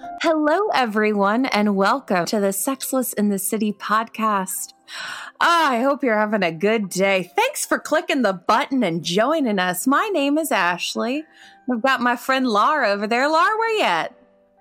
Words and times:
Hello, 0.00 0.68
everyone, 0.74 1.46
and 1.46 1.76
welcome 1.76 2.24
to 2.26 2.40
the 2.40 2.52
Sexless 2.52 3.12
in 3.12 3.28
the 3.28 3.38
City 3.38 3.72
podcast. 3.72 4.72
Ah, 5.40 5.72
I 5.72 5.80
hope 5.82 6.02
you're 6.02 6.18
having 6.18 6.42
a 6.42 6.52
good 6.52 6.88
day. 6.88 7.30
Thanks 7.36 7.66
for 7.66 7.78
clicking 7.78 8.22
the 8.22 8.32
button 8.32 8.82
and 8.82 9.02
joining 9.02 9.58
us. 9.58 9.86
My 9.86 10.08
name 10.12 10.38
is 10.38 10.50
Ashley. 10.50 11.24
We've 11.66 11.82
got 11.82 12.00
my 12.00 12.16
friend 12.16 12.46
Laura 12.46 12.90
over 12.90 13.06
there. 13.06 13.28
Laura, 13.28 13.56
where 13.58 13.76
you 13.76 13.84
at? 13.84 14.14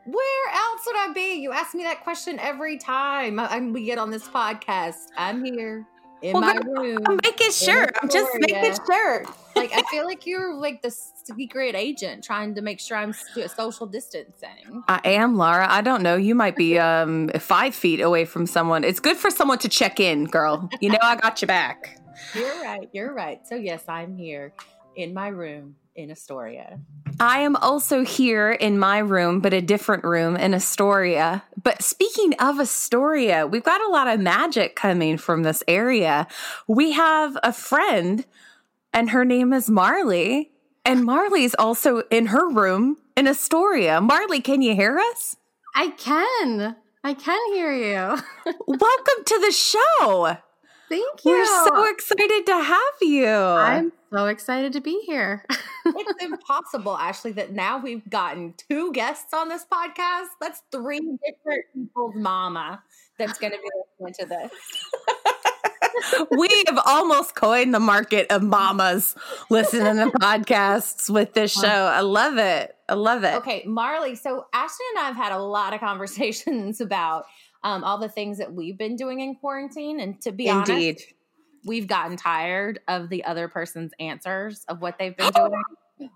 Where 0.05 0.53
else 0.53 0.81
would 0.85 0.97
I 0.97 1.13
be? 1.13 1.35
You 1.35 1.51
ask 1.51 1.73
me 1.73 1.83
that 1.83 2.03
question 2.03 2.39
every 2.39 2.77
time 2.77 3.39
I, 3.39 3.59
we 3.59 3.85
get 3.85 3.97
on 3.97 4.11
this 4.11 4.27
podcast. 4.27 5.07
I'm 5.17 5.43
here 5.43 5.85
in 6.21 6.33
well, 6.33 6.41
my 6.41 6.59
room. 6.65 6.99
I'm 7.07 7.19
making 7.23 7.51
sure. 7.51 7.87
I'm 8.01 8.09
just 8.09 8.29
making 8.39 8.75
sure. 8.91 9.25
Like 9.55 9.71
I 9.73 9.81
feel 9.83 10.05
like 10.05 10.25
you're 10.25 10.55
like 10.55 10.81
the 10.81 10.91
secret 10.91 11.75
agent 11.75 12.23
trying 12.23 12.55
to 12.55 12.61
make 12.61 12.79
sure 12.79 12.97
I'm 12.97 13.13
social 13.13 13.87
distancing. 13.87 14.83
I 14.87 15.01
am, 15.05 15.37
Laura. 15.37 15.67
I 15.69 15.81
don't 15.81 16.03
know. 16.03 16.15
You 16.15 16.35
might 16.35 16.55
be 16.55 16.77
um 16.79 17.29
five 17.39 17.75
feet 17.75 18.01
away 18.01 18.25
from 18.25 18.45
someone. 18.45 18.83
It's 18.83 18.99
good 18.99 19.17
for 19.17 19.29
someone 19.29 19.59
to 19.59 19.69
check 19.69 19.99
in, 19.99 20.25
girl. 20.25 20.69
You 20.81 20.89
know 20.89 20.99
I 21.01 21.15
got 21.15 21.41
you 21.41 21.47
back. 21.47 21.99
You're 22.35 22.61
right. 22.61 22.89
You're 22.91 23.13
right. 23.13 23.47
So 23.47 23.55
yes, 23.55 23.83
I'm 23.87 24.17
here 24.17 24.53
in 24.95 25.13
my 25.13 25.27
room 25.29 25.75
in 25.95 26.11
Astoria. 26.11 26.79
I 27.19 27.39
am 27.39 27.57
also 27.57 28.05
here 28.05 28.51
in 28.51 28.79
my 28.79 28.99
room, 28.99 29.41
but 29.41 29.53
a 29.53 29.61
different 29.61 30.05
room 30.05 30.37
in 30.37 30.53
Astoria. 30.53 31.43
But 31.61 31.81
speaking 31.81 32.33
of 32.35 32.59
Astoria, 32.59 33.45
we've 33.45 33.63
got 33.63 33.81
a 33.81 33.91
lot 33.91 34.07
of 34.07 34.19
magic 34.19 34.75
coming 34.75 35.17
from 35.17 35.43
this 35.43 35.61
area. 35.67 36.27
We 36.67 36.93
have 36.93 37.37
a 37.43 37.51
friend, 37.51 38.25
and 38.93 39.09
her 39.11 39.25
name 39.25 39.53
is 39.53 39.69
Marlee. 39.69 40.49
And 40.85 41.07
Marlee's 41.07 41.55
also 41.59 42.03
in 42.09 42.27
her 42.27 42.49
room 42.49 42.97
in 43.15 43.27
Astoria. 43.27 43.99
Marlee, 44.01 44.43
can 44.43 44.61
you 44.61 44.75
hear 44.75 44.97
us? 44.97 45.35
I 45.75 45.89
can. 45.89 46.75
I 47.03 47.13
can 47.13 47.39
hear 47.53 47.71
you. 47.71 48.21
Welcome 48.67 49.23
to 49.25 49.39
the 49.45 49.51
show. 49.51 50.37
Thank 50.89 51.23
you. 51.23 51.31
We're 51.31 51.45
so 51.45 51.89
excited 51.91 52.45
to 52.47 52.63
have 52.63 52.79
you. 53.01 53.27
I'm 53.27 53.91
so 54.11 54.25
excited 54.25 54.73
to 54.73 54.81
be 54.81 54.99
here. 55.05 55.45
it's 55.85 56.23
impossible, 56.23 56.97
Ashley, 56.97 57.31
that 57.33 57.53
now 57.53 57.77
we've 57.77 58.09
gotten 58.09 58.55
two 58.69 58.91
guests 58.91 59.33
on 59.33 59.49
this 59.49 59.65
podcast. 59.71 60.29
That's 60.41 60.63
three 60.71 60.99
different 60.99 61.65
people's 61.75 62.15
mama 62.15 62.81
that's 63.19 63.37
going 63.37 63.53
to 63.53 63.59
be 63.59 63.69
listening 64.01 64.15
to 64.19 64.25
this. 64.25 64.51
we 66.31 66.63
have 66.67 66.79
almost 66.85 67.35
coined 67.35 67.73
the 67.73 67.79
market 67.79 68.27
of 68.31 68.43
mamas 68.43 69.15
listening 69.49 69.95
to 69.97 70.17
podcasts 70.17 71.09
with 71.09 71.33
this 71.33 71.51
show. 71.51 71.67
I 71.67 72.01
love 72.01 72.37
it. 72.37 72.75
I 72.87 72.93
love 72.95 73.23
it. 73.23 73.35
Okay, 73.35 73.63
Marlee. 73.67 74.17
So 74.17 74.45
Ashley 74.53 74.85
and 74.95 74.99
I 74.99 75.07
have 75.07 75.15
had 75.15 75.31
a 75.31 75.39
lot 75.39 75.73
of 75.73 75.79
conversations 75.79 76.81
about 76.89 77.25
um, 77.63 77.83
all 77.83 77.97
the 77.97 78.09
things 78.09 78.37
that 78.37 78.53
we've 78.53 78.77
been 78.77 78.95
doing 78.95 79.19
in 79.19 79.35
quarantine. 79.35 79.99
And 79.99 80.19
to 80.21 80.31
be 80.31 80.47
Indeed. 80.47 80.71
honest, 80.71 81.13
we've 81.65 81.87
gotten 81.87 82.17
tired 82.17 82.79
of 82.87 83.09
the 83.09 83.25
other 83.25 83.47
person's 83.47 83.91
answers 83.99 84.63
of 84.67 84.81
what 84.81 84.97
they've 84.97 85.15
been 85.15 85.31
doing. 85.31 85.61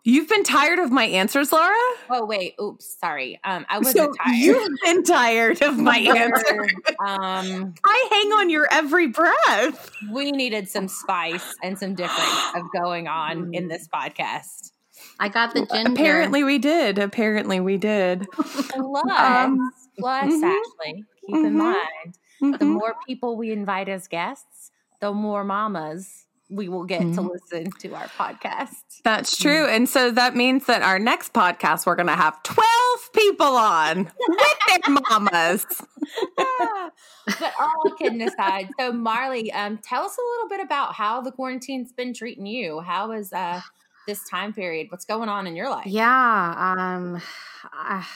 You've 0.04 0.30
been 0.30 0.44
tired 0.44 0.80
of 0.80 0.92
my 0.92 1.06
answers, 1.06 1.52
Laura? 1.52 1.74
Oh 2.10 2.26
wait, 2.26 2.56
oops, 2.62 2.98
sorry. 3.00 3.40
Um, 3.44 3.66
I 3.70 3.80
wasn't 3.80 3.98
so 3.98 4.14
tired. 4.24 4.38
You've 4.38 4.80
been 4.84 5.04
tired 5.04 5.62
of 5.62 5.78
my 5.78 5.98
answers. 6.18 6.72
Um, 7.06 7.74
I 7.84 8.08
hang 8.12 8.32
on 8.40 8.50
your 8.50 8.68
every 8.72 9.08
breath. 9.08 9.92
We 10.12 10.32
needed 10.32 10.70
some 10.70 10.88
spice 10.88 11.54
and 11.62 11.78
some 11.78 11.96
difference 11.96 12.56
of 12.56 12.64
going 12.74 13.08
on 13.08 13.54
in 13.54 13.68
this 13.68 13.88
podcast. 13.94 14.72
I 15.20 15.30
got 15.30 15.54
the 15.54 15.66
ginger. 15.66 15.92
Apparently, 15.92 16.44
we 16.44 16.60
did. 16.60 16.98
Apparently, 16.98 17.60
we 17.60 17.78
did. 17.78 18.26
plus, 18.32 19.06
um, 19.12 19.72
plus, 20.00 20.26
mm-hmm. 20.26 20.44
Ashley, 20.44 21.04
keep 21.26 21.36
mm-hmm. 21.36 21.46
in 21.46 21.58
mind, 21.58 22.18
mm-hmm. 22.42 22.52
the 22.58 22.66
more 22.66 22.96
people 23.06 23.36
we 23.36 23.52
invite 23.52 23.90
as 23.90 24.08
guests, 24.08 24.72
the 25.02 25.12
more 25.12 25.44
mamas 25.44 26.23
we 26.54 26.70
will 26.70 26.84
get 26.84 27.02
mm-hmm. 27.02 27.16
to 27.16 27.22
listen 27.22 27.72
to 27.80 27.96
our 27.96 28.08
podcast. 28.10 29.02
That's 29.04 29.38
true. 29.38 29.66
And 29.68 29.90
so 29.90 30.12
that 30.12 30.36
means 30.36 30.66
that 30.68 30.82
our 30.82 31.00
next 31.00 31.34
podcast, 31.34 31.86
we're 31.86 31.96
going 31.96 32.08
to 32.08 32.16
have 32.16 32.42
12 32.44 32.68
people 33.14 33.46
on 33.46 34.12
with 34.28 34.58
their 34.68 34.96
mamas. 35.10 35.66
but 36.38 37.54
all 37.60 37.96
kidding 37.98 38.22
aside, 38.22 38.70
so 38.80 38.92
Marlee, 38.92 39.54
um, 39.54 39.80
tell 39.80 40.04
us 40.04 40.18
a 40.18 40.22
little 40.22 40.50
bit 40.50 40.64
about 40.64 40.94
how 40.94 41.22
the 41.22 41.32
quarantine's 41.32 41.92
been 41.92 42.14
treating 42.14 42.46
you. 42.46 42.82
How 42.82 43.12
is 43.12 43.34
uh, 43.34 43.62
this 44.08 44.28
time 44.30 44.54
period? 44.54 44.88
What's 44.90 45.06
going 45.06 45.30
on 45.30 45.48
in 45.48 45.56
your 45.56 45.70
life? 45.70 45.88
Yeah. 45.88 46.76
Um, 46.78 47.22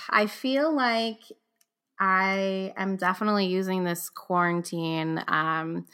I 0.10 0.28
feel 0.28 0.74
like 0.76 1.20
I 2.00 2.74
am 2.78 2.96
definitely 2.96 3.48
using 3.48 3.84
this 3.84 4.10
quarantine 4.10 5.24
um, 5.28 5.88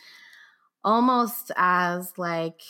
almost 0.84 1.52
as 1.56 2.14
like 2.18 2.62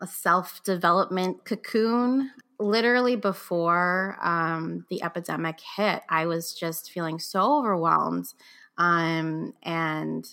a 0.00 0.06
self 0.06 0.62
development 0.64 1.44
cocoon. 1.44 2.30
Literally 2.58 3.16
before 3.16 4.16
um, 4.22 4.86
the 4.88 5.02
epidemic 5.02 5.58
hit, 5.76 6.02
I 6.08 6.26
was 6.26 6.54
just 6.54 6.92
feeling 6.92 7.18
so 7.18 7.58
overwhelmed 7.58 8.26
um, 8.78 9.52
and 9.62 10.24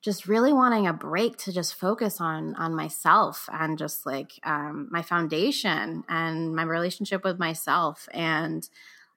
just 0.00 0.26
really 0.26 0.52
wanting 0.52 0.86
a 0.86 0.92
break 0.92 1.36
to 1.38 1.52
just 1.52 1.74
focus 1.74 2.20
on 2.20 2.54
on 2.56 2.74
myself 2.74 3.48
and 3.52 3.78
just 3.78 4.04
like 4.04 4.32
um, 4.44 4.88
my 4.90 5.02
foundation 5.02 6.04
and 6.08 6.54
my 6.54 6.64
relationship 6.64 7.24
with 7.24 7.38
myself 7.38 8.08
and 8.12 8.68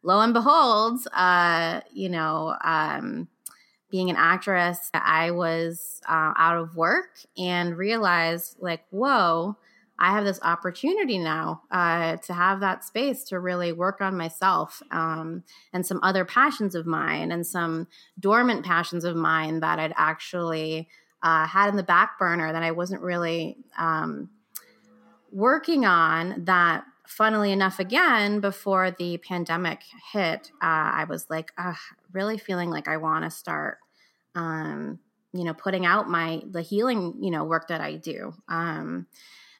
lo 0.03 0.19
and 0.21 0.33
behold 0.33 0.99
uh, 1.13 1.81
you 1.91 2.09
know 2.09 2.55
um, 2.63 3.27
being 3.89 4.09
an 4.09 4.15
actress, 4.17 4.89
I 4.93 5.31
was 5.31 6.01
uh, 6.07 6.33
out 6.37 6.57
of 6.57 6.75
work 6.75 7.19
and 7.37 7.77
realized, 7.77 8.57
like, 8.59 8.83
whoa, 8.89 9.57
I 9.97 10.11
have 10.11 10.25
this 10.25 10.41
opportunity 10.41 11.17
now 11.17 11.61
uh, 11.71 12.17
to 12.17 12.33
have 12.33 12.59
that 12.59 12.83
space 12.83 13.23
to 13.25 13.39
really 13.39 13.71
work 13.71 14.01
on 14.01 14.17
myself 14.17 14.81
um, 14.91 15.43
and 15.71 15.85
some 15.85 15.99
other 16.03 16.25
passions 16.25 16.75
of 16.75 16.85
mine 16.85 17.31
and 17.31 17.47
some 17.47 17.87
dormant 18.19 18.65
passions 18.65 19.05
of 19.05 19.15
mine 19.15 19.61
that 19.61 19.79
I'd 19.79 19.93
actually 19.95 20.89
uh, 21.23 21.47
had 21.47 21.69
in 21.69 21.77
the 21.77 21.83
back 21.83 22.19
burner 22.19 22.51
that 22.51 22.63
I 22.63 22.71
wasn't 22.71 23.01
really 23.01 23.57
um, 23.77 24.29
working 25.31 25.85
on. 25.85 26.43
That, 26.43 26.83
funnily 27.07 27.53
enough, 27.53 27.79
again, 27.79 28.41
before 28.41 28.91
the 28.91 29.17
pandemic 29.17 29.81
hit, 30.11 30.51
uh, 30.61 30.91
I 31.01 31.05
was 31.07 31.29
like, 31.29 31.53
really 32.15 32.37
feeling 32.37 32.69
like 32.71 32.87
I 32.87 32.97
want 32.97 33.25
to 33.25 33.29
start 33.29 33.77
um, 34.35 34.99
you 35.33 35.43
know, 35.43 35.53
putting 35.53 35.85
out 35.85 36.09
my 36.09 36.41
the 36.49 36.61
healing, 36.61 37.15
you 37.21 37.29
know, 37.29 37.43
work 37.43 37.67
that 37.67 37.81
I 37.81 37.95
do. 37.95 38.33
Um, 38.47 39.07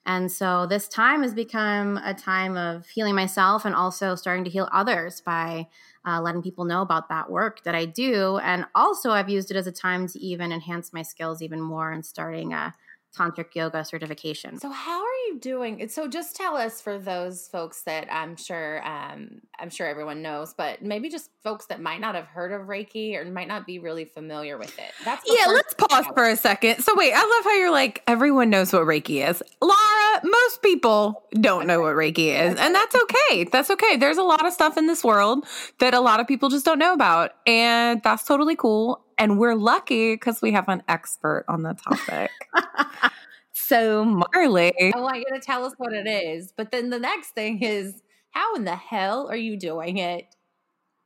and 0.06 0.32
so 0.32 0.68
this 0.68 0.88
time 0.88 1.24
has 1.24 1.34
become 1.34 1.98
a 1.98 2.14
time 2.14 2.56
of 2.56 2.88
healing 2.88 3.16
myself 3.16 3.66
and 3.66 3.74
also 3.74 4.16
starting 4.16 4.44
to 4.44 4.52
heal 4.52 4.70
others 4.72 5.20
by 5.20 5.68
uh, 6.06 6.22
letting 6.22 6.44
people 6.44 6.64
know 6.64 6.82
about 6.82 7.10
that 7.10 7.30
work 7.30 7.64
that 7.64 7.74
I 7.74 7.86
do. 7.86 8.38
And 8.38 8.66
also, 8.76 9.10
I've 9.10 9.30
used 9.30 9.50
it 9.50 9.58
as 9.58 9.66
a 9.66 9.72
time 9.72 10.08
to 10.10 10.20
even 10.20 10.52
enhance 10.52 10.94
my 10.94 11.02
skills 11.02 11.42
even 11.42 11.60
more 11.60 11.92
and 11.92 12.06
starting 12.06 12.54
a 12.54 12.74
tantric 13.16 13.56
yoga 13.56 13.84
certification. 13.86 14.60
So 14.60 14.70
how 14.70 15.00
are 15.00 15.16
you 15.28 15.40
doing? 15.40 15.88
So 15.90 16.08
just 16.08 16.36
tell 16.36 16.56
us 16.56 16.82
for 16.82 16.98
those 16.98 17.48
folks 17.48 17.84
that 17.84 18.08
I'm 18.12 18.36
sure 18.36 18.86
um, 18.86 19.42
I'm 19.60 19.70
sure 19.70 19.88
everyone 19.88 20.22
knows, 20.22 20.54
but 20.54 20.82
maybe 20.82 21.10
just 21.10 21.30
folks 21.44 21.68
that 21.68 21.82
might 21.82 22.02
not 22.02 22.16
have 22.16 22.26
heard 22.26 22.52
of 22.52 22.68
Reiki 22.68 23.16
or 23.16 23.26
might 23.26 23.48
not 23.48 23.66
be 23.66 23.80
really 23.80 24.06
familiar 24.06 24.58
with 24.58 24.78
it. 24.78 24.92
That's 25.04 25.24
yeah. 25.26 25.48
Let's 25.48 25.74
pause 25.74 26.06
for 26.14 26.28
a 26.28 26.36
second. 26.36 26.84
So 26.84 26.94
wait, 26.96 27.14
I 27.14 27.22
love 27.22 27.44
how 27.44 27.54
you're 27.56 27.72
like 27.72 28.04
everyone 28.08 28.50
knows 28.50 28.74
what 28.74 28.84
Reiki 28.84 29.28
is. 29.28 29.42
Laura, 29.62 30.22
most 30.24 30.62
people 30.62 31.24
don't 31.40 31.68
know 31.68 31.82
what 31.82 31.96
Reiki 31.96 32.28
is, 32.28 32.56
and 32.58 32.76
that's 32.76 32.96
okay. 32.96 33.46
That's 33.46 33.70
okay. 33.72 33.98
There's 33.98 34.18
a 34.18 34.24
lot 34.24 34.46
of 34.46 34.54
stuff 34.54 34.78
in 34.78 34.88
this 34.88 35.04
world 35.04 35.46
that 35.80 35.94
a 35.94 36.00
lot 36.00 36.20
of 36.20 36.28
people 36.28 36.50
just 36.50 36.66
don't 36.66 36.80
know 36.80 36.94
about, 36.94 37.32
and 37.46 38.02
that's 38.04 38.26
totally 38.26 38.56
cool. 38.56 39.05
And 39.18 39.40
we're 39.40 39.56
lucky 39.56 40.14
because 40.14 40.42
we 40.42 40.52
have 40.52 40.68
an 40.68 40.84
expert 40.88 41.46
on 41.48 41.64
the 41.64 41.74
topic. 41.74 42.32
so, 43.54 44.04
Marlee. 44.04 44.94
I 44.94 45.00
want 45.00 45.18
you 45.18 45.26
to 45.34 45.40
tell 45.40 45.64
us 45.64 45.74
what 45.78 45.94
it 45.94 46.08
is. 46.08 46.52
But 46.56 46.72
then 46.72 46.90
the 46.90 47.00
next 47.00 47.30
thing 47.30 47.62
is 47.62 48.02
how 48.32 48.56
in 48.56 48.66
the 48.66 48.76
hell 48.76 49.28
are 49.30 49.38
you 49.38 49.58
doing 49.58 49.98
it? 49.98 50.36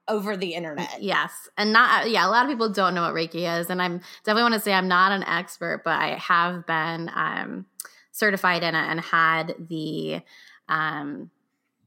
over 0.09 0.35
the 0.35 0.55
internet. 0.55 1.01
Yes. 1.01 1.31
And 1.57 1.71
not 1.71 2.09
yeah, 2.09 2.27
a 2.27 2.29
lot 2.29 2.43
of 2.43 2.49
people 2.49 2.69
don't 2.69 2.95
know 2.95 3.03
what 3.03 3.13
Reiki 3.13 3.59
is 3.59 3.69
and 3.69 3.81
I'm 3.81 4.01
definitely 4.23 4.41
want 4.41 4.55
to 4.55 4.59
say 4.59 4.73
I'm 4.73 4.87
not 4.87 5.11
an 5.11 5.23
expert, 5.23 5.83
but 5.85 6.01
I 6.01 6.15
have 6.15 6.65
been 6.65 7.09
um 7.13 7.67
certified 8.11 8.63
in 8.63 8.75
it 8.75 8.85
and 8.89 8.99
had 8.99 9.53
the 9.69 10.21
um 10.67 11.29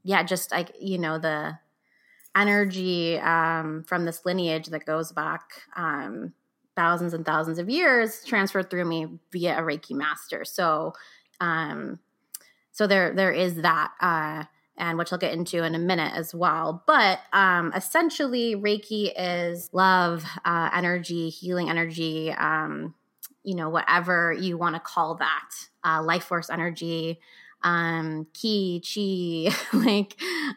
yeah, 0.03 0.23
just 0.23 0.51
like 0.51 0.71
you 0.79 0.97
know 0.97 1.19
the 1.19 1.59
energy 2.35 3.19
um, 3.19 3.83
from 3.87 4.05
this 4.05 4.25
lineage 4.25 4.67
that 4.67 4.85
goes 4.85 5.11
back 5.11 5.41
um, 5.75 6.33
thousands 6.75 7.13
and 7.13 7.25
thousands 7.25 7.59
of 7.59 7.69
years 7.69 8.23
transferred 8.25 8.69
through 8.69 8.85
me 8.85 9.07
via 9.31 9.59
a 9.59 9.61
Reiki 9.61 9.91
master. 9.91 10.43
So, 10.45 10.93
um, 11.39 11.99
so 12.71 12.87
there 12.87 13.13
there 13.13 13.31
is 13.31 13.55
that. 13.55 13.91
Uh, 13.99 14.43
and 14.77 14.97
which 14.97 15.11
I'll 15.11 15.19
get 15.19 15.33
into 15.33 15.63
in 15.63 15.75
a 15.75 15.79
minute 15.79 16.13
as 16.15 16.33
well. 16.33 16.83
But 16.87 17.19
um, 17.31 17.71
essentially, 17.75 18.55
Reiki 18.55 19.11
is 19.15 19.69
love, 19.71 20.25
uh, 20.45 20.71
energy, 20.73 21.29
healing 21.29 21.69
energy, 21.69 22.31
um, 22.31 22.95
you 23.43 23.55
know, 23.55 23.69
whatever 23.69 24.33
you 24.33 24.57
want 24.57 24.75
to 24.75 24.79
call 24.79 25.15
that, 25.15 25.49
uh, 25.83 26.01
life 26.01 26.23
force 26.23 26.49
energy, 26.49 27.19
um, 27.63 28.25
ki, 28.33 28.81
chi, 28.81 29.55
like, 29.77 30.15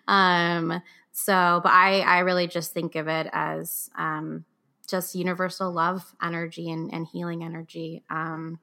um, 0.09 0.81
so, 1.19 1.61
but 1.63 1.73
I, 1.73 2.01
I 2.01 2.19
really 2.19 2.47
just 2.47 2.75
think 2.75 2.95
of 2.95 3.09
it 3.09 3.27
as 3.33 3.89
um, 3.97 4.45
just 4.87 5.15
universal 5.15 5.73
love 5.73 6.05
energy 6.23 6.71
and, 6.71 6.93
and 6.93 7.07
healing 7.07 7.43
energy. 7.43 8.03
Um, 8.11 8.61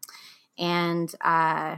and, 0.59 1.13
uh, 1.21 1.77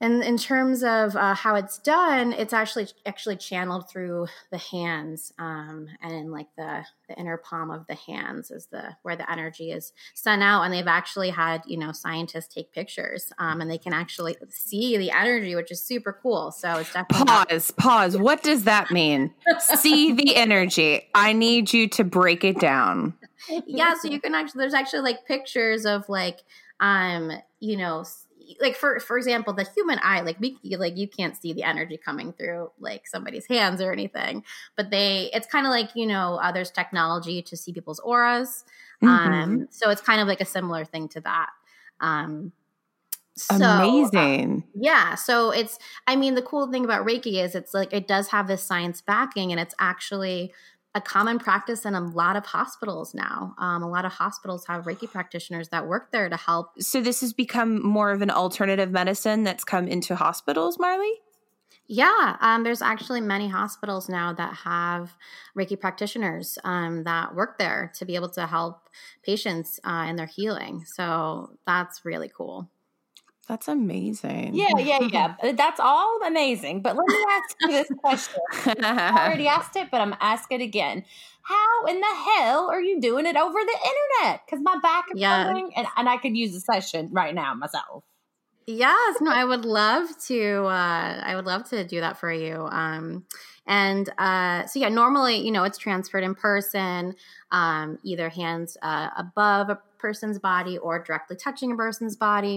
and 0.00 0.24
in 0.24 0.36
terms 0.36 0.82
of 0.82 1.14
uh, 1.14 1.34
how 1.34 1.54
it's 1.54 1.78
done, 1.78 2.32
it's 2.32 2.52
actually 2.52 2.88
actually 3.06 3.36
channeled 3.36 3.88
through 3.88 4.26
the 4.50 4.58
hands, 4.58 5.32
um, 5.38 5.86
and 6.02 6.12
in 6.12 6.32
like 6.32 6.48
the 6.56 6.84
the 7.08 7.16
inner 7.16 7.36
palm 7.36 7.70
of 7.70 7.86
the 7.86 7.94
hands 7.94 8.50
is 8.50 8.66
the 8.66 8.96
where 9.02 9.14
the 9.14 9.30
energy 9.30 9.70
is 9.70 9.92
sent 10.14 10.42
out. 10.42 10.62
And 10.62 10.74
they've 10.74 10.86
actually 10.86 11.30
had 11.30 11.62
you 11.66 11.78
know 11.78 11.92
scientists 11.92 12.52
take 12.52 12.72
pictures, 12.72 13.32
um, 13.38 13.60
and 13.60 13.70
they 13.70 13.78
can 13.78 13.92
actually 13.92 14.36
see 14.50 14.96
the 14.96 15.12
energy, 15.12 15.54
which 15.54 15.70
is 15.70 15.80
super 15.80 16.18
cool. 16.20 16.50
So 16.50 16.78
it's 16.78 16.92
definitely 16.92 17.26
pause. 17.26 17.72
Not- 17.72 17.76
pause. 17.76 18.16
What 18.16 18.42
does 18.42 18.64
that 18.64 18.90
mean? 18.90 19.32
see 19.60 20.12
the 20.14 20.34
energy. 20.34 21.08
I 21.14 21.32
need 21.32 21.72
you 21.72 21.88
to 21.90 22.04
break 22.04 22.42
it 22.42 22.58
down. 22.58 23.14
yeah, 23.66 23.94
so 23.94 24.08
you 24.08 24.20
can 24.20 24.34
actually 24.34 24.58
there's 24.58 24.74
actually 24.74 25.02
like 25.02 25.24
pictures 25.24 25.86
of 25.86 26.08
like 26.08 26.40
um 26.80 27.30
you 27.60 27.76
know 27.76 28.04
like 28.60 28.76
for 28.76 29.00
for 29.00 29.16
example 29.16 29.52
the 29.52 29.66
human 29.74 29.98
eye 30.02 30.20
like 30.20 30.38
we 30.40 30.58
like 30.76 30.96
you 30.96 31.08
can't 31.08 31.36
see 31.36 31.52
the 31.52 31.62
energy 31.62 31.96
coming 31.96 32.32
through 32.32 32.70
like 32.78 33.06
somebody's 33.06 33.46
hands 33.46 33.80
or 33.80 33.92
anything 33.92 34.42
but 34.76 34.90
they 34.90 35.30
it's 35.32 35.46
kind 35.46 35.66
of 35.66 35.70
like 35.70 35.90
you 35.94 36.06
know 36.06 36.36
uh, 36.42 36.52
there's 36.52 36.70
technology 36.70 37.42
to 37.42 37.56
see 37.56 37.72
people's 37.72 38.00
auras 38.00 38.64
mm-hmm. 39.02 39.08
um 39.08 39.68
so 39.70 39.90
it's 39.90 40.00
kind 40.00 40.20
of 40.20 40.28
like 40.28 40.40
a 40.40 40.44
similar 40.44 40.84
thing 40.84 41.08
to 41.08 41.20
that 41.20 41.50
um 42.00 42.52
so, 43.36 43.56
amazing 43.56 44.62
uh, 44.64 44.70
yeah 44.80 45.14
so 45.14 45.50
it's 45.50 45.78
i 46.06 46.14
mean 46.14 46.34
the 46.34 46.42
cool 46.42 46.70
thing 46.70 46.84
about 46.84 47.04
reiki 47.04 47.42
is 47.42 47.54
it's 47.54 47.74
like 47.74 47.92
it 47.92 48.06
does 48.06 48.28
have 48.28 48.46
this 48.46 48.62
science 48.62 49.00
backing 49.00 49.50
and 49.50 49.60
it's 49.60 49.74
actually 49.78 50.52
a 50.94 51.00
common 51.00 51.38
practice 51.38 51.84
in 51.84 51.94
a 51.94 52.00
lot 52.00 52.36
of 52.36 52.46
hospitals 52.46 53.14
now. 53.14 53.54
Um, 53.58 53.82
a 53.82 53.88
lot 53.88 54.04
of 54.04 54.12
hospitals 54.12 54.66
have 54.66 54.84
Reiki 54.84 55.10
practitioners 55.10 55.68
that 55.70 55.86
work 55.86 56.12
there 56.12 56.28
to 56.28 56.36
help. 56.36 56.80
So 56.80 57.00
this 57.00 57.20
has 57.20 57.32
become 57.32 57.84
more 57.84 58.12
of 58.12 58.22
an 58.22 58.30
alternative 58.30 58.90
medicine 58.90 59.42
that's 59.42 59.64
come 59.64 59.88
into 59.88 60.14
hospitals, 60.14 60.78
Marlee? 60.78 61.14
Yeah, 61.86 62.36
um, 62.40 62.64
there's 62.64 62.80
actually 62.80 63.20
many 63.20 63.48
hospitals 63.48 64.08
now 64.08 64.32
that 64.32 64.54
have 64.54 65.16
Reiki 65.56 65.78
practitioners 65.78 66.58
um, 66.64 67.04
that 67.04 67.34
work 67.34 67.58
there 67.58 67.92
to 67.96 68.06
be 68.06 68.14
able 68.14 68.30
to 68.30 68.46
help 68.46 68.88
patients 69.22 69.80
uh, 69.84 70.06
in 70.08 70.16
their 70.16 70.26
healing. 70.26 70.84
So 70.86 71.50
that's 71.66 72.04
really 72.04 72.30
cool. 72.34 72.70
That's 73.44 73.68
amazing. 73.68 74.54
Yeah, 74.54 74.78
yeah, 74.78 75.00
yeah. 75.12 75.52
That's 75.52 75.80
all 75.80 76.20
amazing. 76.26 76.82
But 76.82 76.96
let 76.96 77.06
me 77.06 77.24
ask 77.30 77.56
you 77.60 77.68
this 77.68 77.88
question. 77.98 78.84
I 78.84 79.26
already 79.26 79.48
asked 79.48 79.76
it, 79.76 79.90
but 79.90 80.00
I'm 80.00 80.14
asking 80.20 80.60
it 80.60 80.64
again. 80.64 81.04
How 81.42 81.84
in 81.86 82.00
the 82.00 82.06
hell 82.06 82.70
are 82.70 82.80
you 82.80 83.00
doing 83.00 83.26
it 83.26 83.36
over 83.36 83.58
the 83.58 83.78
internet? 84.22 84.42
Because 84.46 84.62
my 84.62 84.78
back 84.82 85.06
is 85.14 85.20
yeah. 85.20 85.44
hurting, 85.44 85.72
and, 85.76 85.86
and 85.96 86.08
I 86.08 86.16
could 86.16 86.36
use 86.36 86.54
a 86.54 86.60
session 86.60 87.10
right 87.12 87.34
now 87.34 87.54
myself. 87.54 88.04
Yes, 88.66 89.18
no, 89.20 89.30
I 89.30 89.44
would 89.44 89.66
love 89.66 90.08
to. 90.28 90.64
Uh, 90.64 91.22
I 91.22 91.34
would 91.36 91.44
love 91.44 91.68
to 91.70 91.84
do 91.84 92.00
that 92.00 92.18
for 92.18 92.32
you. 92.32 92.66
Um, 92.70 93.26
and 93.66 94.08
uh, 94.18 94.66
so, 94.66 94.78
yeah, 94.78 94.88
normally, 94.88 95.36
you 95.44 95.50
know, 95.50 95.64
it's 95.64 95.78
transferred 95.78 96.24
in 96.24 96.34
person, 96.34 97.14
um, 97.50 97.98
either 98.02 98.28
hands 98.28 98.76
uh, 98.82 99.10
above 99.16 99.70
a 99.70 99.78
person's 100.04 100.38
body 100.38 100.76
or 100.76 101.02
directly 101.02 101.36
touching 101.36 101.72
a 101.72 101.76
person's 101.76 102.16
body. 102.16 102.56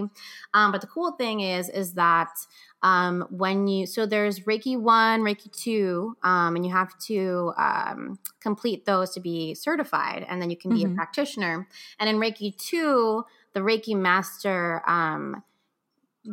Um, 0.53 0.71
but 0.73 0.81
the 0.81 0.87
cool 0.95 1.11
thing 1.21 1.39
is, 1.39 1.69
is 1.69 1.93
that 1.93 2.33
um, 2.81 3.25
when 3.29 3.67
you 3.67 3.85
so 3.85 4.05
there's 4.05 4.41
Reiki 4.41 4.75
one, 4.79 5.21
Reiki 5.21 5.49
two, 5.65 6.15
um, 6.23 6.55
and 6.55 6.65
you 6.65 6.71
have 6.71 6.93
to 7.11 7.53
um, 7.57 8.19
complete 8.47 8.85
those 8.85 9.09
to 9.15 9.19
be 9.19 9.55
certified, 9.55 10.25
and 10.29 10.41
then 10.41 10.49
you 10.49 10.57
can 10.57 10.71
be 10.71 10.83
mm-hmm. 10.83 10.93
a 10.93 10.95
practitioner. 10.95 11.67
And 11.99 12.09
in 12.09 12.17
Reiki 12.17 12.49
two, 12.69 13.23
the 13.53 13.61
Reiki 13.61 13.95
master 13.95 14.81
um, 14.87 15.43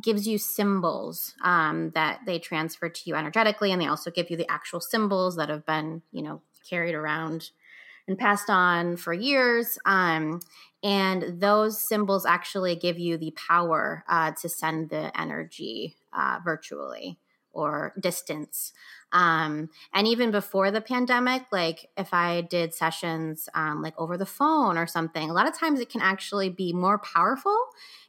gives 0.03 0.27
you 0.27 0.39
symbols 0.39 1.35
um, 1.43 1.91
that 1.95 2.21
they 2.27 2.39
transfer 2.39 2.89
to 2.89 3.01
you 3.07 3.15
energetically, 3.15 3.71
and 3.73 3.81
they 3.81 3.87
also 3.87 4.11
give 4.11 4.31
you 4.31 4.37
the 4.37 4.51
actual 4.51 4.81
symbols 4.81 5.37
that 5.37 5.49
have 5.49 5.65
been, 5.65 6.03
you 6.11 6.23
know, 6.23 6.43
carried 6.69 6.95
around 6.95 7.51
and 8.07 8.19
passed 8.19 8.51
on 8.51 8.97
for 8.97 9.13
years. 9.13 9.79
Um, 9.87 10.41
and 10.83 11.41
those 11.41 11.87
symbols 11.89 12.27
actually 12.27 12.77
give 12.77 12.99
you 12.99 13.17
the 13.17 13.35
power 13.49 14.05
uh, 14.09 14.33
to 14.43 14.49
send 14.49 14.91
the 14.91 15.19
energy 15.19 15.97
uh, 16.13 16.39
virtually 16.45 17.19
or 17.55 17.93
distance. 17.99 18.73
Um, 19.13 19.71
and 19.93 20.09
even 20.09 20.33
before 20.33 20.73
the 20.73 20.81
pandemic, 20.81 21.45
like 21.53 21.89
if 21.97 22.13
I 22.13 22.41
did 22.41 22.75
sessions 22.75 23.49
um, 23.55 23.81
like 23.81 23.95
over 23.97 24.19
the 24.19 24.27
phone 24.27 24.77
or 24.77 24.89
something, 24.89 25.31
a 25.31 25.33
lot 25.33 25.49
of 25.49 25.57
times 25.57 25.79
it 25.79 25.89
can 25.89 26.01
actually 26.01 26.49
be 26.49 26.73
more 26.73 26.99
powerful 26.99 27.57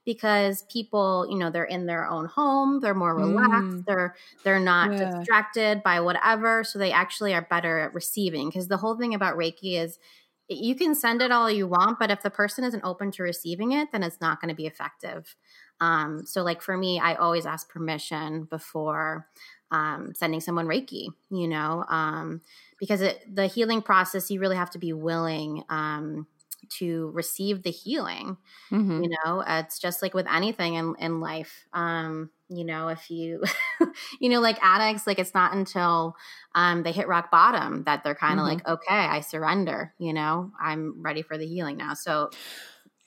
because 0.03 0.63
people, 0.71 1.27
you 1.29 1.37
know, 1.37 1.51
they're 1.51 1.63
in 1.63 1.85
their 1.85 2.07
own 2.07 2.25
home, 2.25 2.79
they're 2.79 2.95
more 2.95 3.15
relaxed, 3.15 3.77
mm. 3.77 3.85
they're 3.85 4.15
they're 4.43 4.59
not 4.59 4.91
yeah. 4.91 5.11
distracted 5.17 5.83
by 5.83 5.99
whatever, 5.99 6.63
so 6.63 6.79
they 6.79 6.91
actually 6.91 7.33
are 7.33 7.47
better 7.49 7.79
at 7.79 7.93
receiving. 7.93 8.49
Because 8.49 8.67
the 8.67 8.77
whole 8.77 8.97
thing 8.97 9.13
about 9.13 9.37
Reiki 9.37 9.79
is 9.79 9.99
you 10.47 10.75
can 10.75 10.93
send 10.93 11.21
it 11.21 11.31
all 11.31 11.49
you 11.49 11.67
want, 11.67 11.97
but 11.99 12.11
if 12.11 12.21
the 12.21 12.29
person 12.29 12.63
isn't 12.63 12.83
open 12.83 13.11
to 13.11 13.23
receiving 13.23 13.71
it, 13.71 13.91
then 13.91 14.03
it's 14.03 14.21
not 14.21 14.39
going 14.39 14.49
to 14.49 14.55
be 14.55 14.67
effective. 14.67 15.35
Um, 15.81 16.25
so, 16.25 16.43
like 16.43 16.61
for 16.61 16.77
me, 16.77 16.99
I 16.99 17.15
always 17.15 17.45
ask 17.45 17.69
permission 17.69 18.45
before 18.45 19.27
um, 19.71 20.13
sending 20.15 20.41
someone 20.41 20.67
Reiki, 20.67 21.07
you 21.29 21.47
know, 21.47 21.85
um, 21.89 22.41
because 22.79 23.01
it, 23.01 23.23
the 23.33 23.47
healing 23.47 23.81
process, 23.81 24.29
you 24.31 24.39
really 24.39 24.55
have 24.55 24.71
to 24.71 24.77
be 24.77 24.93
willing 24.93 25.63
um, 25.69 26.27
to 26.77 27.11
receive 27.13 27.63
the 27.63 27.71
healing. 27.71 28.37
Mm-hmm. 28.71 29.03
You 29.03 29.09
know, 29.09 29.43
it's 29.45 29.79
just 29.79 30.01
like 30.01 30.13
with 30.13 30.27
anything 30.31 30.75
in, 30.75 30.95
in 30.99 31.19
life. 31.19 31.65
Um, 31.73 32.29
you 32.49 32.63
know, 32.63 32.89
if 32.89 33.09
you, 33.09 33.43
you 34.19 34.29
know, 34.29 34.39
like 34.39 34.57
addicts, 34.61 35.07
like 35.07 35.19
it's 35.19 35.33
not 35.33 35.53
until 35.53 36.15
um, 36.53 36.83
they 36.83 36.91
hit 36.91 37.07
rock 37.07 37.31
bottom 37.31 37.83
that 37.83 38.03
they're 38.03 38.15
kind 38.15 38.39
of 38.39 38.45
mm-hmm. 38.45 38.55
like, 38.55 38.67
okay, 38.67 38.95
I 38.95 39.21
surrender. 39.21 39.93
You 39.97 40.13
know, 40.13 40.51
I'm 40.59 41.01
ready 41.01 41.21
for 41.21 41.37
the 41.37 41.47
healing 41.47 41.77
now. 41.77 41.95
So 41.95 42.29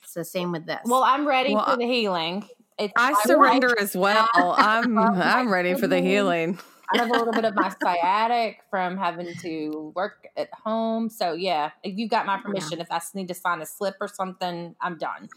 it's 0.03 0.13
the 0.13 0.25
same 0.25 0.51
with 0.51 0.65
this. 0.65 0.81
Well, 0.85 1.03
I'm 1.03 1.27
ready 1.27 1.53
well, 1.53 1.65
for 1.65 1.77
the 1.77 1.85
healing. 1.85 2.47
It's, 2.79 2.93
I 2.95 3.13
surrender 3.25 3.75
as 3.77 3.95
well. 3.95 4.27
I'm 4.33 4.97
I'm 4.97 5.51
ready 5.51 5.73
for 5.75 5.87
the 5.87 5.99
healing. 5.99 6.57
I 6.91 6.97
have 6.97 7.09
a 7.09 7.13
little 7.13 7.33
bit 7.33 7.45
of 7.45 7.53
my 7.53 7.71
sciatic 7.83 8.61
from 8.71 8.97
having 8.97 9.35
to 9.41 9.91
work 9.95 10.27
at 10.37 10.49
home. 10.53 11.09
So 11.09 11.33
yeah, 11.33 11.71
if 11.83 11.97
you 11.97 12.07
got 12.07 12.25
my 12.25 12.39
permission, 12.39 12.77
yeah. 12.77 12.83
if 12.83 12.91
I 12.91 12.99
need 13.13 13.27
to 13.27 13.33
sign 13.35 13.61
a 13.61 13.65
slip 13.65 13.95
or 14.01 14.07
something, 14.07 14.75
I'm 14.81 14.97
done. 14.97 15.29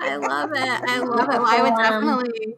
I 0.00 0.16
love 0.16 0.50
it. 0.52 0.58
I 0.58 0.98
love 0.98 1.28
it. 1.28 1.28
Well, 1.28 1.46
I 1.46 1.62
would 1.62 1.76
definitely 1.76 2.54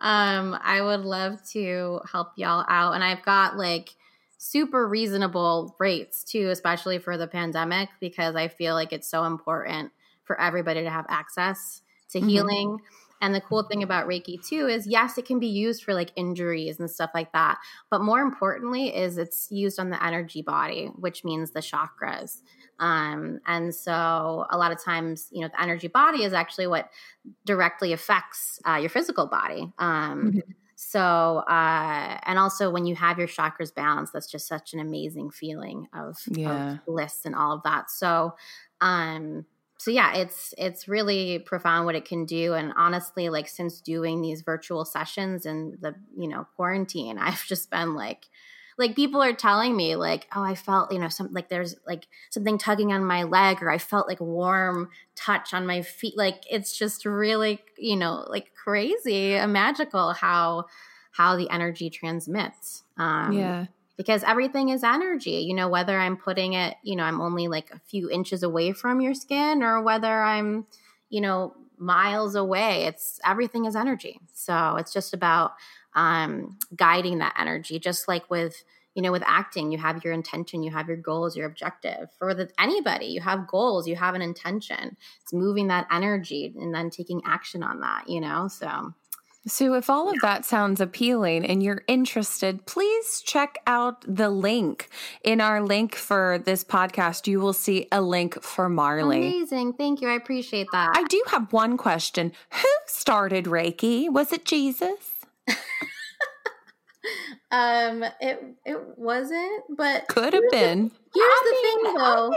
um 0.00 0.56
I 0.62 0.80
would 0.80 1.00
love 1.00 1.42
to 1.52 2.00
help 2.12 2.32
y'all 2.36 2.64
out. 2.68 2.92
And 2.92 3.02
I've 3.02 3.24
got 3.24 3.56
like 3.56 3.90
super 4.36 4.86
reasonable 4.86 5.74
rates 5.80 6.22
too, 6.22 6.50
especially 6.50 6.98
for 6.98 7.16
the 7.16 7.26
pandemic, 7.26 7.88
because 8.00 8.36
I 8.36 8.48
feel 8.48 8.74
like 8.74 8.92
it's 8.92 9.08
so 9.08 9.24
important 9.24 9.92
for 10.24 10.38
everybody 10.40 10.82
to 10.82 10.90
have 10.90 11.06
access 11.08 11.80
to 12.10 12.18
mm-hmm. 12.18 12.28
healing 12.28 12.78
and 13.20 13.34
the 13.34 13.40
cool 13.40 13.62
thing 13.64 13.82
about 13.82 14.06
Reiki 14.06 14.44
too 14.44 14.66
is 14.66 14.86
yes, 14.86 15.18
it 15.18 15.26
can 15.26 15.38
be 15.38 15.48
used 15.48 15.82
for 15.82 15.94
like 15.94 16.10
injuries 16.16 16.78
and 16.78 16.90
stuff 16.90 17.10
like 17.14 17.32
that. 17.32 17.58
But 17.90 18.00
more 18.00 18.20
importantly 18.20 18.94
is 18.94 19.18
it's 19.18 19.48
used 19.50 19.80
on 19.80 19.90
the 19.90 20.02
energy 20.04 20.42
body, 20.42 20.86
which 20.96 21.24
means 21.24 21.50
the 21.50 21.60
chakras. 21.60 22.40
Um, 22.78 23.40
and 23.46 23.74
so 23.74 24.46
a 24.50 24.56
lot 24.56 24.70
of 24.70 24.82
times, 24.82 25.28
you 25.32 25.40
know, 25.40 25.48
the 25.48 25.60
energy 25.60 25.88
body 25.88 26.22
is 26.22 26.32
actually 26.32 26.68
what 26.68 26.90
directly 27.44 27.92
affects 27.92 28.60
uh, 28.66 28.76
your 28.76 28.90
physical 28.90 29.26
body. 29.26 29.72
Um, 29.78 30.26
mm-hmm. 30.26 30.38
So, 30.76 31.38
uh, 31.38 32.20
and 32.22 32.38
also 32.38 32.70
when 32.70 32.86
you 32.86 32.94
have 32.94 33.18
your 33.18 33.26
chakras 33.26 33.74
balanced, 33.74 34.12
that's 34.12 34.30
just 34.30 34.46
such 34.46 34.74
an 34.74 34.78
amazing 34.78 35.30
feeling 35.30 35.88
of, 35.92 36.18
yeah. 36.28 36.74
of 36.74 36.86
bliss 36.86 37.22
and 37.24 37.34
all 37.34 37.52
of 37.52 37.64
that. 37.64 37.90
So, 37.90 38.36
um, 38.80 39.44
so 39.78 39.90
yeah 39.90 40.14
it's 40.14 40.52
it's 40.58 40.88
really 40.88 41.38
profound 41.38 41.86
what 41.86 41.94
it 41.94 42.04
can 42.04 42.24
do 42.24 42.54
and 42.54 42.72
honestly 42.76 43.28
like 43.28 43.48
since 43.48 43.80
doing 43.80 44.20
these 44.20 44.42
virtual 44.42 44.84
sessions 44.84 45.46
and 45.46 45.78
the 45.80 45.94
you 46.16 46.28
know 46.28 46.46
quarantine 46.56 47.18
i've 47.18 47.44
just 47.44 47.70
been 47.70 47.94
like 47.94 48.26
like 48.76 48.94
people 48.94 49.20
are 49.20 49.32
telling 49.32 49.76
me 49.76 49.96
like 49.96 50.28
oh 50.36 50.42
i 50.42 50.54
felt 50.54 50.92
you 50.92 50.98
know 50.98 51.08
some 51.08 51.32
like 51.32 51.48
there's 51.48 51.74
like 51.86 52.06
something 52.30 52.58
tugging 52.58 52.92
on 52.92 53.04
my 53.04 53.22
leg 53.24 53.62
or 53.62 53.70
i 53.70 53.78
felt 53.78 54.06
like 54.06 54.20
warm 54.20 54.88
touch 55.16 55.52
on 55.54 55.66
my 55.66 55.82
feet 55.82 56.16
like 56.16 56.44
it's 56.50 56.76
just 56.76 57.04
really 57.04 57.60
you 57.76 57.96
know 57.96 58.24
like 58.28 58.52
crazy 58.54 59.34
magical 59.46 60.12
how 60.12 60.64
how 61.18 61.36
the 61.36 61.50
energy 61.50 61.90
transmits. 61.90 62.84
Um, 62.96 63.32
yeah. 63.32 63.66
Because 63.98 64.22
everything 64.22 64.70
is 64.70 64.82
energy, 64.82 65.40
you 65.40 65.52
know, 65.52 65.68
whether 65.68 65.98
I'm 65.98 66.16
putting 66.16 66.54
it, 66.54 66.76
you 66.82 66.96
know, 66.96 67.02
I'm 67.02 67.20
only 67.20 67.48
like 67.48 67.70
a 67.70 67.80
few 67.80 68.08
inches 68.10 68.42
away 68.42 68.72
from 68.72 69.02
your 69.02 69.12
skin 69.12 69.62
or 69.62 69.82
whether 69.82 70.22
I'm, 70.22 70.66
you 71.10 71.20
know, 71.20 71.54
miles 71.76 72.34
away. 72.34 72.84
It's 72.84 73.20
everything 73.26 73.66
is 73.66 73.76
energy. 73.76 74.20
So 74.32 74.76
it's 74.76 74.92
just 74.92 75.12
about 75.12 75.52
um, 75.94 76.58
guiding 76.74 77.18
that 77.18 77.34
energy, 77.38 77.78
just 77.78 78.08
like 78.08 78.30
with, 78.30 78.64
you 78.98 79.02
know 79.02 79.12
with 79.12 79.22
acting 79.26 79.70
you 79.70 79.78
have 79.78 80.02
your 80.02 80.12
intention 80.12 80.64
you 80.64 80.72
have 80.72 80.88
your 80.88 80.96
goals 80.96 81.36
your 81.36 81.46
objective 81.46 82.10
for 82.18 82.34
the, 82.34 82.50
anybody 82.58 83.06
you 83.06 83.20
have 83.20 83.46
goals 83.46 83.86
you 83.86 83.94
have 83.94 84.16
an 84.16 84.22
intention 84.22 84.96
it's 85.22 85.32
moving 85.32 85.68
that 85.68 85.86
energy 85.92 86.52
and 86.58 86.74
then 86.74 86.90
taking 86.90 87.22
action 87.24 87.62
on 87.62 87.78
that 87.78 88.08
you 88.08 88.20
know 88.20 88.48
so 88.48 88.92
so, 89.46 89.74
if 89.74 89.88
all 89.88 90.10
of 90.10 90.16
that 90.22 90.44
sounds 90.44 90.80
appealing 90.80 91.46
and 91.46 91.62
you're 91.62 91.82
interested, 91.86 92.66
please 92.66 93.22
check 93.24 93.56
out 93.66 94.04
the 94.06 94.28
link. 94.30 94.88
In 95.24 95.40
our 95.40 95.62
link 95.62 95.94
for 95.94 96.38
this 96.44 96.64
podcast, 96.64 97.26
you 97.26 97.40
will 97.40 97.52
see 97.52 97.86
a 97.92 98.00
link 98.02 98.42
for 98.42 98.68
Marlee. 98.68 99.28
Amazing. 99.28 99.74
Thank 99.74 100.00
you. 100.00 100.08
I 100.08 100.14
appreciate 100.14 100.66
that. 100.72 100.90
I 100.94 101.04
do 101.04 101.22
have 101.28 101.52
one 101.52 101.76
question 101.76 102.32
Who 102.52 102.68
started 102.86 103.44
Reiki? 103.46 104.10
Was 104.10 104.32
it 104.32 104.44
Jesus? 104.44 105.26
Um, 107.50 108.04
it 108.20 108.42
it 108.66 108.78
wasn't, 108.98 109.64
but 109.74 110.06
could 110.08 110.34
have 110.34 110.50
been. 110.50 110.90
here's 110.90 110.92
I 111.14 111.42
the 111.44 111.50
mean, 111.50 111.84
thing, 111.84 111.94
though. 111.94 112.30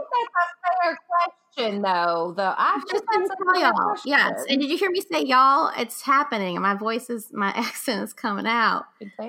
That's 1.61 1.75
a 1.75 1.81
fair 1.81 1.81
question, 1.81 1.81
though. 1.81 2.33
Though 2.35 2.53
I've 2.57 2.87
just 2.89 3.03
that's 3.13 3.29
a 3.29 3.59
y'all. 3.59 3.95
Yes, 4.05 4.43
and 4.49 4.61
did 4.61 4.69
you 4.69 4.77
hear 4.77 4.91
me 4.91 5.01
say 5.01 5.23
y'all? 5.23 5.71
It's 5.77 6.01
happening. 6.01 6.59
My 6.61 6.75
voice 6.75 7.09
is 7.09 7.31
my 7.31 7.49
accent 7.55 8.03
is 8.03 8.13
coming 8.13 8.47
out. 8.47 8.85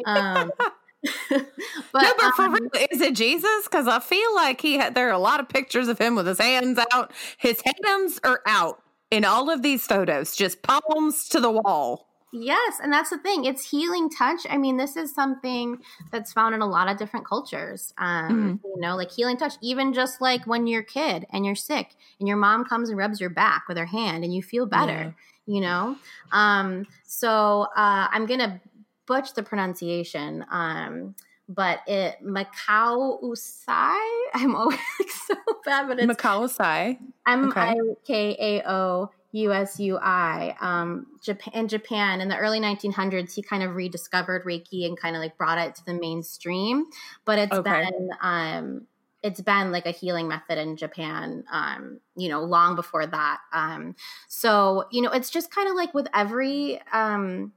Um, 0.07 0.53
but, 0.59 0.73
no, 1.31 2.12
but 2.19 2.35
for 2.35 2.43
um, 2.43 2.53
real, 2.55 2.87
is 2.91 3.01
it 3.01 3.15
Jesus? 3.15 3.65
Because 3.65 3.87
I 3.87 4.01
feel 4.01 4.35
like 4.35 4.61
he 4.61 4.75
had. 4.75 4.95
There 4.95 5.09
are 5.09 5.12
a 5.12 5.19
lot 5.19 5.41
of 5.41 5.49
pictures 5.49 5.89
of 5.89 5.99
him 5.99 6.15
with 6.15 6.27
his 6.27 6.39
hands 6.39 6.79
out. 6.93 7.12
His 7.39 7.62
hands 7.85 8.21
are 8.25 8.41
out 8.47 8.83
in 9.11 9.25
all 9.25 9.51
of 9.51 9.62
these 9.62 9.87
photos, 9.87 10.35
just 10.35 10.62
palms 10.62 11.29
to 11.29 11.41
the 11.41 11.51
wall. 11.51 12.12
Yes, 12.35 12.81
and 12.83 12.91
that's 12.91 13.11
the 13.11 13.19
thing. 13.19 13.45
It's 13.45 13.69
healing 13.69 14.09
touch. 14.09 14.41
I 14.49 14.57
mean, 14.57 14.79
this 14.79 14.97
is 14.97 15.15
something 15.15 15.83
that's 16.11 16.33
found 16.33 16.55
in 16.55 16.62
a 16.62 16.67
lot 16.67 16.89
of 16.89 16.97
different 16.97 17.27
cultures. 17.27 17.93
Um, 17.99 18.59
mm-hmm. 18.62 18.69
You 18.75 18.81
know, 18.81 18.97
like 18.97 19.11
healing 19.12 19.37
touch, 19.37 19.55
even 19.61 19.93
just 19.93 20.23
like 20.23 20.47
when 20.47 20.67
you're 20.67 20.81
a 20.81 20.85
kid 20.85 21.27
and 21.31 21.45
you're 21.45 21.55
sick 21.55 21.95
and 22.19 22.27
your 22.27 22.39
mom 22.39 22.65
comes 22.65 22.89
and 22.89 22.97
rubs 22.97 23.21
your 23.21 23.29
back 23.29 23.65
with 23.69 23.77
her 23.77 23.85
hand 23.85 24.25
and 24.25 24.35
you 24.35 24.43
feel 24.43 24.65
better, 24.65 25.15
yeah. 25.47 25.55
you 25.55 25.61
know? 25.61 25.97
Um, 26.33 26.87
so 27.05 27.67
uh, 27.77 28.09
I'm 28.11 28.25
going 28.25 28.41
to 28.41 28.61
butch 29.07 29.35
the 29.35 29.43
pronunciation. 29.43 30.47
Um, 30.51 31.15
but 31.51 31.81
it 31.87 32.17
Mikao 32.25 33.23
Usui. 33.23 34.23
I'm 34.35 34.55
always 34.55 34.79
like 34.99 35.11
so 35.27 35.35
bad, 35.67 35.87
but 35.87 35.99
it's 35.99 36.11
Mikao 36.11 36.49
Usui. 36.49 36.99
M 37.27 37.53
I 37.55 37.77
K 38.07 38.37
A 38.41 38.71
O 38.71 39.11
USUI. 39.35 40.62
Um, 40.62 41.07
Japan, 41.23 41.55
in 41.55 41.69
Japan, 41.69 42.21
in 42.21 42.29
the 42.29 42.37
early 42.37 42.61
1900s, 42.61 43.35
he 43.35 43.43
kind 43.43 43.62
of 43.62 43.75
rediscovered 43.75 44.45
Reiki 44.45 44.87
and 44.87 44.99
kind 44.99 45.17
of 45.17 45.23
like 45.23 45.37
brought 45.37 45.59
it 45.59 45.75
to 45.77 45.85
the 45.85 45.95
mainstream. 45.95 46.87
But 47.25 47.39
it's 47.39 47.53
okay. 47.53 47.85
been 47.85 48.11
um, 48.21 48.87
it's 49.23 49.41
been 49.41 49.71
like 49.71 49.87
a 49.87 49.91
healing 49.91 50.29
method 50.29 50.59
in 50.59 50.77
Japan, 50.77 51.45
um, 51.51 52.01
you 52.17 52.29
know, 52.29 52.43
long 52.43 52.75
before 52.75 53.07
that. 53.07 53.39
Um, 53.53 53.95
so 54.29 54.85
you 54.91 55.01
know, 55.03 55.11
it's 55.11 55.31
just 55.31 55.51
kind 55.51 55.69
of 55.69 55.77
like 55.77 55.95
with 55.95 56.09
every 56.15 56.81
um, 56.93 57.53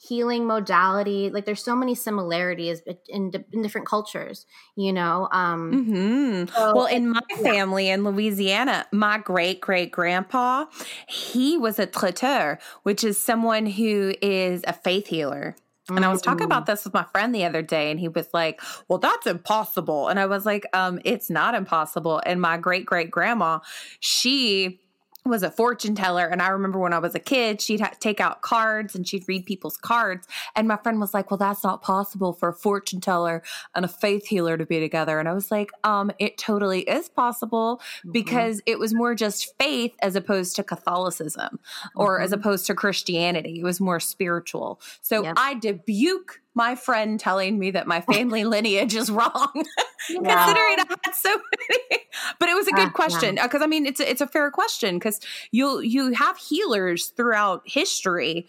healing 0.00 0.46
modality 0.46 1.28
like 1.30 1.44
there's 1.44 1.62
so 1.62 1.74
many 1.74 1.94
similarities 1.94 2.80
in, 3.08 3.32
in 3.52 3.62
different 3.62 3.86
cultures 3.86 4.46
you 4.76 4.92
know 4.92 5.28
um 5.32 5.72
mm-hmm. 5.72 6.56
so 6.56 6.74
well 6.74 6.86
in 6.86 7.08
my 7.10 7.20
yeah. 7.30 7.36
family 7.38 7.88
in 7.88 8.04
louisiana 8.04 8.86
my 8.92 9.18
great 9.18 9.60
great 9.60 9.90
grandpa 9.90 10.64
he 11.08 11.58
was 11.58 11.80
a 11.80 11.86
traiteur 11.86 12.58
which 12.84 13.02
is 13.02 13.20
someone 13.20 13.66
who 13.66 14.14
is 14.22 14.62
a 14.68 14.72
faith 14.72 15.08
healer 15.08 15.56
and 15.90 16.04
I 16.04 16.08
was 16.08 16.20
talking 16.20 16.44
about 16.44 16.64
mm. 16.64 16.66
this 16.66 16.84
with 16.84 16.92
my 16.92 17.04
friend 17.04 17.34
the 17.34 17.46
other 17.46 17.62
day, 17.62 17.90
and 17.90 17.98
he 17.98 18.08
was 18.08 18.28
like, 18.34 18.60
Well, 18.88 18.98
that's 18.98 19.26
impossible. 19.26 20.08
And 20.08 20.20
I 20.20 20.26
was 20.26 20.44
like, 20.44 20.66
um, 20.74 21.00
It's 21.02 21.30
not 21.30 21.54
impossible. 21.54 22.20
And 22.26 22.42
my 22.42 22.58
great 22.58 22.84
great 22.84 23.10
grandma, 23.10 23.60
she 23.98 24.80
was 25.28 25.42
a 25.42 25.50
fortune 25.50 25.94
teller 25.94 26.26
and 26.26 26.42
i 26.42 26.48
remember 26.48 26.78
when 26.78 26.92
i 26.92 26.98
was 26.98 27.14
a 27.14 27.20
kid 27.20 27.60
she'd 27.60 27.80
ha- 27.80 27.92
take 28.00 28.20
out 28.20 28.42
cards 28.42 28.94
and 28.94 29.06
she'd 29.06 29.24
read 29.28 29.44
people's 29.44 29.76
cards 29.76 30.26
and 30.56 30.66
my 30.66 30.76
friend 30.76 31.00
was 31.00 31.14
like 31.14 31.30
well 31.30 31.38
that's 31.38 31.62
not 31.62 31.82
possible 31.82 32.32
for 32.32 32.48
a 32.48 32.54
fortune 32.54 33.00
teller 33.00 33.42
and 33.74 33.84
a 33.84 33.88
faith 33.88 34.26
healer 34.26 34.56
to 34.56 34.66
be 34.66 34.80
together 34.80 35.18
and 35.18 35.28
i 35.28 35.32
was 35.32 35.50
like 35.50 35.70
um 35.84 36.10
it 36.18 36.38
totally 36.38 36.80
is 36.80 37.08
possible 37.08 37.80
mm-hmm. 37.98 38.12
because 38.12 38.60
it 38.66 38.78
was 38.78 38.94
more 38.94 39.14
just 39.14 39.56
faith 39.58 39.94
as 40.00 40.16
opposed 40.16 40.56
to 40.56 40.62
catholicism 40.62 41.58
or 41.94 42.16
mm-hmm. 42.16 42.24
as 42.24 42.32
opposed 42.32 42.66
to 42.66 42.74
christianity 42.74 43.60
it 43.60 43.64
was 43.64 43.80
more 43.80 44.00
spiritual 44.00 44.80
so 45.02 45.22
yep. 45.22 45.34
i 45.36 45.58
rebuke 45.62 46.40
my 46.58 46.74
friend 46.74 47.20
telling 47.20 47.56
me 47.56 47.70
that 47.70 47.86
my 47.86 48.00
family 48.00 48.42
lineage 48.54 48.96
is 48.96 49.12
wrong, 49.12 49.52
considering 50.08 50.26
I 50.26 50.84
had 50.88 51.14
so 51.14 51.30
many. 51.30 52.02
But 52.40 52.48
it 52.48 52.54
was 52.54 52.66
a 52.66 52.72
good 52.72 52.88
uh, 52.88 52.90
question 52.90 53.36
because. 53.36 53.62
I 53.62 53.66
mean 53.66 53.86
it's 53.86 54.00
a, 54.00 54.10
it's 54.10 54.20
a 54.20 54.26
fair 54.26 54.50
question 54.50 54.96
because 54.98 55.20
you 55.52 55.80
you 55.80 56.12
have 56.14 56.36
healers 56.36 57.08
throughout 57.08 57.62
history 57.64 58.48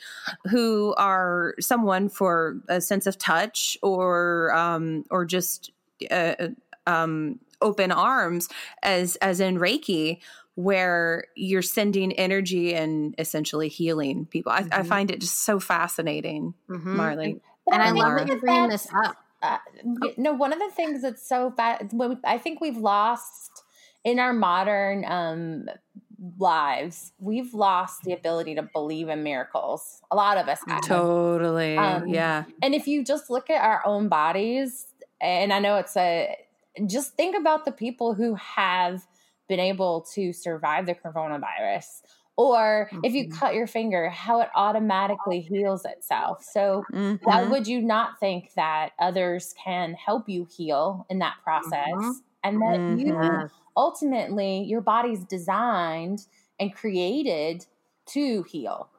who 0.50 0.96
are 0.98 1.54
someone 1.60 2.10
for 2.10 2.62
a 2.68 2.82
sense 2.82 3.06
of 3.06 3.20
touch 3.20 3.78
or 3.84 4.52
um, 4.56 5.04
or 5.12 5.24
just 5.24 5.72
uh, 6.10 6.34
um, 6.88 7.40
open 7.62 7.92
arms 7.92 8.50
as 8.82 9.18
as 9.18 9.40
in 9.40 9.60
Reiki 9.60 10.20
where 10.56 11.26
you're 11.36 11.62
sending 11.62 12.12
energy 12.14 12.74
and 12.74 13.14
essentially 13.18 13.70
healing 13.70 14.26
people. 14.26 14.52
I, 14.52 14.64
mm-hmm. 14.64 14.74
I 14.74 14.84
find 14.84 15.12
it 15.12 15.22
just 15.22 15.46
so 15.46 15.60
fascinating, 15.60 16.56
mm-hmm. 16.68 17.00
Marlee 17.00 17.40
and 17.72 17.82
I 17.82 17.92
love 17.92 18.18
that 18.18 18.28
you're 18.28 18.40
bringing 18.40 18.70
this 18.70 18.88
up. 18.94 19.18
Uh, 19.42 19.58
no, 20.18 20.34
one 20.34 20.52
of 20.52 20.60
the 20.60 20.70
things 20.72 21.02
that's 21.02 21.28
so 21.28 21.52
fast, 21.52 21.94
I 22.26 22.38
think 22.38 22.60
we've 22.60 22.78
lost 22.78 23.64
in 24.04 24.20
our 24.20 24.34
modern 24.34 25.06
um, 25.06 25.70
lives, 26.38 27.14
we've 27.20 27.54
lost 27.54 28.04
the 28.04 28.14
ability 28.14 28.56
to 28.56 28.64
believe 28.64 29.08
in 29.10 29.24
miracles. 29.24 30.02
A 30.12 30.16
lot 30.16 30.38
of 30.38 30.48
us 30.48 30.60
have. 30.68 30.82
Totally. 30.86 31.78
Um, 31.78 32.08
yeah. 32.08 32.44
And 32.62 32.76
if 32.76 32.88
you 32.88 33.04
just 33.04 33.30
look 33.30 33.50
at 33.50 33.62
our 33.62 33.86
own 33.86 34.10
bodies, 34.10 34.88
and 35.22 35.54
I 35.54 35.60
know 35.60 35.78
it's 35.78 35.96
a, 35.96 36.36
just 36.86 37.16
think 37.16 37.38
about 37.38 37.66
the 37.66 37.72
people 37.72 38.14
who 38.14 38.36
have 38.36 39.06
been 39.48 39.60
able 39.60 40.02
to 40.14 40.32
survive 40.32 40.86
the 40.86 40.96
coronavirus 40.96 42.02
or 42.40 42.88
mm-hmm. 42.90 43.02
if 43.04 43.14
you 43.14 43.26
mm-hmm. 43.26 43.38
cut 43.38 43.54
your 43.54 43.68
finger 43.68 44.08
how 44.10 44.40
it 44.40 44.48
automatically 44.56 45.42
heals 45.42 45.84
itself 45.84 46.42
so 46.42 46.86
mm-hmm. 46.94 47.16
why 47.24 47.44
would 47.44 47.68
you 47.68 47.82
not 47.82 48.18
think 48.22 48.54
that 48.56 48.92
others 48.98 49.54
can 49.62 49.94
help 49.94 50.30
you 50.30 50.48
heal 50.50 51.06
in 51.10 51.20
that 51.20 51.36
process 51.44 51.90
mm-hmm. 51.90 52.12
and 52.46 52.62
that 52.62 52.80
mm-hmm. 52.80 52.98
you 52.98 53.50
ultimately 53.76 54.64
your 54.64 54.80
body's 54.80 55.24
designed 55.26 56.26
and 56.62 56.74
created 56.74 57.66
to 58.06 58.44
heal 58.44 58.90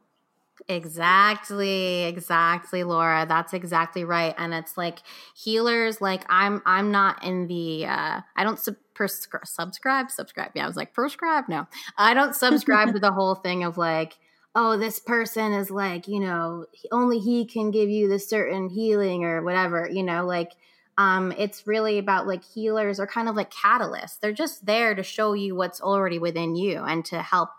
Exactly, 0.71 2.05
exactly, 2.05 2.85
Laura. 2.85 3.27
That's 3.29 3.53
exactly 3.53 4.05
right. 4.05 4.37
And 4.39 4.55
it's 4.55 4.77
like 4.77 5.01
healers, 5.35 6.01
like 6.01 6.25
I'm 6.29 6.63
I'm 6.65 6.93
not 6.93 7.25
in 7.25 7.49
the 7.49 7.87
uh 7.87 8.21
I 8.37 8.45
don't 8.45 8.59
sub- 8.59 8.77
prescri- 8.95 9.45
subscribe, 9.45 10.13
subscribe. 10.13 10.53
Yeah, 10.55 10.63
I 10.65 10.67
was 10.69 10.77
like 10.77 10.95
prescribe. 10.95 11.49
No. 11.49 11.67
I 11.99 12.15
don't 12.15 12.37
subscribe 12.37 12.93
to 12.93 13.01
the 13.01 13.11
whole 13.11 13.35
thing 13.35 13.65
of 13.65 13.79
like 13.79 14.17
oh, 14.55 14.77
this 14.77 14.99
person 15.01 15.53
is 15.53 15.71
like, 15.71 16.09
you 16.09 16.19
know, 16.21 16.67
only 16.91 17.19
he 17.21 17.45
can 17.45 17.71
give 17.71 17.89
you 17.89 18.09
this 18.09 18.29
certain 18.29 18.69
healing 18.69 19.25
or 19.25 19.43
whatever, 19.45 19.89
you 19.91 20.03
know, 20.03 20.25
like 20.27 20.53
um, 20.99 21.33
it's 21.39 21.69
really 21.69 21.99
about 21.99 22.27
like 22.27 22.45
healers 22.45 22.99
are 23.01 23.07
kind 23.07 23.29
of 23.29 23.37
like 23.37 23.51
catalysts. 23.53 24.19
They're 24.21 24.33
just 24.33 24.67
there 24.67 24.95
to 24.95 25.03
show 25.05 25.33
you 25.35 25.55
what's 25.57 25.81
already 25.81 26.19
within 26.19 26.57
you 26.57 26.83
and 26.83 27.05
to 27.07 27.23
help, 27.23 27.51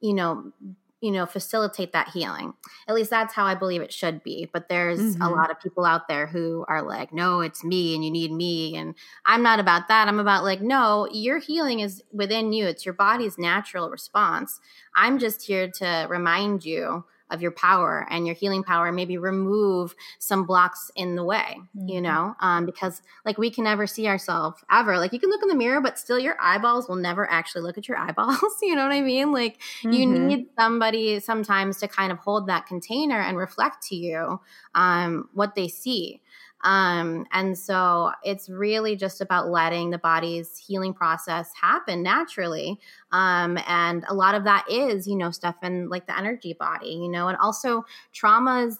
you 0.00 0.14
know, 0.14 0.52
you 1.00 1.10
know 1.10 1.26
facilitate 1.26 1.92
that 1.92 2.08
healing. 2.08 2.54
At 2.88 2.94
least 2.94 3.10
that's 3.10 3.34
how 3.34 3.44
i 3.44 3.54
believe 3.54 3.82
it 3.82 3.92
should 3.92 4.22
be 4.22 4.48
but 4.52 4.68
there's 4.68 5.00
mm-hmm. 5.00 5.22
a 5.22 5.30
lot 5.30 5.50
of 5.50 5.60
people 5.60 5.84
out 5.84 6.08
there 6.08 6.26
who 6.26 6.64
are 6.68 6.82
like 6.82 7.12
no 7.12 7.40
it's 7.40 7.62
me 7.62 7.94
and 7.94 8.04
you 8.04 8.10
need 8.10 8.32
me 8.32 8.76
and 8.76 8.94
i'm 9.24 9.42
not 9.42 9.60
about 9.60 9.88
that. 9.88 10.08
I'm 10.08 10.20
about 10.20 10.44
like 10.44 10.60
no 10.60 11.08
your 11.12 11.38
healing 11.38 11.80
is 11.80 12.02
within 12.12 12.52
you. 12.52 12.66
It's 12.66 12.84
your 12.84 12.94
body's 12.94 13.38
natural 13.38 13.90
response. 13.90 14.60
I'm 14.94 15.18
just 15.18 15.42
here 15.42 15.70
to 15.76 16.06
remind 16.08 16.64
you 16.64 17.04
of 17.30 17.42
your 17.42 17.50
power 17.50 18.06
and 18.10 18.26
your 18.26 18.34
healing 18.34 18.62
power 18.62 18.92
maybe 18.92 19.18
remove 19.18 19.94
some 20.18 20.44
blocks 20.44 20.90
in 20.94 21.16
the 21.16 21.24
way 21.24 21.56
mm-hmm. 21.76 21.88
you 21.88 22.00
know 22.00 22.34
um, 22.40 22.66
because 22.66 23.02
like 23.24 23.38
we 23.38 23.50
can 23.50 23.64
never 23.64 23.86
see 23.86 24.06
ourselves 24.06 24.62
ever 24.70 24.98
like 24.98 25.12
you 25.12 25.18
can 25.18 25.30
look 25.30 25.42
in 25.42 25.48
the 25.48 25.54
mirror 25.54 25.80
but 25.80 25.98
still 25.98 26.18
your 26.18 26.36
eyeballs 26.40 26.88
will 26.88 26.96
never 26.96 27.28
actually 27.30 27.62
look 27.62 27.78
at 27.78 27.88
your 27.88 27.96
eyeballs 27.96 28.38
you 28.62 28.74
know 28.74 28.84
what 28.84 28.92
i 28.92 29.00
mean 29.00 29.32
like 29.32 29.60
mm-hmm. 29.82 29.92
you 29.92 30.06
need 30.06 30.46
somebody 30.58 31.20
sometimes 31.20 31.78
to 31.78 31.88
kind 31.88 32.12
of 32.12 32.18
hold 32.18 32.46
that 32.46 32.66
container 32.66 33.20
and 33.20 33.36
reflect 33.36 33.82
to 33.82 33.96
you 33.96 34.40
um, 34.74 35.28
what 35.32 35.54
they 35.54 35.68
see 35.68 36.20
um, 36.66 37.26
and 37.30 37.56
so 37.56 38.10
it's 38.24 38.48
really 38.48 38.96
just 38.96 39.20
about 39.20 39.48
letting 39.48 39.90
the 39.90 39.98
body's 39.98 40.58
healing 40.58 40.92
process 40.92 41.52
happen 41.58 42.02
naturally. 42.02 42.80
Um, 43.12 43.56
and 43.68 44.04
a 44.08 44.14
lot 44.14 44.34
of 44.34 44.42
that 44.44 44.66
is, 44.68 45.06
you 45.06 45.14
know, 45.14 45.30
stuff 45.30 45.54
in 45.62 45.88
like 45.88 46.08
the 46.08 46.18
energy 46.18 46.54
body, 46.58 46.88
you 46.88 47.08
know, 47.08 47.28
and 47.28 47.38
also 47.38 47.84
traumas 48.12 48.78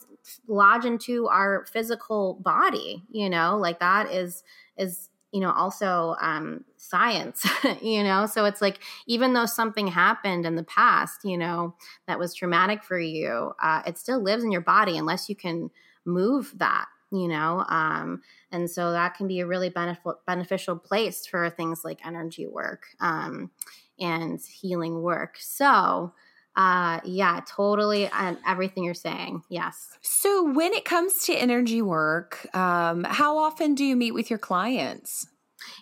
lodge 0.49 0.85
into 0.85 1.29
our 1.29 1.65
physical 1.73 2.35
body, 2.43 3.05
you 3.09 3.31
know, 3.31 3.57
like 3.57 3.79
that 3.79 4.11
is, 4.11 4.43
is, 4.77 5.09
you 5.31 5.39
know, 5.39 5.53
also 5.53 6.17
um, 6.21 6.65
science, 6.77 7.47
you 7.81 8.03
know? 8.03 8.27
So 8.27 8.47
it's 8.47 8.61
like, 8.61 8.81
even 9.07 9.33
though 9.33 9.47
something 9.47 9.87
happened 9.87 10.45
in 10.45 10.57
the 10.57 10.65
past, 10.65 11.21
you 11.23 11.39
know, 11.39 11.77
that 12.09 12.19
was 12.19 12.35
traumatic 12.35 12.83
for 12.83 12.99
you, 12.99 13.53
uh, 13.63 13.83
it 13.87 13.97
still 13.97 14.21
lives 14.21 14.43
in 14.43 14.51
your 14.51 14.61
body 14.61 14.99
unless 14.99 15.29
you 15.29 15.37
can 15.37 15.71
move 16.05 16.53
that 16.57 16.87
you 17.11 17.29
know 17.29 17.65
um, 17.69 18.23
and 18.51 18.71
so 18.71 18.93
that 18.93 19.15
can 19.15 19.29
be 19.29 19.41
a 19.41 19.47
really 19.47 19.69
benefit, 19.69 20.15
beneficial 20.27 20.77
place 20.77 21.27
for 21.27 21.49
things 21.51 21.83
like 21.85 22.05
energy 22.07 22.47
work 22.47 22.85
um, 23.01 23.51
and 23.99 24.41
healing 24.41 25.03
work. 25.03 25.37
So 25.39 26.13
uh, 26.57 27.01
yeah 27.05 27.41
totally 27.47 28.07
and 28.09 28.39
everything 28.47 28.85
you're 28.85 28.95
saying 28.95 29.43
yes. 29.49 29.99
So 30.01 30.51
when 30.53 30.73
it 30.73 30.85
comes 30.85 31.25
to 31.27 31.35
energy 31.35 31.83
work 31.83 32.47
um, 32.55 33.05
how 33.05 33.39
often 33.39 33.75
do 33.75 33.85
you 33.85 33.97
meet 33.97 34.13
with 34.13 34.31
your 34.31 34.39
clients? 34.39 35.27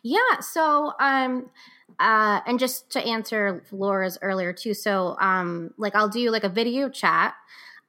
Yeah 0.02 0.40
so 0.40 0.92
um 1.00 1.50
uh, 2.00 2.40
and 2.46 2.58
just 2.58 2.90
to 2.90 3.00
answer 3.00 3.62
Laura's 3.70 4.18
earlier 4.22 4.52
too, 4.52 4.74
so 4.74 5.16
um, 5.20 5.72
like 5.76 5.94
I'll 5.94 6.08
do 6.08 6.30
like 6.30 6.44
a 6.44 6.48
video 6.48 6.88
chat, 6.88 7.34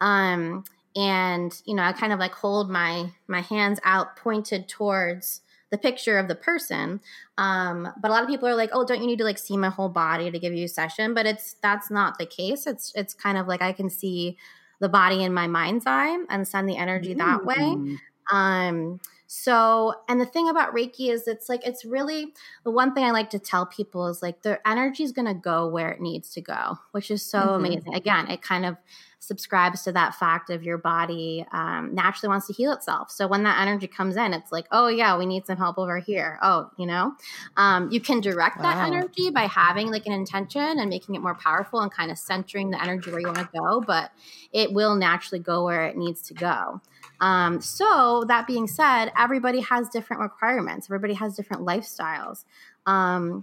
um, 0.01 0.63
and 0.95 1.61
you 1.65 1.75
know 1.75 1.83
i 1.83 1.91
kind 1.91 2.13
of 2.13 2.19
like 2.19 2.33
hold 2.33 2.69
my 2.69 3.09
my 3.27 3.41
hands 3.41 3.79
out 3.83 4.15
pointed 4.15 4.67
towards 4.67 5.41
the 5.71 5.77
picture 5.77 6.17
of 6.17 6.27
the 6.27 6.35
person 6.35 6.99
um 7.37 7.87
but 8.01 8.09
a 8.09 8.13
lot 8.13 8.23
of 8.23 8.29
people 8.29 8.47
are 8.47 8.55
like 8.55 8.69
oh 8.73 8.85
don't 8.85 9.01
you 9.01 9.07
need 9.07 9.17
to 9.17 9.23
like 9.23 9.37
see 9.37 9.57
my 9.57 9.69
whole 9.69 9.89
body 9.89 10.31
to 10.31 10.39
give 10.39 10.53
you 10.53 10.65
a 10.65 10.69
session 10.69 11.13
but 11.13 11.25
it's 11.25 11.55
that's 11.61 11.91
not 11.91 12.17
the 12.17 12.25
case 12.25 12.65
it's 12.65 12.93
it's 12.95 13.13
kind 13.13 13.37
of 13.37 13.47
like 13.47 13.61
i 13.61 13.73
can 13.73 13.89
see 13.89 14.37
the 14.79 14.89
body 14.89 15.23
in 15.23 15.33
my 15.33 15.47
mind's 15.47 15.85
eye 15.87 16.17
and 16.29 16.47
send 16.47 16.69
the 16.69 16.77
energy 16.77 17.13
that 17.13 17.45
way 17.45 17.55
mm. 17.55 17.97
um 18.31 18.99
so, 19.27 19.93
and 20.07 20.21
the 20.21 20.25
thing 20.25 20.49
about 20.49 20.73
Reiki 20.73 21.11
is 21.11 21.27
it's 21.27 21.49
like, 21.49 21.65
it's 21.65 21.83
really 21.83 22.33
the 22.63 22.71
one 22.71 22.93
thing 22.93 23.03
I 23.03 23.11
like 23.11 23.31
to 23.31 23.39
tell 23.39 23.65
people 23.65 24.07
is 24.07 24.21
like 24.21 24.43
the 24.43 24.65
energy 24.67 25.03
is 25.03 25.11
going 25.11 25.27
to 25.27 25.33
go 25.33 25.67
where 25.67 25.91
it 25.91 25.99
needs 25.99 26.29
to 26.33 26.41
go, 26.41 26.77
which 26.91 27.09
is 27.09 27.23
so 27.23 27.39
mm-hmm. 27.39 27.65
amazing. 27.65 27.95
Again, 27.95 28.29
it 28.29 28.41
kind 28.41 28.65
of 28.65 28.77
subscribes 29.19 29.83
to 29.83 29.91
that 29.91 30.15
fact 30.15 30.49
of 30.49 30.63
your 30.63 30.77
body 30.77 31.45
um, 31.51 31.93
naturally 31.93 32.29
wants 32.29 32.47
to 32.47 32.53
heal 32.53 32.71
itself. 32.71 33.09
So 33.11 33.27
when 33.27 33.43
that 33.43 33.61
energy 33.61 33.87
comes 33.87 34.15
in, 34.15 34.33
it's 34.33 34.51
like, 34.51 34.65
oh, 34.71 34.87
yeah, 34.87 35.17
we 35.17 35.25
need 35.25 35.45
some 35.45 35.57
help 35.57 35.77
over 35.77 35.99
here. 35.99 36.37
Oh, 36.41 36.69
you 36.77 36.85
know, 36.85 37.13
um, 37.57 37.89
you 37.91 37.99
can 37.99 38.21
direct 38.21 38.57
wow. 38.57 38.63
that 38.63 38.87
energy 38.87 39.29
by 39.29 39.43
having 39.43 39.91
like 39.91 40.05
an 40.05 40.13
intention 40.13 40.61
and 40.79 40.89
making 40.89 41.15
it 41.15 41.21
more 41.21 41.35
powerful 41.35 41.79
and 41.79 41.91
kind 41.91 42.11
of 42.11 42.17
centering 42.17 42.71
the 42.71 42.81
energy 42.81 43.11
where 43.11 43.19
you 43.19 43.27
want 43.27 43.39
to 43.39 43.49
go, 43.53 43.81
but 43.81 44.11
it 44.53 44.73
will 44.73 44.95
naturally 44.95 45.39
go 45.39 45.65
where 45.65 45.85
it 45.85 45.97
needs 45.97 46.21
to 46.23 46.33
go. 46.33 46.81
Um, 47.21 47.61
so 47.61 48.25
that 48.27 48.47
being 48.47 48.67
said, 48.67 49.11
everybody 49.17 49.61
has 49.61 49.89
different 49.89 50.21
requirements. 50.21 50.87
Everybody 50.87 51.13
has 51.13 51.35
different 51.35 51.63
lifestyles. 51.65 52.43
Um, 52.85 53.41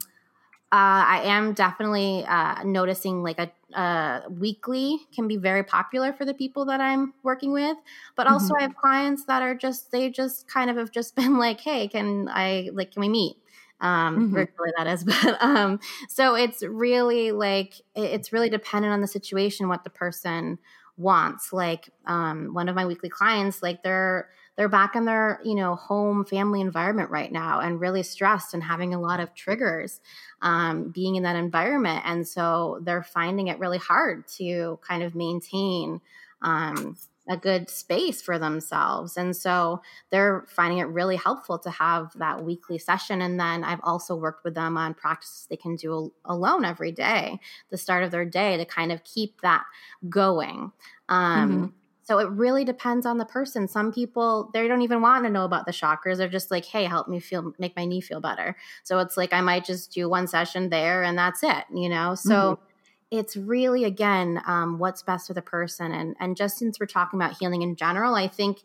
uh, 0.70 1.04
I 1.06 1.22
am 1.24 1.52
definitely 1.52 2.24
uh, 2.26 2.62
noticing 2.64 3.22
like 3.22 3.38
a, 3.38 3.50
a, 3.74 4.22
weekly 4.30 4.98
can 5.14 5.28
be 5.28 5.36
very 5.36 5.62
popular 5.62 6.12
for 6.12 6.24
the 6.24 6.34
people 6.34 6.64
that 6.66 6.80
I'm 6.80 7.14
working 7.22 7.52
with, 7.52 7.76
but 8.16 8.26
also 8.26 8.54
mm-hmm. 8.54 8.60
I 8.60 8.62
have 8.62 8.76
clients 8.76 9.24
that 9.26 9.42
are 9.42 9.54
just 9.54 9.90
they 9.90 10.10
just 10.10 10.48
kind 10.48 10.70
of 10.70 10.76
have 10.76 10.90
just 10.90 11.16
been 11.16 11.38
like, 11.38 11.60
hey, 11.60 11.88
can 11.88 12.28
I 12.28 12.70
like 12.72 12.92
can 12.92 13.00
we 13.00 13.08
meet? 13.08 13.36
Um, 13.80 14.16
mm-hmm. 14.16 14.34
virtually 14.34 14.70
that 14.76 14.86
is, 14.86 15.04
but 15.04 15.42
um, 15.42 15.80
so 16.08 16.34
it's 16.36 16.62
really 16.62 17.32
like 17.32 17.74
it's 17.94 18.32
really 18.32 18.50
dependent 18.50 18.92
on 18.92 19.00
the 19.00 19.08
situation, 19.08 19.68
what 19.68 19.84
the 19.84 19.90
person 19.90 20.58
wants. 20.96 21.52
Like 21.52 21.90
um, 22.06 22.54
one 22.54 22.68
of 22.68 22.76
my 22.76 22.86
weekly 22.86 23.08
clients, 23.08 23.62
like 23.62 23.82
they're 23.82 24.28
they're 24.56 24.68
back 24.68 24.96
in 24.96 25.04
their 25.04 25.40
you 25.44 25.54
know 25.54 25.74
home 25.74 26.24
family 26.24 26.60
environment 26.60 27.10
right 27.10 27.32
now 27.32 27.60
and 27.60 27.80
really 27.80 28.02
stressed 28.02 28.54
and 28.54 28.62
having 28.62 28.94
a 28.94 29.00
lot 29.00 29.20
of 29.20 29.34
triggers 29.34 30.00
um, 30.42 30.90
being 30.90 31.16
in 31.16 31.22
that 31.22 31.36
environment, 31.36 32.02
and 32.04 32.26
so 32.26 32.80
they're 32.82 33.02
finding 33.02 33.48
it 33.48 33.58
really 33.58 33.78
hard 33.78 34.26
to 34.36 34.78
kind 34.86 35.02
of 35.02 35.14
maintain. 35.14 36.00
Um, 36.42 36.96
a 37.28 37.36
good 37.36 37.70
space 37.70 38.20
for 38.20 38.38
themselves. 38.38 39.16
And 39.16 39.36
so 39.36 39.80
they're 40.10 40.44
finding 40.48 40.78
it 40.78 40.88
really 40.88 41.16
helpful 41.16 41.58
to 41.60 41.70
have 41.70 42.12
that 42.18 42.42
weekly 42.44 42.78
session. 42.78 43.22
And 43.22 43.38
then 43.38 43.62
I've 43.62 43.80
also 43.84 44.16
worked 44.16 44.44
with 44.44 44.54
them 44.54 44.76
on 44.76 44.94
practices 44.94 45.46
they 45.48 45.56
can 45.56 45.76
do 45.76 46.12
alone 46.24 46.64
every 46.64 46.90
day, 46.90 47.38
the 47.70 47.78
start 47.78 48.02
of 48.02 48.10
their 48.10 48.24
day 48.24 48.56
to 48.56 48.64
kind 48.64 48.90
of 48.90 49.04
keep 49.04 49.40
that 49.42 49.64
going. 50.08 50.72
Um, 51.08 51.50
mm-hmm. 51.50 51.66
So 52.02 52.18
it 52.18 52.28
really 52.30 52.64
depends 52.64 53.06
on 53.06 53.18
the 53.18 53.24
person. 53.24 53.68
Some 53.68 53.92
people 53.92 54.50
they 54.52 54.66
don't 54.68 54.82
even 54.82 55.02
want 55.02 55.24
to 55.24 55.30
know 55.30 55.44
about 55.44 55.66
the 55.66 55.72
chakras. 55.72 56.16
They're 56.16 56.28
just 56.28 56.50
like, 56.50 56.64
"Hey, 56.64 56.84
help 56.84 57.08
me 57.08 57.20
feel 57.20 57.54
make 57.58 57.76
my 57.76 57.84
knee 57.84 58.00
feel 58.00 58.20
better." 58.20 58.56
So 58.82 58.98
it's 58.98 59.16
like 59.16 59.32
I 59.32 59.40
might 59.40 59.64
just 59.64 59.92
do 59.92 60.08
one 60.08 60.26
session 60.26 60.68
there 60.68 61.02
and 61.02 61.16
that's 61.16 61.42
it, 61.42 61.64
you 61.72 61.88
know. 61.88 62.14
So 62.14 62.32
mm-hmm 62.32 62.64
it's 63.12 63.36
really 63.36 63.84
again 63.84 64.40
um, 64.46 64.78
what's 64.78 65.02
best 65.02 65.26
for 65.26 65.34
the 65.34 65.42
person 65.42 65.92
and 65.92 66.16
and 66.18 66.34
just 66.34 66.56
since 66.56 66.80
we're 66.80 66.86
talking 66.86 67.20
about 67.20 67.36
healing 67.38 67.60
in 67.60 67.76
general 67.76 68.14
i 68.14 68.26
think 68.26 68.62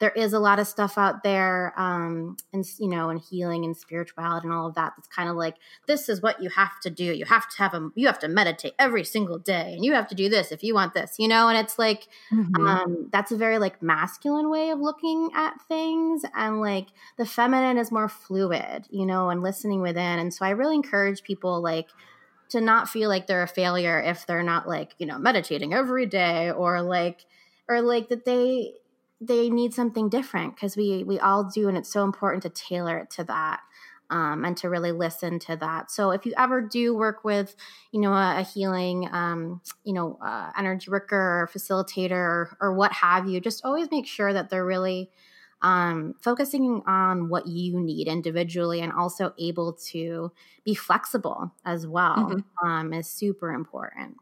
there 0.00 0.10
is 0.10 0.32
a 0.32 0.38
lot 0.38 0.58
of 0.58 0.66
stuff 0.66 0.96
out 0.96 1.22
there 1.22 1.72
um 1.76 2.36
and 2.52 2.64
you 2.78 2.88
know 2.88 3.10
and 3.10 3.20
healing 3.20 3.64
and 3.64 3.76
spirituality 3.76 4.46
and 4.46 4.54
all 4.54 4.66
of 4.66 4.74
that 4.74 4.92
that's 4.96 5.08
kind 5.08 5.28
of 5.28 5.36
like 5.36 5.56
this 5.86 6.08
is 6.08 6.22
what 6.22 6.42
you 6.42 6.48
have 6.48 6.78
to 6.80 6.90
do 6.90 7.04
you 7.04 7.24
have 7.24 7.48
to 7.48 7.58
have 7.58 7.74
a 7.74 7.90
you 7.94 8.06
have 8.06 8.18
to 8.18 8.28
meditate 8.28 8.74
every 8.78 9.04
single 9.04 9.38
day 9.38 9.74
and 9.74 9.84
you 9.84 9.92
have 9.92 10.08
to 10.08 10.14
do 10.14 10.28
this 10.28 10.52
if 10.52 10.62
you 10.62 10.74
want 10.74 10.94
this 10.94 11.16
you 11.18 11.28
know 11.28 11.48
and 11.48 11.58
it's 11.58 11.78
like 11.78 12.08
mm-hmm. 12.32 12.66
um 12.66 13.08
that's 13.12 13.32
a 13.32 13.36
very 13.36 13.58
like 13.58 13.82
masculine 13.82 14.50
way 14.50 14.70
of 14.70 14.80
looking 14.80 15.30
at 15.34 15.54
things 15.68 16.22
and 16.34 16.60
like 16.60 16.88
the 17.16 17.26
feminine 17.26 17.78
is 17.78 17.92
more 17.92 18.08
fluid 18.08 18.86
you 18.90 19.06
know 19.06 19.30
and 19.30 19.42
listening 19.42 19.80
within 19.80 20.18
and 20.18 20.32
so 20.32 20.44
i 20.44 20.50
really 20.50 20.74
encourage 20.74 21.22
people 21.22 21.60
like 21.62 21.88
to 22.48 22.60
not 22.60 22.88
feel 22.88 23.10
like 23.10 23.26
they're 23.26 23.42
a 23.42 23.48
failure 23.48 24.00
if 24.00 24.26
they're 24.26 24.42
not 24.42 24.66
like 24.68 24.94
you 24.98 25.06
know 25.06 25.18
meditating 25.18 25.74
every 25.74 26.06
day 26.06 26.50
or 26.50 26.80
like 26.82 27.24
or 27.68 27.82
like 27.82 28.08
that 28.08 28.24
they 28.24 28.72
they 29.20 29.50
need 29.50 29.74
something 29.74 30.08
different 30.08 30.54
because 30.54 30.76
we 30.76 31.04
we 31.04 31.18
all 31.18 31.44
do 31.44 31.68
and 31.68 31.76
it's 31.76 31.92
so 31.92 32.04
important 32.04 32.42
to 32.42 32.48
tailor 32.50 32.98
it 32.98 33.10
to 33.10 33.24
that 33.24 33.60
um, 34.10 34.44
and 34.44 34.56
to 34.56 34.68
really 34.68 34.92
listen 34.92 35.38
to 35.38 35.56
that 35.56 35.90
so 35.90 36.10
if 36.10 36.24
you 36.24 36.32
ever 36.36 36.60
do 36.60 36.94
work 36.94 37.24
with 37.24 37.56
you 37.92 38.00
know 38.00 38.12
a, 38.12 38.40
a 38.40 38.42
healing 38.42 39.08
um, 39.12 39.60
you 39.84 39.92
know 39.92 40.18
uh, 40.24 40.50
energy 40.56 40.90
worker 40.90 41.16
or 41.16 41.50
facilitator 41.52 42.12
or, 42.12 42.56
or 42.60 42.74
what 42.74 42.92
have 42.92 43.28
you 43.28 43.40
just 43.40 43.64
always 43.64 43.90
make 43.90 44.06
sure 44.06 44.32
that 44.32 44.50
they're 44.50 44.64
really 44.64 45.10
um, 45.62 46.14
focusing 46.20 46.82
on 46.86 47.28
what 47.28 47.46
you 47.46 47.78
need 47.78 48.06
individually 48.06 48.80
and 48.80 48.92
also 48.92 49.32
able 49.38 49.72
to 49.72 50.30
be 50.64 50.74
flexible 50.74 51.52
as 51.64 51.86
well 51.86 52.16
mm-hmm. 52.16 52.66
um, 52.66 52.92
is 52.92 53.08
super 53.08 53.52
important. 53.52 54.16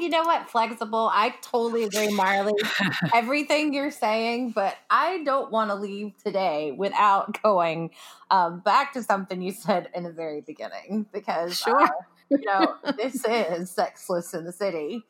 You 0.00 0.08
know 0.08 0.22
what? 0.22 0.48
Flexible. 0.48 1.10
I 1.12 1.34
totally 1.42 1.84
agree, 1.84 2.08
Marlee. 2.08 2.52
Everything 3.14 3.74
you're 3.74 3.90
saying, 3.90 4.50
but 4.50 4.76
I 4.90 5.22
don't 5.24 5.50
want 5.50 5.70
to 5.70 5.74
leave 5.74 6.12
today 6.22 6.72
without 6.72 7.42
going 7.42 7.90
um, 8.30 8.60
back 8.60 8.92
to 8.94 9.02
something 9.02 9.40
you 9.42 9.52
said 9.52 9.88
in 9.94 10.04
the 10.04 10.12
very 10.12 10.40
beginning 10.40 11.06
because, 11.12 11.58
sure. 11.58 11.82
Uh, 11.82 11.88
you 12.30 12.44
know, 12.44 12.74
this 12.96 13.24
is 13.24 13.70
Sexless 13.70 14.34
in 14.34 14.44
the 14.44 14.52
City 14.52 15.04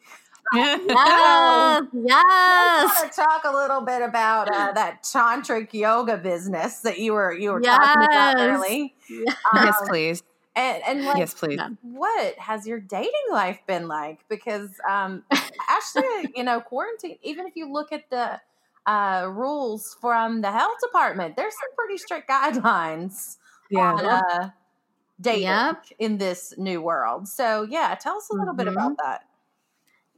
yes, 0.55 0.81
yes. 0.87 2.25
I 2.25 2.85
want 2.85 3.13
to 3.13 3.21
talk 3.21 3.45
a 3.45 3.51
little 3.51 3.81
bit 3.81 4.01
about 4.01 4.49
uh, 4.49 4.73
that 4.73 5.03
tantric 5.03 5.73
yoga 5.73 6.17
business 6.17 6.81
that 6.81 7.01
you 7.01 7.15
were 7.15 7.33
you 7.33 7.51
were 7.51 7.61
yes. 7.63 7.77
talking 7.77 8.05
about 8.05 8.37
early. 8.39 8.95
Yes, 9.09 9.37
um, 9.53 9.67
yes 9.67 9.77
please. 9.89 10.23
And, 10.57 10.83
and 10.87 11.05
like, 11.05 11.19
yes, 11.19 11.35
please. 11.35 11.61
What 11.83 12.39
has 12.39 12.67
your 12.67 12.81
dating 12.81 13.11
life 13.31 13.61
been 13.67 13.89
like? 13.89 14.21
Because 14.29 14.71
um, 14.89 15.23
actually, 15.69 16.33
you 16.35 16.43
know, 16.43 16.61
quarantine. 16.61 17.19
Even 17.23 17.47
if 17.47 17.55
you 17.57 17.71
look 17.71 17.93
at 17.93 18.09
the 18.11 18.41
uh, 18.91 19.29
rules 19.31 19.97
from 20.01 20.41
the 20.41 20.51
health 20.51 20.79
department, 20.83 21.37
there's 21.37 21.53
some 21.53 21.75
pretty 21.77 21.99
strict 21.99 22.29
guidelines. 22.29 23.37
Yeah. 23.71 23.93
On, 23.93 24.07
uh, 24.07 24.51
dating 25.21 25.43
yep. 25.43 25.85
in 25.99 26.19
this 26.19 26.55
new 26.57 26.81
world. 26.81 27.29
So, 27.29 27.67
yeah, 27.69 27.95
tell 27.95 28.17
us 28.17 28.29
a 28.31 28.35
little 28.35 28.49
mm-hmm. 28.49 28.57
bit 28.57 28.69
about 28.69 28.97
that. 28.99 29.23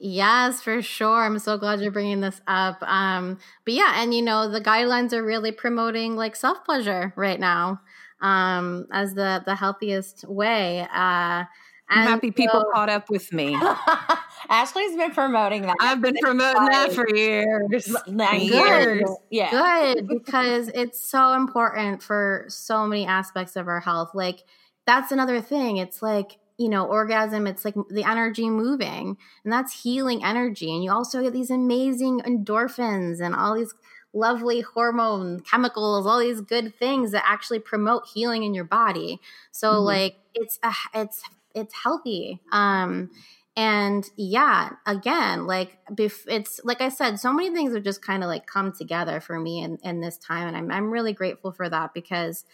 Yes, 0.01 0.63
for 0.63 0.81
sure. 0.81 1.25
I'm 1.25 1.39
so 1.41 1.59
glad 1.59 1.81
you're 1.81 1.91
bringing 1.91 2.21
this 2.21 2.41
up. 2.47 2.83
Um, 2.83 3.39
but 3.65 3.75
yeah, 3.75 3.95
and 3.97 4.15
you 4.15 4.23
know, 4.23 4.49
the 4.49 4.61
guidelines 4.61 5.13
are 5.13 5.25
really 5.25 5.51
promoting 5.51 6.15
like 6.15 6.37
self 6.37 6.65
pleasure 6.65 7.13
right 7.17 7.41
now 7.41 7.81
um, 8.21 8.87
as 8.93 9.15
the 9.15 9.43
the 9.45 9.55
healthiest 9.55 10.25
way. 10.29 10.87
Uh, 10.93 11.45
I'm 11.91 12.07
happy 12.07 12.31
people 12.31 12.61
so, 12.61 12.71
caught 12.73 12.91
up 12.91 13.09
with 13.09 13.33
me. 13.33 13.57
Ashley's 14.51 14.97
been 14.97 15.11
promoting 15.13 15.63
that. 15.63 15.77
I've 15.81 16.03
been 16.03 16.17
promoting 16.21 16.67
that 16.67 16.93
for 16.93 17.09
years. 17.15 17.95
Nine 18.07 18.43
years. 18.43 19.09
Yeah. 19.31 19.51
Good 19.51 20.07
because 20.07 20.69
it's 20.75 21.01
so 21.01 21.33
important 21.33 22.03
for 22.03 22.45
so 22.49 22.87
many 22.87 23.07
aspects 23.07 23.57
of 23.57 23.69
our 23.69 23.81
health. 23.81 24.11
Like 24.15 24.41
that's 24.87 25.13
another 25.13 25.41
thing. 25.41 25.79
It's 25.79 26.03
like 26.03 26.39
you 26.59 26.69
know, 26.69 26.87
orgasm, 26.87 27.47
it's 27.47 27.65
like 27.65 27.77
the 27.89 28.03
energy 28.03 28.51
moving, 28.51 29.17
and 29.45 29.53
that's 29.53 29.83
healing 29.83 30.25
energy. 30.25 30.75
And 30.75 30.83
you 30.83 30.91
also 30.91 31.23
get 31.23 31.33
these 31.33 31.51
amazing 31.51 32.21
endorphins 32.23 33.21
and 33.21 33.33
all 33.33 33.55
these 33.55 33.73
lovely 34.19 34.61
hormone 34.61 35.41
chemicals, 35.41 36.07
all 36.07 36.19
these 36.19 36.41
good 36.41 36.75
things 36.75 37.13
that 37.13 37.23
actually 37.27 37.61
promote 37.61 38.07
healing 38.13 38.43
in 38.43 38.55
your 38.55 38.65
body. 38.65 39.21
So, 39.53 39.73
mm-hmm. 39.73 39.85
like, 39.85 40.17
it's 40.35 40.59
a, 40.63 40.73
it's 40.95 41.23
it's 41.55 41.75
healthy. 41.75 42.41
Um, 42.53 43.11
and 43.57 44.09
yeah, 44.17 44.71
again, 44.87 45.47
like 45.47 45.79
bef- 45.91 46.29
it's 46.29 46.61
like 46.63 46.81
I 46.81 46.91
said, 46.91 47.19
so 47.19 47.33
many 47.33 47.51
things 47.53 47.75
have 47.75 47.83
just 47.83 48.03
kind 48.03 48.23
of 48.23 48.29
like 48.29 48.47
come 48.47 48.73
together 48.73 49.21
for 49.21 49.39
me 49.39 49.63
in, 49.63 49.79
in 49.83 50.01
this 50.01 50.17
time, 50.17 50.47
and 50.47 50.57
I'm 50.57 50.71
I'm 50.71 50.91
really 50.93 51.13
grateful 51.13 51.51
for 51.51 51.69
that 51.69 51.93
because, 51.93 52.45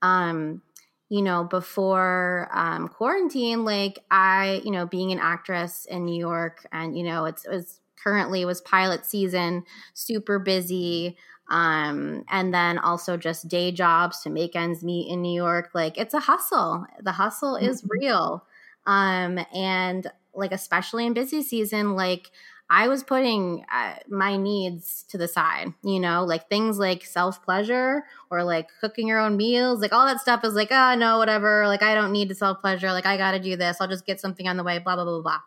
um, 0.00 0.62
you 1.10 1.20
know, 1.20 1.44
before 1.44 2.48
um, 2.50 2.88
quarantine, 2.88 3.66
like 3.66 3.98
I, 4.10 4.62
you 4.64 4.70
know, 4.70 4.86
being 4.86 5.12
an 5.12 5.18
actress 5.18 5.84
in 5.84 6.06
New 6.06 6.18
York, 6.18 6.66
and 6.72 6.96
you 6.96 7.04
know, 7.04 7.26
it's, 7.26 7.44
it's 7.44 7.80
currently 8.02 8.44
was 8.44 8.60
pilot 8.60 9.04
season, 9.06 9.64
super 9.94 10.38
busy, 10.38 11.16
um, 11.50 12.24
and 12.30 12.54
then 12.54 12.78
also 12.78 13.16
just 13.16 13.48
day 13.48 13.70
jobs 13.70 14.22
to 14.22 14.30
make 14.30 14.56
ends 14.56 14.82
meet 14.82 15.10
in 15.10 15.22
New 15.22 15.34
York. 15.34 15.70
Like 15.74 15.98
it's 15.98 16.14
a 16.14 16.20
hustle. 16.20 16.86
The 17.00 17.12
hustle 17.12 17.56
is 17.56 17.82
mm-hmm. 17.82 18.00
real, 18.00 18.46
um, 18.86 19.38
and 19.54 20.06
like 20.34 20.52
especially 20.52 21.06
in 21.06 21.14
busy 21.14 21.42
season, 21.42 21.94
like 21.94 22.30
I 22.70 22.88
was 22.88 23.04
putting 23.04 23.64
uh, 23.70 23.96
my 24.08 24.36
needs 24.36 25.04
to 25.10 25.18
the 25.18 25.28
side, 25.28 25.74
you 25.82 26.00
know, 26.00 26.24
like 26.24 26.48
things 26.48 26.78
like 26.78 27.04
self 27.04 27.44
pleasure 27.44 28.04
or 28.30 28.42
like 28.42 28.68
cooking 28.80 29.06
your 29.06 29.20
own 29.20 29.36
meals, 29.36 29.80
like 29.80 29.92
all 29.92 30.06
that 30.06 30.20
stuff 30.20 30.44
is 30.44 30.54
like, 30.54 30.68
oh, 30.70 30.94
no, 30.94 31.18
whatever. 31.18 31.66
Like, 31.66 31.82
I 31.82 31.94
don't 31.94 32.10
need 32.10 32.30
to 32.30 32.34
self 32.34 32.60
pleasure. 32.60 32.90
Like, 32.90 33.04
I 33.04 33.18
got 33.18 33.32
to 33.32 33.38
do 33.38 33.56
this. 33.56 33.80
I'll 33.80 33.88
just 33.88 34.06
get 34.06 34.18
something 34.18 34.48
on 34.48 34.56
the 34.56 34.64
way, 34.64 34.78
blah, 34.78 34.94
blah, 34.94 35.04
blah, 35.04 35.20
blah. 35.20 35.40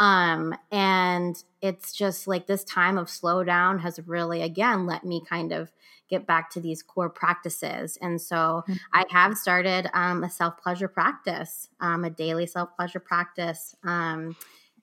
Um, 0.00 0.54
and 0.72 1.36
it's 1.60 1.92
just 1.92 2.26
like 2.26 2.46
this 2.46 2.64
time 2.64 2.96
of 2.96 3.08
slowdown 3.08 3.80
has 3.80 4.00
really, 4.06 4.40
again, 4.40 4.86
let 4.86 5.04
me 5.04 5.22
kind 5.28 5.52
of 5.52 5.70
get 6.08 6.26
back 6.26 6.50
to 6.50 6.60
these 6.60 6.82
core 6.82 7.10
practices. 7.10 7.98
And 8.00 8.20
so 8.20 8.64
mm-hmm. 8.66 8.72
I 8.94 9.04
have 9.10 9.36
started 9.36 9.88
um, 9.92 10.24
a 10.24 10.30
self 10.30 10.56
pleasure 10.58 10.88
practice, 10.88 11.68
um, 11.80 12.04
a 12.04 12.10
daily 12.10 12.46
self 12.46 12.74
pleasure 12.76 12.98
practice. 12.98 13.76
Um, 13.84 14.36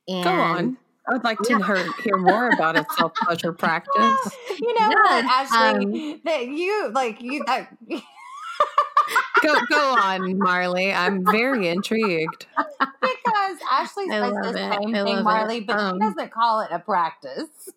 and 0.07 0.23
Go 0.23 0.29
on. 0.29 0.77
I 1.09 1.13
would 1.13 1.23
like 1.23 1.39
to 1.39 1.53
yeah. 1.53 1.65
hear, 1.65 1.93
hear 2.03 2.17
more 2.17 2.49
about 2.49 2.77
a 2.77 2.85
self 2.97 3.13
pleasure 3.15 3.51
practice. 3.51 3.93
You 4.59 4.73
know 4.79 4.87
what, 4.87 5.25
Ashley? 5.25 6.13
Um, 6.13 6.21
that 6.25 6.47
you 6.47 6.89
like 6.91 7.21
you. 7.21 7.43
That, 7.45 7.77
go 9.41 9.55
go 9.69 9.95
on, 9.95 10.21
Marlee. 10.39 10.95
I'm 10.95 11.25
very 11.25 11.67
intrigued. 11.67 12.45
because 12.79 13.57
Ashley 13.71 14.09
says 14.09 14.33
the 14.33 14.53
same 14.53 14.93
thing, 14.93 15.23
Marlee, 15.23 15.57
it. 15.59 15.67
but 15.67 15.77
um, 15.77 15.95
she 15.95 15.99
doesn't 15.99 16.31
call 16.31 16.61
it 16.61 16.69
a 16.71 16.79
practice. 16.79 17.71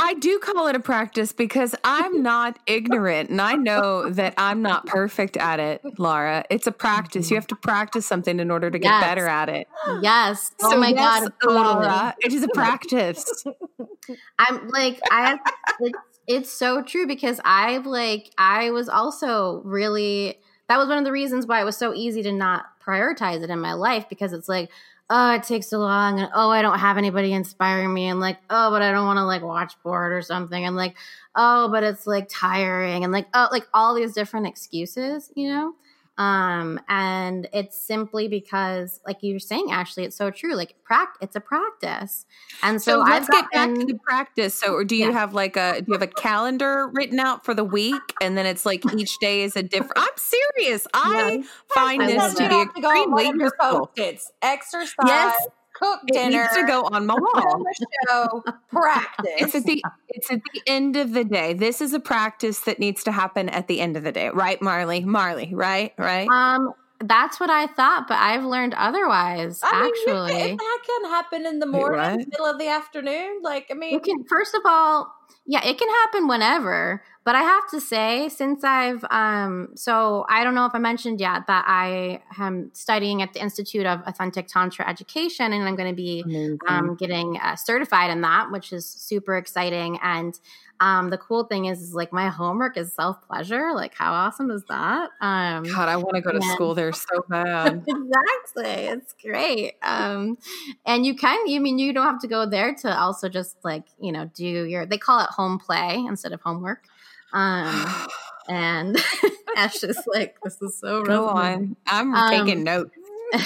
I 0.00 0.14
do 0.14 0.38
call 0.38 0.68
it 0.68 0.76
a 0.76 0.80
practice 0.80 1.32
because 1.32 1.74
I'm 1.82 2.22
not 2.22 2.58
ignorant 2.66 3.30
and 3.30 3.40
I 3.40 3.54
know 3.54 4.08
that 4.10 4.34
I'm 4.38 4.62
not 4.62 4.86
perfect 4.86 5.36
at 5.36 5.58
it, 5.58 5.82
Laura. 5.98 6.44
It's 6.50 6.68
a 6.68 6.72
practice. 6.72 7.30
You 7.30 7.36
have 7.36 7.48
to 7.48 7.56
practice 7.56 8.06
something 8.06 8.38
in 8.38 8.50
order 8.50 8.70
to 8.70 8.78
get 8.78 8.90
yes. 8.90 9.02
better 9.02 9.26
at 9.26 9.48
it. 9.48 9.66
Yes. 10.00 10.52
Oh 10.62 10.70
so 10.70 10.76
oh 10.76 10.80
my 10.80 10.90
yes, 10.90 11.28
God. 11.40 11.52
Laura, 11.52 12.14
it 12.20 12.32
is 12.32 12.44
a 12.44 12.48
practice. 12.48 13.44
I'm 14.38 14.68
like, 14.68 15.00
I, 15.10 15.38
it's, 15.80 15.98
it's 16.28 16.52
so 16.52 16.82
true 16.82 17.06
because 17.06 17.40
I've 17.44 17.86
like, 17.86 18.30
I 18.38 18.70
was 18.70 18.88
also 18.88 19.62
really, 19.64 20.38
that 20.68 20.78
was 20.78 20.88
one 20.88 20.98
of 20.98 21.04
the 21.04 21.12
reasons 21.12 21.46
why 21.46 21.60
it 21.60 21.64
was 21.64 21.76
so 21.76 21.94
easy 21.94 22.22
to 22.22 22.32
not 22.32 22.66
prioritize 22.84 23.42
it 23.42 23.50
in 23.50 23.58
my 23.60 23.72
life 23.72 24.08
because 24.08 24.32
it's 24.34 24.48
like, 24.48 24.70
oh, 25.10 25.34
it 25.34 25.42
takes 25.42 25.68
so 25.68 25.78
long, 25.78 26.20
and 26.20 26.28
oh, 26.34 26.50
I 26.50 26.60
don't 26.60 26.78
have 26.78 26.98
anybody 26.98 27.32
inspiring 27.32 27.94
me, 27.94 28.08
and 28.08 28.20
like, 28.20 28.36
oh, 28.50 28.70
but 28.70 28.82
I 28.82 28.92
don't 28.92 29.06
want 29.06 29.16
to 29.16 29.24
like 29.24 29.42
watch 29.42 29.72
board 29.82 30.12
or 30.12 30.20
something, 30.20 30.62
and 30.66 30.76
like, 30.76 30.96
oh, 31.34 31.70
but 31.70 31.82
it's 31.82 32.06
like 32.06 32.28
tiring, 32.28 33.04
and 33.04 33.12
like, 33.12 33.26
oh, 33.32 33.48
like 33.50 33.66
all 33.72 33.94
these 33.94 34.12
different 34.12 34.46
excuses, 34.46 35.32
you 35.34 35.48
know. 35.48 35.72
Um, 36.18 36.80
and 36.88 37.48
it's 37.52 37.80
simply 37.80 38.26
because, 38.26 39.00
like 39.06 39.18
you're 39.22 39.38
saying, 39.38 39.70
Ashley, 39.70 40.04
it's 40.04 40.16
so 40.16 40.30
true. 40.32 40.56
Like, 40.56 40.74
practice, 40.82 41.18
it's 41.22 41.36
a 41.36 41.40
practice. 41.40 42.26
And 42.62 42.82
so, 42.82 43.04
so 43.04 43.10
let's 43.10 43.28
get 43.28 43.44
back 43.52 43.72
to 43.72 43.84
the 43.84 43.94
practice. 43.94 44.54
So, 44.54 44.74
or 44.74 44.84
do 44.84 44.96
you 44.96 45.06
yeah. 45.06 45.12
have 45.12 45.32
like 45.32 45.56
a 45.56 45.80
do 45.80 45.84
you 45.86 45.92
have 45.92 46.02
a 46.02 46.08
calendar 46.08 46.88
written 46.88 47.20
out 47.20 47.44
for 47.44 47.54
the 47.54 47.64
week, 47.64 48.02
and 48.20 48.36
then 48.36 48.46
it's 48.46 48.66
like 48.66 48.82
each 48.94 49.16
day 49.20 49.42
is 49.42 49.56
a 49.56 49.62
different? 49.62 49.92
I'm 49.96 50.08
serious. 50.16 50.88
I 50.92 51.38
yeah. 51.38 51.42
find 51.72 52.02
I 52.02 52.06
this 52.08 52.34
to 52.34 52.48
be 52.48 52.62
extremely 52.62 53.26
useful. 53.26 53.92
It's 53.96 54.32
exercise. 54.42 55.06
Yes 55.06 55.48
cook 55.78 56.00
dinner. 56.06 56.42
It 56.42 56.42
needs 56.42 56.54
to 56.54 56.66
go 56.66 56.82
on 56.92 57.06
my 57.06 57.14
wall. 57.14 57.64
show 58.08 58.44
practice. 58.70 59.30
It's 59.38 59.54
at 59.54 59.64
the 59.64 59.82
it's 60.08 60.30
at 60.30 60.40
the 60.52 60.62
end 60.66 60.96
of 60.96 61.12
the 61.12 61.24
day. 61.24 61.54
This 61.54 61.80
is 61.80 61.92
a 61.92 62.00
practice 62.00 62.60
that 62.60 62.78
needs 62.78 63.04
to 63.04 63.12
happen 63.12 63.48
at 63.48 63.68
the 63.68 63.80
end 63.80 63.96
of 63.96 64.04
the 64.04 64.12
day, 64.12 64.28
right, 64.30 64.60
Marlee? 64.60 65.04
Marlee, 65.04 65.52
right? 65.52 65.92
Right? 65.98 66.28
Um, 66.28 66.72
that's 67.00 67.38
what 67.38 67.50
I 67.50 67.66
thought, 67.68 68.08
but 68.08 68.18
I've 68.18 68.44
learned 68.44 68.74
otherwise. 68.74 69.60
I 69.62 69.82
mean, 69.82 69.92
actually, 69.92 70.56
that 70.56 70.78
can 70.84 71.10
happen 71.10 71.46
in 71.46 71.60
the 71.60 71.66
morning, 71.66 72.26
middle 72.28 72.46
of 72.46 72.58
the 72.58 72.68
afternoon. 72.68 73.40
Like, 73.42 73.66
I 73.70 73.74
mean, 73.74 73.92
you 73.92 74.00
can. 74.00 74.24
First 74.24 74.54
of 74.54 74.62
all, 74.64 75.14
yeah, 75.46 75.64
it 75.64 75.78
can 75.78 75.88
happen 75.88 76.28
whenever. 76.28 77.02
But 77.24 77.34
I 77.34 77.42
have 77.42 77.68
to 77.72 77.80
say, 77.80 78.30
since 78.30 78.64
I've, 78.64 79.04
um, 79.10 79.68
so 79.74 80.24
I 80.30 80.44
don't 80.44 80.54
know 80.54 80.64
if 80.64 80.74
I 80.74 80.78
mentioned 80.78 81.20
yet 81.20 81.46
that 81.46 81.64
I 81.66 82.22
am 82.38 82.70
studying 82.72 83.20
at 83.20 83.34
the 83.34 83.42
Institute 83.42 83.84
of 83.84 84.00
Authentic 84.06 84.46
Tantra 84.46 84.88
Education, 84.88 85.52
and 85.52 85.68
I'm 85.68 85.76
going 85.76 85.90
to 85.90 85.94
be 85.94 86.24
um, 86.66 86.94
getting 86.96 87.38
uh, 87.38 87.56
certified 87.56 88.10
in 88.10 88.22
that, 88.22 88.50
which 88.50 88.72
is 88.72 88.86
super 88.86 89.36
exciting. 89.36 89.98
And 90.02 90.38
um, 90.80 91.10
the 91.10 91.18
cool 91.18 91.44
thing 91.44 91.64
is, 91.66 91.82
is 91.82 91.92
like 91.92 92.12
my 92.12 92.28
homework 92.28 92.76
is 92.76 92.94
self 92.94 93.20
pleasure. 93.26 93.72
Like, 93.74 93.94
how 93.94 94.12
awesome 94.12 94.50
is 94.50 94.62
that? 94.68 95.10
Um, 95.20 95.64
God, 95.64 95.88
I 95.88 95.96
want 95.96 96.14
to 96.14 96.20
go 96.20 96.32
to 96.32 96.40
school 96.40 96.74
there 96.74 96.92
so 96.92 97.24
bad. 97.28 97.84
exactly, 97.88 98.86
it's 98.86 99.12
great. 99.22 99.74
Um, 99.82 100.38
and 100.86 101.04
you 101.04 101.16
can, 101.16 101.48
you 101.48 101.60
mean 101.60 101.78
you 101.78 101.92
don't 101.92 102.06
have 102.06 102.20
to 102.20 102.28
go 102.28 102.46
there 102.46 102.74
to 102.76 102.98
also 102.98 103.28
just 103.28 103.56
like 103.64 103.84
you 104.00 104.12
know 104.12 104.30
do 104.34 104.44
your. 104.44 104.86
They 104.86 104.98
call 104.98 105.17
it 105.20 105.30
home 105.30 105.58
play 105.58 106.04
instead 106.06 106.32
of 106.32 106.40
homework. 106.40 106.84
Um, 107.32 107.86
and 108.48 108.96
Ash 109.56 109.82
is 109.82 110.00
like, 110.06 110.38
this 110.42 110.60
is 110.62 110.78
so 110.78 111.02
Go 111.02 111.28
on. 111.28 111.76
I'm 111.86 112.14
um, 112.14 112.30
taking 112.30 112.64
notes. 112.64 112.90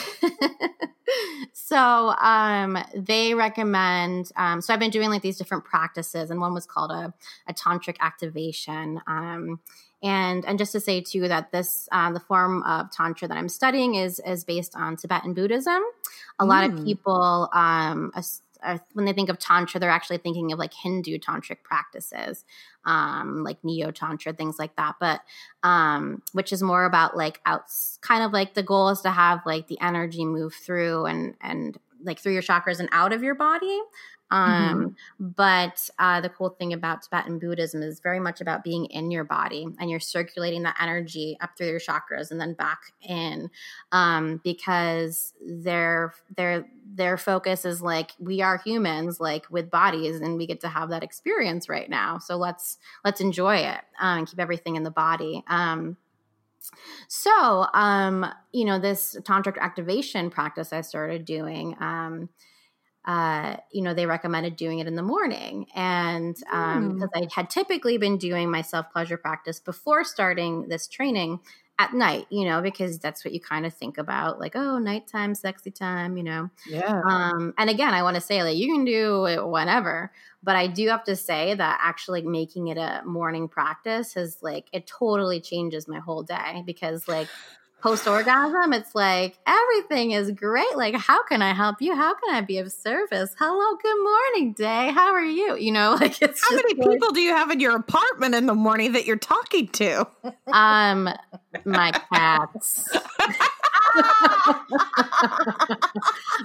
so 1.53 1.77
um, 1.77 2.79
they 2.95 3.35
recommend 3.35 4.31
um, 4.37 4.61
so 4.61 4.73
i've 4.73 4.81
been 4.81 4.91
doing 4.91 5.11
like 5.11 5.23
these 5.23 5.39
different 5.39 5.65
practices 5.65 6.31
and 6.31 6.41
one 6.41 6.55
was 6.55 6.67
called 6.67 6.91
a, 6.91 7.13
a 7.49 7.55
tantric 7.55 7.97
activation 8.01 9.01
um, 9.07 9.59
and 10.03 10.45
and 10.45 10.59
just 10.59 10.73
to 10.73 10.81
say 10.81 11.01
too 11.01 11.29
that 11.29 11.51
this 11.53 11.89
uh, 11.93 12.13
the 12.13 12.21
form 12.21 12.63
of 12.63 12.91
tantra 12.91 13.27
that 13.27 13.37
i'm 13.37 13.49
studying 13.49 13.95
is 13.95 14.21
is 14.27 14.45
based 14.45 14.77
on 14.77 14.97
tibetan 14.97 15.35
buddhism 15.35 15.83
a 16.39 16.45
mm. 16.45 16.49
lot 16.49 16.65
of 16.65 16.73
mm. 16.73 16.85
people 16.85 17.49
um, 17.53 18.13
when 18.93 19.05
they 19.05 19.13
think 19.13 19.29
of 19.29 19.39
tantra, 19.39 19.81
they're 19.81 19.91
actually 19.91 20.19
thinking 20.19 20.53
of 20.53 20.59
like 20.59 20.73
Hindu 20.75 21.19
tantric 21.19 21.63
practices, 21.63 22.45
um, 22.85 23.43
like 23.45 23.63
neo 23.65 23.91
tantra, 23.91 24.33
things 24.33 24.59
like 24.59 24.77
that. 24.77 24.97
But 25.01 25.21
um, 25.63 26.23
which 26.33 26.53
is 26.53 26.63
more 26.63 26.85
about 26.85 27.17
like 27.17 27.41
outs, 27.47 27.99
kind 28.03 28.23
of 28.23 28.33
like 28.33 28.55
the 28.55 28.63
goal 28.63 28.89
is 28.91 29.01
to 29.03 29.11
have 29.11 29.41
like 29.47 29.69
the 29.69 29.81
energy 29.81 30.25
move 30.25 30.55
through 30.55 31.07
and 31.07 31.35
and 31.41 31.79
like 32.05 32.19
through 32.19 32.33
your 32.33 32.43
chakras 32.43 32.81
and 32.81 32.89
out 32.93 33.13
of 33.13 33.23
your 33.23 33.35
body. 33.35 33.81
Um, 34.33 34.97
mm-hmm. 35.19 35.29
But 35.37 35.91
uh, 35.99 36.23
the 36.23 36.31
cool 36.31 36.49
thing 36.49 36.73
about 36.73 37.03
Tibetan 37.03 37.39
Buddhism 37.39 37.83
is 37.83 38.01
very 38.01 38.19
much 38.19 38.41
about 38.41 38.65
being 38.65 38.87
in 38.87 39.11
your 39.11 39.25
body 39.25 39.69
and 39.79 39.91
you're 39.91 40.01
circulating 40.01 40.63
that 40.63 40.77
energy 40.81 41.37
up 41.43 41.51
through 41.57 41.69
your 41.69 41.79
chakras 41.79 42.31
and 42.31 42.41
then 42.41 42.55
back 42.55 42.81
in, 43.03 43.51
um, 43.93 44.41
because 44.43 45.35
their 45.47 46.15
their 46.35 46.67
their 46.95 47.19
focus 47.19 47.67
is 47.67 47.83
like 47.83 48.13
we 48.19 48.41
are 48.41 48.57
humans, 48.57 49.21
like 49.21 49.45
with 49.51 49.71
bodies, 49.71 50.21
and 50.23 50.39
we 50.39 50.47
get 50.47 50.61
to 50.63 50.69
have 50.69 50.89
that 50.89 51.03
experience 51.03 51.69
right 51.69 51.91
now. 51.91 52.19
So 52.19 52.37
let's 52.37 52.79
let's 53.05 53.21
enjoy 53.21 53.57
it 53.57 53.81
um, 54.01 54.21
and 54.21 54.27
keep 54.27 54.41
everything 54.41 54.77
in 54.77 54.83
the 54.83 54.91
body. 54.91 55.45
Um, 55.47 55.99
so, 57.07 57.67
um, 57.75 58.25
you 58.53 58.65
know, 58.65 58.79
this 58.79 59.15
tantric 59.23 59.59
activation 59.59 60.31
practice 60.31 60.73
I 60.73 60.81
started 60.81 61.27
doing. 61.27 61.77
Um, 61.81 62.31
uh, 63.05 63.57
you 63.73 63.83
know, 63.83 63.95
they 63.95 64.07
recommended 64.07 64.57
doing 64.57 64.79
it 64.79 64.87
in 64.87 64.95
the 64.95 65.03
morning. 65.03 65.67
And 65.75 66.35
because 66.35 66.77
um, 66.77 67.01
mm. 67.01 67.09
I 67.15 67.29
had 67.35 67.51
typically 67.51 67.99
been 67.99 68.17
doing 68.17 68.51
my 68.51 68.63
self 68.63 68.93
pleasure 68.93 69.17
practice 69.17 69.59
before 69.59 70.05
starting 70.05 70.69
this 70.69 70.87
training 70.87 71.41
at 71.79 71.95
night, 71.95 72.27
you 72.31 72.45
know, 72.45 72.61
because 72.61 72.99
that's 72.99 73.25
what 73.25 73.35
you 73.35 73.41
kind 73.41 73.67
of 73.67 73.75
think 73.75 73.99
about, 73.99 74.39
like, 74.39 74.55
oh, 74.55 74.79
nighttime, 74.79 75.35
sexy 75.35 75.71
time, 75.71 76.17
you 76.17 76.23
know. 76.23 76.51
Yeah. 76.69 77.01
Um, 77.05 77.55
and 77.59 77.71
again, 77.71 77.93
I 77.93 78.03
want 78.03 78.15
to 78.15 78.21
say, 78.21 78.43
like, 78.45 78.57
you 78.57 78.73
can 78.73 78.85
do 78.85 79.27
it 79.27 79.45
whenever, 79.45 80.13
but 80.43 80.55
I 80.55 80.69
do 80.69 80.89
have 80.89 81.03
to 81.05 81.17
say 81.17 81.55
that 81.55 81.81
actually 81.83 82.23
making 82.23 82.69
it 82.69 82.77
a 82.77 83.03
morning 83.05 83.49
practice 83.49 84.15
has, 84.15 84.39
like, 84.43 84.67
it 84.73 84.87
totally 84.87 85.41
changes 85.41 85.89
my 85.89 85.99
whole 85.99 86.23
day 86.23 86.63
because, 86.65 87.09
like, 87.09 87.29
post 87.83 88.07
orgasm, 88.07 88.73
it's 88.73 88.95
like 88.95 89.37
everything 89.47 90.13
is 90.13 90.31
great. 90.31 90.77
Like, 90.77 90.95
how 90.95 91.23
can 91.25 91.43
I 91.43 91.53
help 91.53 91.83
you? 91.83 91.95
How 91.95 92.15
can 92.15 92.35
I 92.35 92.41
be 92.41 92.59
of 92.59 92.71
service? 92.71 93.35
Hello, 93.39 93.77
good 93.83 94.03
morning, 94.03 94.53
day. 94.53 94.93
How 94.93 95.13
are 95.13 95.25
you? 95.25 95.57
You 95.57 95.73
know, 95.73 95.95
like 96.01 96.23
it's 96.23 96.41
how 96.49 96.55
many 96.55 96.75
like, 96.75 96.91
people 96.91 97.13
do 97.13 97.21
you 97.21 97.35
have 97.35 97.51
in 97.51 97.61
your 97.61 97.77
apartment 97.77 98.35
in 98.35 98.47
the 98.47 98.55
morning 98.55 98.93
that 98.93 99.05
you're 99.05 99.17
talking 99.17 99.69
to? 99.69 100.07
Um, 100.53 101.11
my 101.65 101.93
cats. 102.13 102.89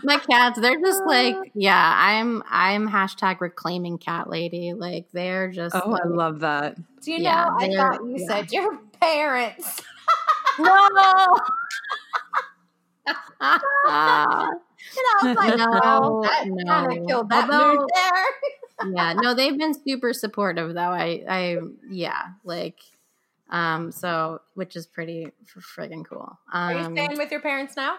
my 0.03 0.17
cats, 0.29 0.59
they're 0.59 0.81
just 0.81 1.03
like, 1.05 1.35
yeah, 1.53 1.93
I'm 1.95 2.43
I'm 2.49 2.89
hashtag 2.89 3.39
reclaiming 3.41 3.99
cat 3.99 4.29
lady. 4.29 4.73
Like 4.73 5.05
they're 5.13 5.51
just 5.51 5.75
Oh, 5.75 5.89
like, 5.89 6.03
I 6.03 6.07
love 6.07 6.39
that. 6.39 6.77
Do 7.01 7.11
you 7.11 7.19
yeah, 7.19 7.45
know 7.45 7.57
I 7.59 7.75
thought 7.75 8.03
you 8.03 8.15
yeah. 8.17 8.27
said 8.27 8.51
your 8.51 8.79
parents 8.99 9.83
no. 10.59 11.37
and 13.07 13.15
I 13.39 14.49
was 15.23 15.35
like, 15.35 15.57
no, 15.57 16.21
that 16.23 16.45
no. 16.47 16.65
kind 16.65 16.97
of 16.97 17.07
killed 17.07 17.29
that 17.29 17.49
Although, 17.49 17.75
mood 17.75 17.89
there. 17.93 18.91
yeah, 18.95 19.13
no, 19.13 19.33
they've 19.33 19.57
been 19.57 19.73
super 19.73 20.13
supportive 20.13 20.73
though. 20.73 20.81
I, 20.81 21.23
I, 21.29 21.57
yeah, 21.89 22.23
like, 22.43 22.79
um, 23.49 23.91
so 23.91 24.41
which 24.55 24.75
is 24.75 24.85
pretty 24.85 25.31
friggin' 25.45 26.05
cool. 26.05 26.37
Um, 26.51 26.69
Are 26.69 26.73
you 26.73 26.85
um, 26.85 26.93
staying 26.93 27.17
with 27.17 27.31
your 27.31 27.41
parents 27.41 27.75
now? 27.75 27.97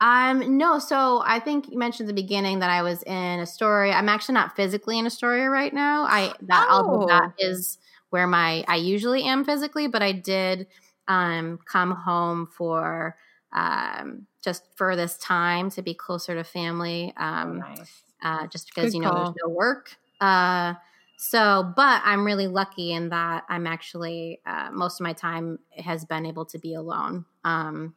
Um, 0.00 0.56
no, 0.56 0.78
so 0.78 1.22
I 1.24 1.40
think 1.40 1.70
you 1.70 1.78
mentioned 1.78 2.08
at 2.08 2.14
the 2.14 2.22
beginning 2.22 2.60
that 2.60 2.70
I 2.70 2.82
was 2.82 3.02
in 3.02 3.40
Astoria. 3.40 3.94
I'm 3.94 4.08
actually 4.08 4.34
not 4.34 4.54
physically 4.54 4.98
in 4.98 5.06
Astoria 5.06 5.50
right 5.50 5.74
now. 5.74 6.04
I 6.04 6.32
that 6.42 6.68
oh. 6.70 7.06
that 7.08 7.32
is 7.38 7.78
where 8.10 8.26
my 8.26 8.64
I 8.68 8.76
usually 8.76 9.24
am 9.24 9.44
physically, 9.44 9.86
but 9.88 10.02
I 10.02 10.12
did 10.12 10.66
um, 11.08 11.58
come 11.70 11.92
home 11.92 12.46
for 12.46 13.16
um, 13.52 14.26
just 14.42 14.64
for 14.76 14.96
this 14.96 15.16
time 15.18 15.70
to 15.70 15.82
be 15.82 15.94
closer 15.94 16.34
to 16.34 16.44
family. 16.44 17.12
Um, 17.16 17.64
oh, 17.64 17.68
nice. 17.74 18.02
uh, 18.22 18.46
just 18.48 18.68
because 18.68 18.92
Good 18.92 18.94
you 18.94 19.00
know 19.00 19.10
call. 19.10 19.14
there's 19.14 19.32
no 19.44 19.48
work. 19.50 19.96
Uh, 20.20 20.74
so, 21.16 21.72
but 21.76 22.02
I'm 22.04 22.24
really 22.24 22.46
lucky 22.46 22.92
in 22.92 23.08
that 23.10 23.44
I'm 23.48 23.66
actually 23.66 24.40
uh, 24.46 24.70
most 24.72 25.00
of 25.00 25.04
my 25.04 25.12
time 25.12 25.58
has 25.76 26.04
been 26.04 26.26
able 26.26 26.44
to 26.46 26.58
be 26.58 26.74
alone, 26.74 27.24
um, 27.44 27.94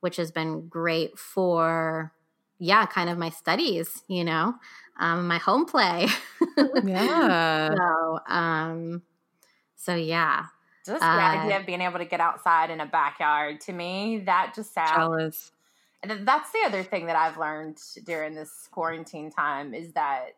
which 0.00 0.16
has 0.16 0.30
been 0.30 0.68
great 0.68 1.18
for 1.18 2.12
yeah, 2.58 2.86
kind 2.86 3.10
of 3.10 3.18
my 3.18 3.30
studies. 3.30 4.02
You 4.08 4.24
know, 4.24 4.54
um, 4.98 5.26
my 5.28 5.38
home 5.38 5.66
play. 5.66 6.08
yeah. 6.82 7.34
So, 7.70 8.18
um, 8.26 9.02
so 9.88 9.94
yeah, 9.94 10.44
just 10.84 11.00
the 11.00 11.06
uh, 11.06 11.42
idea 11.42 11.58
of 11.58 11.64
being 11.64 11.80
able 11.80 11.98
to 11.98 12.04
get 12.04 12.20
outside 12.20 12.68
in 12.68 12.80
a 12.80 12.86
backyard 12.86 13.58
to 13.62 13.72
me, 13.72 14.18
that 14.26 14.52
just 14.54 14.74
sounds 14.74 14.90
jealous. 14.90 15.52
And 16.02 16.28
that's 16.28 16.52
the 16.52 16.58
other 16.66 16.82
thing 16.82 17.06
that 17.06 17.16
I've 17.16 17.38
learned 17.38 17.78
during 18.04 18.34
this 18.34 18.68
quarantine 18.70 19.30
time 19.30 19.72
is 19.72 19.94
that 19.94 20.36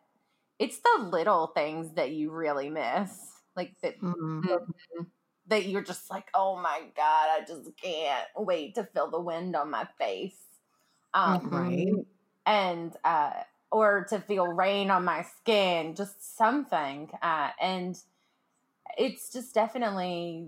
it's 0.57 0.77
the 0.79 1.03
little 1.03 1.47
things 1.47 1.91
that 1.95 2.11
you 2.11 2.31
really 2.31 2.69
miss. 2.69 3.11
Like 3.57 3.73
that 3.83 3.99
mm-hmm. 3.99 5.03
that 5.47 5.65
you're 5.65 5.83
just 5.83 6.09
like, 6.09 6.27
oh 6.33 6.55
my 6.55 6.83
God, 6.95 7.27
I 7.29 7.43
just 7.45 7.69
can't 7.75 8.27
wait 8.37 8.75
to 8.75 8.85
feel 8.85 9.11
the 9.11 9.19
wind 9.19 9.57
on 9.57 9.69
my 9.69 9.85
face. 9.99 10.39
Um, 11.13 11.49
right. 11.49 12.05
And 12.45 12.95
uh 13.03 13.33
or 13.69 14.05
to 14.09 14.19
feel 14.19 14.47
rain 14.47 14.91
on 14.91 15.03
my 15.05 15.23
skin, 15.23 15.95
just 15.95 16.37
something. 16.37 17.09
Uh, 17.21 17.49
and 17.59 17.97
it's 18.97 19.31
just 19.31 19.53
definitely 19.53 20.47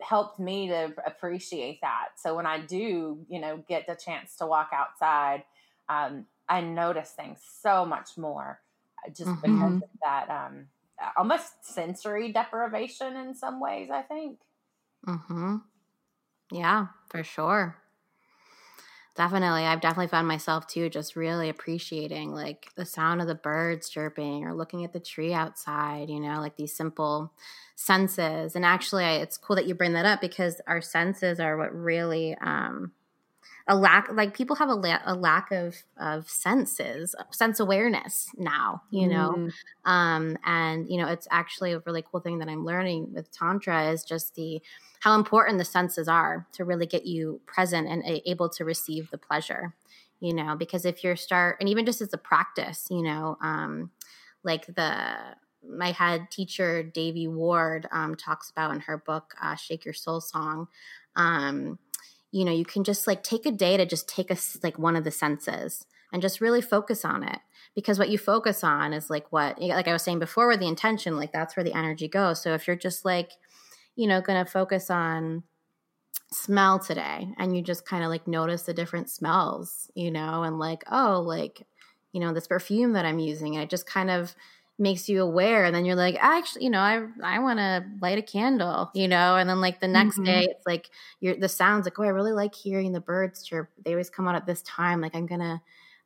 helped 0.00 0.38
me 0.38 0.68
to 0.68 0.92
appreciate 1.06 1.80
that. 1.80 2.08
So 2.16 2.34
when 2.34 2.46
I 2.46 2.60
do, 2.60 3.18
you 3.28 3.40
know, 3.40 3.64
get 3.68 3.86
the 3.86 3.94
chance 3.94 4.36
to 4.36 4.46
walk 4.46 4.70
outside, 4.72 5.44
um, 5.88 6.26
I 6.48 6.60
notice 6.60 7.10
things 7.10 7.40
so 7.62 7.84
much 7.84 8.16
more 8.16 8.60
uh, 9.04 9.10
just 9.10 9.30
mm-hmm. 9.30 9.40
because 9.40 9.82
of 9.82 9.88
that 10.02 10.30
um, 10.30 10.66
almost 11.16 11.52
sensory 11.62 12.32
deprivation 12.32 13.16
in 13.16 13.34
some 13.34 13.60
ways, 13.60 13.90
I 13.90 14.02
think. 14.02 14.38
Mm-hmm. 15.06 15.56
Yeah, 16.52 16.86
for 17.08 17.22
sure. 17.22 17.76
Definitely. 19.18 19.64
I've 19.64 19.80
definitely 19.80 20.06
found 20.06 20.28
myself 20.28 20.68
too 20.68 20.88
just 20.88 21.16
really 21.16 21.48
appreciating 21.48 22.32
like 22.32 22.68
the 22.76 22.84
sound 22.84 23.20
of 23.20 23.26
the 23.26 23.34
birds 23.34 23.88
chirping 23.88 24.44
or 24.44 24.54
looking 24.54 24.84
at 24.84 24.92
the 24.92 25.00
tree 25.00 25.34
outside, 25.34 26.08
you 26.08 26.20
know, 26.20 26.38
like 26.38 26.54
these 26.54 26.72
simple 26.72 27.32
senses. 27.74 28.54
And 28.54 28.64
actually, 28.64 29.04
it's 29.04 29.36
cool 29.36 29.56
that 29.56 29.66
you 29.66 29.74
bring 29.74 29.94
that 29.94 30.06
up 30.06 30.20
because 30.20 30.60
our 30.68 30.80
senses 30.80 31.40
are 31.40 31.56
what 31.56 31.74
really 31.74 32.36
um 32.40 32.92
a 33.66 33.76
lack 33.76 34.08
like 34.12 34.34
people 34.34 34.56
have 34.56 34.70
a, 34.70 34.74
la- 34.74 35.02
a 35.04 35.14
lack 35.14 35.50
of 35.50 35.76
of 36.00 36.28
senses 36.30 37.14
sense 37.30 37.60
awareness 37.60 38.30
now 38.38 38.80
you 38.90 39.06
know 39.06 39.34
mm. 39.36 39.52
um 39.84 40.38
and 40.46 40.88
you 40.90 40.96
know 40.96 41.06
it's 41.06 41.28
actually 41.30 41.72
a 41.72 41.80
really 41.80 42.02
cool 42.10 42.20
thing 42.20 42.38
that 42.38 42.48
i'm 42.48 42.64
learning 42.64 43.12
with 43.12 43.30
tantra 43.30 43.90
is 43.90 44.04
just 44.04 44.34
the 44.36 44.62
how 45.00 45.14
important 45.14 45.58
the 45.58 45.64
senses 45.64 46.08
are 46.08 46.46
to 46.52 46.64
really 46.64 46.86
get 46.86 47.06
you 47.06 47.40
present 47.46 47.88
and 47.88 48.02
able 48.26 48.48
to 48.48 48.64
receive 48.64 49.10
the 49.10 49.18
pleasure 49.18 49.74
you 50.20 50.32
know 50.32 50.56
because 50.56 50.84
if 50.84 51.02
you're 51.02 51.16
start 51.16 51.56
and 51.60 51.68
even 51.68 51.84
just 51.84 52.00
as 52.00 52.12
a 52.12 52.18
practice 52.18 52.86
you 52.90 53.02
know 53.02 53.36
um 53.40 53.90
like 54.44 54.66
the 54.66 55.16
my 55.68 55.90
head 55.90 56.30
teacher 56.30 56.82
Devi 56.84 57.26
Ward 57.26 57.88
um, 57.90 58.14
talks 58.14 58.48
about 58.48 58.72
in 58.72 58.80
her 58.80 58.96
book 58.96 59.34
uh, 59.42 59.56
shake 59.56 59.84
your 59.84 59.94
soul 59.94 60.20
song 60.20 60.68
um, 61.16 61.78
you 62.30 62.44
know 62.44 62.52
you 62.52 62.64
can 62.64 62.84
just 62.84 63.06
like 63.06 63.22
take 63.22 63.44
a 63.44 63.50
day 63.50 63.76
to 63.76 63.84
just 63.84 64.08
take 64.08 64.30
a 64.30 64.36
like 64.62 64.78
one 64.78 64.96
of 64.96 65.04
the 65.04 65.10
senses 65.10 65.84
and 66.12 66.22
just 66.22 66.40
really 66.40 66.60
focus 66.60 67.04
on 67.04 67.22
it. 67.22 67.38
Because 67.74 67.98
what 67.98 68.08
you 68.08 68.18
focus 68.18 68.64
on 68.64 68.92
is 68.92 69.10
like 69.10 69.30
what 69.30 69.60
like 69.60 69.86
i 69.86 69.92
was 69.92 70.02
saying 70.02 70.18
before 70.18 70.48
with 70.48 70.58
the 70.58 70.66
intention 70.66 71.16
like 71.16 71.32
that's 71.32 71.56
where 71.56 71.64
the 71.64 71.76
energy 71.76 72.08
goes. 72.08 72.42
So 72.42 72.54
if 72.54 72.66
you're 72.66 72.76
just 72.76 73.04
like 73.04 73.32
you 73.98 74.06
know, 74.06 74.20
going 74.20 74.42
to 74.42 74.50
focus 74.50 74.90
on 74.90 75.42
smell 76.30 76.78
today 76.78 77.28
and 77.36 77.56
you 77.56 77.62
just 77.62 77.84
kind 77.84 78.04
of 78.04 78.10
like 78.10 78.28
notice 78.28 78.62
the 78.62 78.72
different 78.72 79.10
smells, 79.10 79.90
you 79.94 80.10
know, 80.12 80.44
and 80.44 80.60
like, 80.60 80.84
oh, 80.90 81.20
like, 81.20 81.66
you 82.12 82.20
know, 82.20 82.32
this 82.32 82.46
perfume 82.46 82.92
that 82.92 83.04
I'm 83.04 83.18
using, 83.18 83.56
and 83.56 83.64
it 83.64 83.68
just 83.68 83.86
kind 83.86 84.08
of 84.08 84.36
makes 84.80 85.08
you 85.08 85.20
aware 85.20 85.64
and 85.64 85.74
then 85.74 85.84
you're 85.84 85.96
like 85.96 86.16
actually 86.20 86.62
you 86.62 86.70
know 86.70 86.78
i 86.78 87.04
i 87.24 87.40
want 87.40 87.58
to 87.58 87.84
light 88.00 88.16
a 88.16 88.22
candle 88.22 88.88
you 88.94 89.08
know 89.08 89.34
and 89.34 89.50
then 89.50 89.60
like 89.60 89.80
the 89.80 89.88
next 89.88 90.14
mm-hmm. 90.14 90.26
day 90.26 90.46
it's 90.48 90.64
like 90.68 90.88
you're 91.18 91.34
the 91.34 91.48
sounds 91.48 91.84
like 91.84 91.98
oh 91.98 92.04
i 92.04 92.08
really 92.08 92.30
like 92.30 92.54
hearing 92.54 92.92
the 92.92 93.00
birds 93.00 93.42
chirp 93.42 93.68
they 93.84 93.90
always 93.90 94.08
come 94.08 94.28
out 94.28 94.36
at 94.36 94.46
this 94.46 94.62
time 94.62 95.00
like 95.00 95.16
i'm 95.16 95.26
gonna 95.26 95.60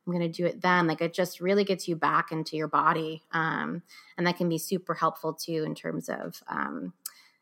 i'm 0.07 0.11
gonna 0.11 0.27
do 0.27 0.47
it 0.47 0.59
then 0.59 0.87
like 0.87 1.01
it 1.01 1.13
just 1.13 1.39
really 1.39 1.63
gets 1.63 1.87
you 1.87 1.95
back 1.95 2.31
into 2.31 2.57
your 2.57 2.67
body 2.67 3.21
um 3.31 3.83
and 4.17 4.25
that 4.25 4.37
can 4.37 4.49
be 4.49 4.57
super 4.57 4.95
helpful 4.95 5.35
too 5.35 5.63
in 5.63 5.75
terms 5.75 6.09
of 6.09 6.41
um 6.47 6.91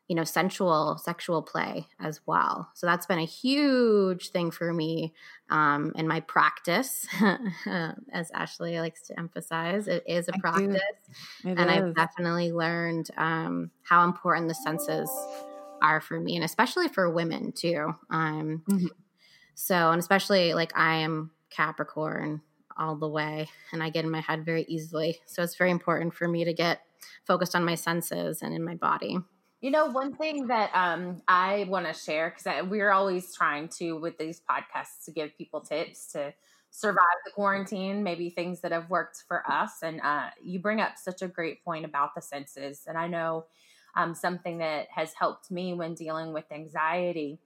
you 0.08 0.16
know, 0.16 0.24
sensual 0.24 0.98
sexual 0.98 1.42
play 1.42 1.86
as 2.00 2.20
well. 2.26 2.70
So 2.74 2.86
that's 2.86 3.06
been 3.06 3.18
a 3.18 3.24
huge 3.24 4.30
thing 4.30 4.50
for 4.50 4.72
me 4.72 5.14
um, 5.48 5.92
in 5.94 6.08
my 6.08 6.20
practice, 6.20 7.06
as 8.12 8.30
Ashley 8.34 8.78
likes 8.78 9.02
to 9.08 9.18
emphasize. 9.18 9.88
It 9.88 10.04
is 10.06 10.28
a 10.28 10.34
I 10.34 10.38
practice, 10.38 10.80
and 11.44 11.58
is. 11.58 11.66
I've 11.66 11.94
definitely 11.94 12.52
learned 12.52 13.10
um, 13.16 13.70
how 13.82 14.04
important 14.04 14.48
the 14.48 14.54
senses 14.54 15.10
are 15.80 16.00
for 16.00 16.18
me, 16.18 16.36
and 16.36 16.44
especially 16.44 16.88
for 16.88 17.08
women 17.10 17.52
too. 17.52 17.94
Um, 18.10 18.62
mm-hmm. 18.68 18.86
So, 19.54 19.90
and 19.90 19.98
especially 19.98 20.54
like 20.54 20.76
I 20.76 20.96
am 20.96 21.30
Capricorn 21.50 22.40
all 22.76 22.96
the 22.96 23.08
way, 23.08 23.48
and 23.72 23.82
I 23.82 23.90
get 23.90 24.04
in 24.04 24.10
my 24.10 24.20
head 24.20 24.44
very 24.44 24.64
easily. 24.68 25.20
So 25.26 25.42
it's 25.42 25.56
very 25.56 25.70
important 25.70 26.14
for 26.14 26.26
me 26.26 26.44
to 26.44 26.52
get 26.52 26.80
focused 27.26 27.54
on 27.54 27.64
my 27.64 27.74
senses 27.74 28.42
and 28.42 28.54
in 28.54 28.64
my 28.64 28.74
body. 28.74 29.18
You 29.62 29.70
know, 29.70 29.86
one 29.86 30.12
thing 30.16 30.48
that 30.48 30.74
um, 30.74 31.22
I 31.28 31.66
want 31.68 31.86
to 31.86 31.92
share 31.92 32.34
because 32.36 32.68
we're 32.68 32.90
always 32.90 33.32
trying 33.32 33.68
to 33.78 33.92
with 33.92 34.18
these 34.18 34.40
podcasts 34.40 35.04
to 35.04 35.12
give 35.12 35.38
people 35.38 35.60
tips 35.60 36.10
to 36.14 36.34
survive 36.72 37.04
the 37.24 37.30
quarantine, 37.30 38.02
maybe 38.02 38.28
things 38.28 38.60
that 38.62 38.72
have 38.72 38.90
worked 38.90 39.22
for 39.28 39.48
us. 39.48 39.74
And 39.84 40.00
uh, 40.00 40.30
you 40.42 40.58
bring 40.58 40.80
up 40.80 40.98
such 40.98 41.22
a 41.22 41.28
great 41.28 41.64
point 41.64 41.84
about 41.84 42.16
the 42.16 42.20
senses, 42.20 42.86
and 42.88 42.98
I 42.98 43.06
know 43.06 43.44
um, 43.94 44.16
something 44.16 44.58
that 44.58 44.88
has 44.90 45.12
helped 45.14 45.48
me 45.48 45.74
when 45.74 45.94
dealing 45.94 46.32
with 46.32 46.50
anxiety 46.50 47.38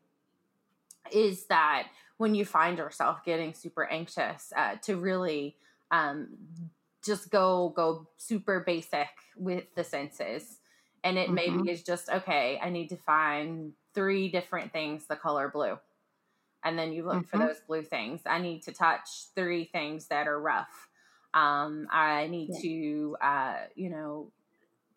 is 1.12 1.44
that 1.48 1.88
when 2.16 2.34
you 2.34 2.46
find 2.46 2.78
yourself 2.78 3.26
getting 3.26 3.52
super 3.52 3.84
anxious, 3.84 4.54
uh, 4.56 4.76
to 4.84 4.96
really 4.96 5.56
um, 5.90 6.28
just 7.04 7.30
go 7.30 7.74
go 7.76 8.08
super 8.16 8.60
basic 8.60 9.08
with 9.36 9.64
the 9.74 9.84
senses 9.84 10.60
and 11.06 11.18
it 11.18 11.26
mm-hmm. 11.26 11.34
maybe 11.34 11.70
is 11.70 11.82
just 11.82 12.10
okay 12.10 12.58
i 12.62 12.68
need 12.68 12.88
to 12.88 12.96
find 12.96 13.72
three 13.94 14.28
different 14.28 14.72
things 14.72 15.06
the 15.06 15.16
color 15.16 15.48
blue 15.48 15.78
and 16.64 16.76
then 16.76 16.92
you 16.92 17.04
look 17.04 17.14
mm-hmm. 17.14 17.38
for 17.38 17.38
those 17.38 17.60
blue 17.66 17.82
things 17.82 18.20
i 18.26 18.40
need 18.40 18.62
to 18.62 18.72
touch 18.72 19.08
three 19.34 19.64
things 19.64 20.08
that 20.08 20.26
are 20.26 20.40
rough 20.40 20.88
um, 21.32 21.86
i 21.90 22.26
need 22.26 22.50
yeah. 22.52 22.60
to 22.60 23.16
uh, 23.22 23.56
you 23.74 23.88
know 23.88 24.30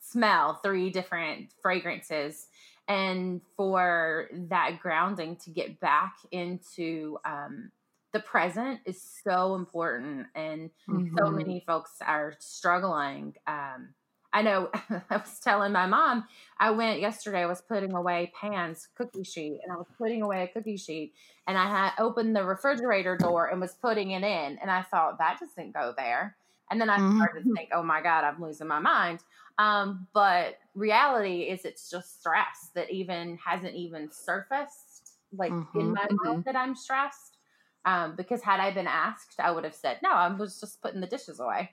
smell 0.01 0.59
three 0.63 0.89
different 0.89 1.51
fragrances 1.61 2.47
and 2.87 3.41
for 3.55 4.27
that 4.49 4.79
grounding 4.81 5.35
to 5.35 5.51
get 5.51 5.79
back 5.79 6.15
into 6.31 7.19
um, 7.23 7.71
the 8.13 8.19
present 8.19 8.79
is 8.85 8.99
so 9.23 9.53
important 9.53 10.25
and 10.33 10.71
mm-hmm. 10.89 11.15
so 11.15 11.29
many 11.29 11.63
folks 11.67 11.91
are 12.01 12.33
struggling 12.39 13.35
um, 13.45 13.89
i 14.33 14.41
know 14.41 14.69
i 15.09 15.17
was 15.17 15.39
telling 15.39 15.71
my 15.71 15.85
mom 15.85 16.25
i 16.59 16.69
went 16.71 16.99
yesterday 16.99 17.39
i 17.39 17.45
was 17.45 17.61
putting 17.61 17.93
away 17.93 18.31
pan's 18.39 18.87
cookie 18.95 19.23
sheet 19.23 19.59
and 19.63 19.71
i 19.71 19.75
was 19.75 19.87
putting 19.97 20.21
away 20.21 20.43
a 20.43 20.47
cookie 20.47 20.77
sheet 20.77 21.13
and 21.47 21.57
i 21.57 21.67
had 21.67 21.91
opened 21.99 22.35
the 22.35 22.43
refrigerator 22.43 23.17
door 23.17 23.47
and 23.47 23.59
was 23.59 23.73
putting 23.73 24.11
it 24.11 24.23
in 24.23 24.57
and 24.59 24.69
i 24.69 24.81
thought 24.81 25.17
that 25.17 25.39
doesn't 25.39 25.73
go 25.73 25.93
there 25.97 26.35
and 26.71 26.79
then 26.79 26.89
i 26.89 26.97
started 26.97 27.41
mm-hmm. 27.41 27.49
to 27.49 27.55
think 27.55 27.69
oh 27.73 27.83
my 27.83 28.01
god 28.01 28.23
i'm 28.23 28.41
losing 28.41 28.67
my 28.67 28.79
mind 28.79 29.19
um, 29.57 30.07
but 30.13 30.57
reality 30.73 31.41
is 31.41 31.65
it's 31.65 31.89
just 31.89 32.21
stress 32.21 32.69
that 32.75 32.89
even 32.89 33.37
hasn't 33.45 33.75
even 33.75 34.09
surfaced 34.09 35.17
like 35.33 35.51
mm-hmm. 35.51 35.79
in 35.79 35.91
my 35.91 36.07
mind 36.09 36.19
mm-hmm. 36.21 36.41
that 36.43 36.55
i'm 36.55 36.75
stressed 36.75 37.39
um, 37.85 38.15
because 38.15 38.41
had 38.41 38.59
I 38.59 38.71
been 38.71 38.87
asked, 38.87 39.39
I 39.39 39.51
would 39.51 39.63
have 39.63 39.75
said, 39.75 39.99
no, 40.03 40.11
I 40.11 40.27
was 40.27 40.59
just 40.59 40.81
putting 40.81 41.01
the 41.01 41.07
dishes 41.07 41.39
away. 41.39 41.71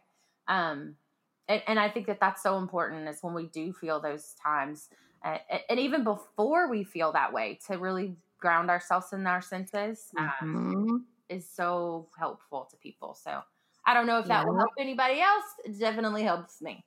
Um, 0.48 0.94
and, 1.48 1.62
and, 1.66 1.78
I 1.78 1.88
think 1.88 2.06
that 2.06 2.20
that's 2.20 2.42
so 2.42 2.58
important 2.58 3.08
is 3.08 3.18
when 3.22 3.34
we 3.34 3.46
do 3.46 3.72
feel 3.72 4.00
those 4.00 4.34
times, 4.42 4.88
uh, 5.24 5.38
and 5.68 5.78
even 5.78 6.04
before 6.04 6.68
we 6.70 6.84
feel 6.84 7.12
that 7.12 7.32
way, 7.32 7.58
to 7.66 7.78
really 7.78 8.16
ground 8.38 8.70
ourselves 8.70 9.12
in 9.12 9.26
our 9.26 9.42
senses 9.42 10.10
um, 10.18 10.32
mm-hmm. 10.42 10.96
is 11.28 11.48
so 11.48 12.08
helpful 12.18 12.68
to 12.70 12.76
people. 12.76 13.14
So 13.14 13.40
I 13.86 13.94
don't 13.94 14.06
know 14.06 14.18
if 14.18 14.26
that 14.26 14.42
yeah. 14.42 14.44
will 14.44 14.56
help 14.56 14.72
anybody 14.78 15.20
else. 15.20 15.44
It 15.64 15.78
definitely 15.78 16.22
helps 16.22 16.60
me. 16.60 16.84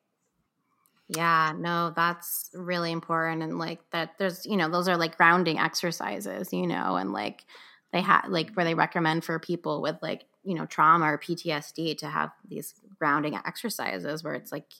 Yeah, 1.07 1.53
no, 1.57 1.91
that's 1.95 2.51
really 2.53 2.91
important. 2.91 3.41
And 3.41 3.57
like 3.57 3.79
that, 3.91 4.17
there's, 4.19 4.45
you 4.45 4.57
know, 4.57 4.69
those 4.69 4.87
are 4.87 4.97
like 4.97 5.17
grounding 5.17 5.57
exercises, 5.57 6.53
you 6.53 6.67
know, 6.67 6.97
and 6.97 7.11
like, 7.11 7.45
they 7.91 8.01
have 8.01 8.25
like 8.27 8.53
where 8.53 8.65
they 8.65 8.75
recommend 8.75 9.23
for 9.23 9.39
people 9.39 9.81
with 9.81 9.97
like 10.03 10.25
you 10.43 10.55
know 10.55 10.65
trauma 10.65 11.05
or 11.05 11.17
PTSD 11.17 11.97
to 11.97 12.07
have 12.07 12.31
these 12.47 12.73
grounding 12.97 13.35
exercises 13.35 14.23
where 14.23 14.33
it's 14.33 14.51
like 14.51 14.71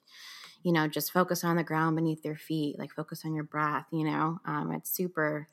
you 0.63 0.71
know 0.71 0.87
just 0.87 1.11
focus 1.11 1.43
on 1.43 1.55
the 1.55 1.63
ground 1.63 1.95
beneath 1.95 2.23
your 2.25 2.35
feet 2.35 2.77
like 2.77 2.93
focus 2.93 3.23
on 3.25 3.33
your 3.33 3.43
breath 3.43 3.85
you 3.91 4.03
know 4.03 4.39
um, 4.45 4.71
it's 4.71 4.91
super 4.91 5.47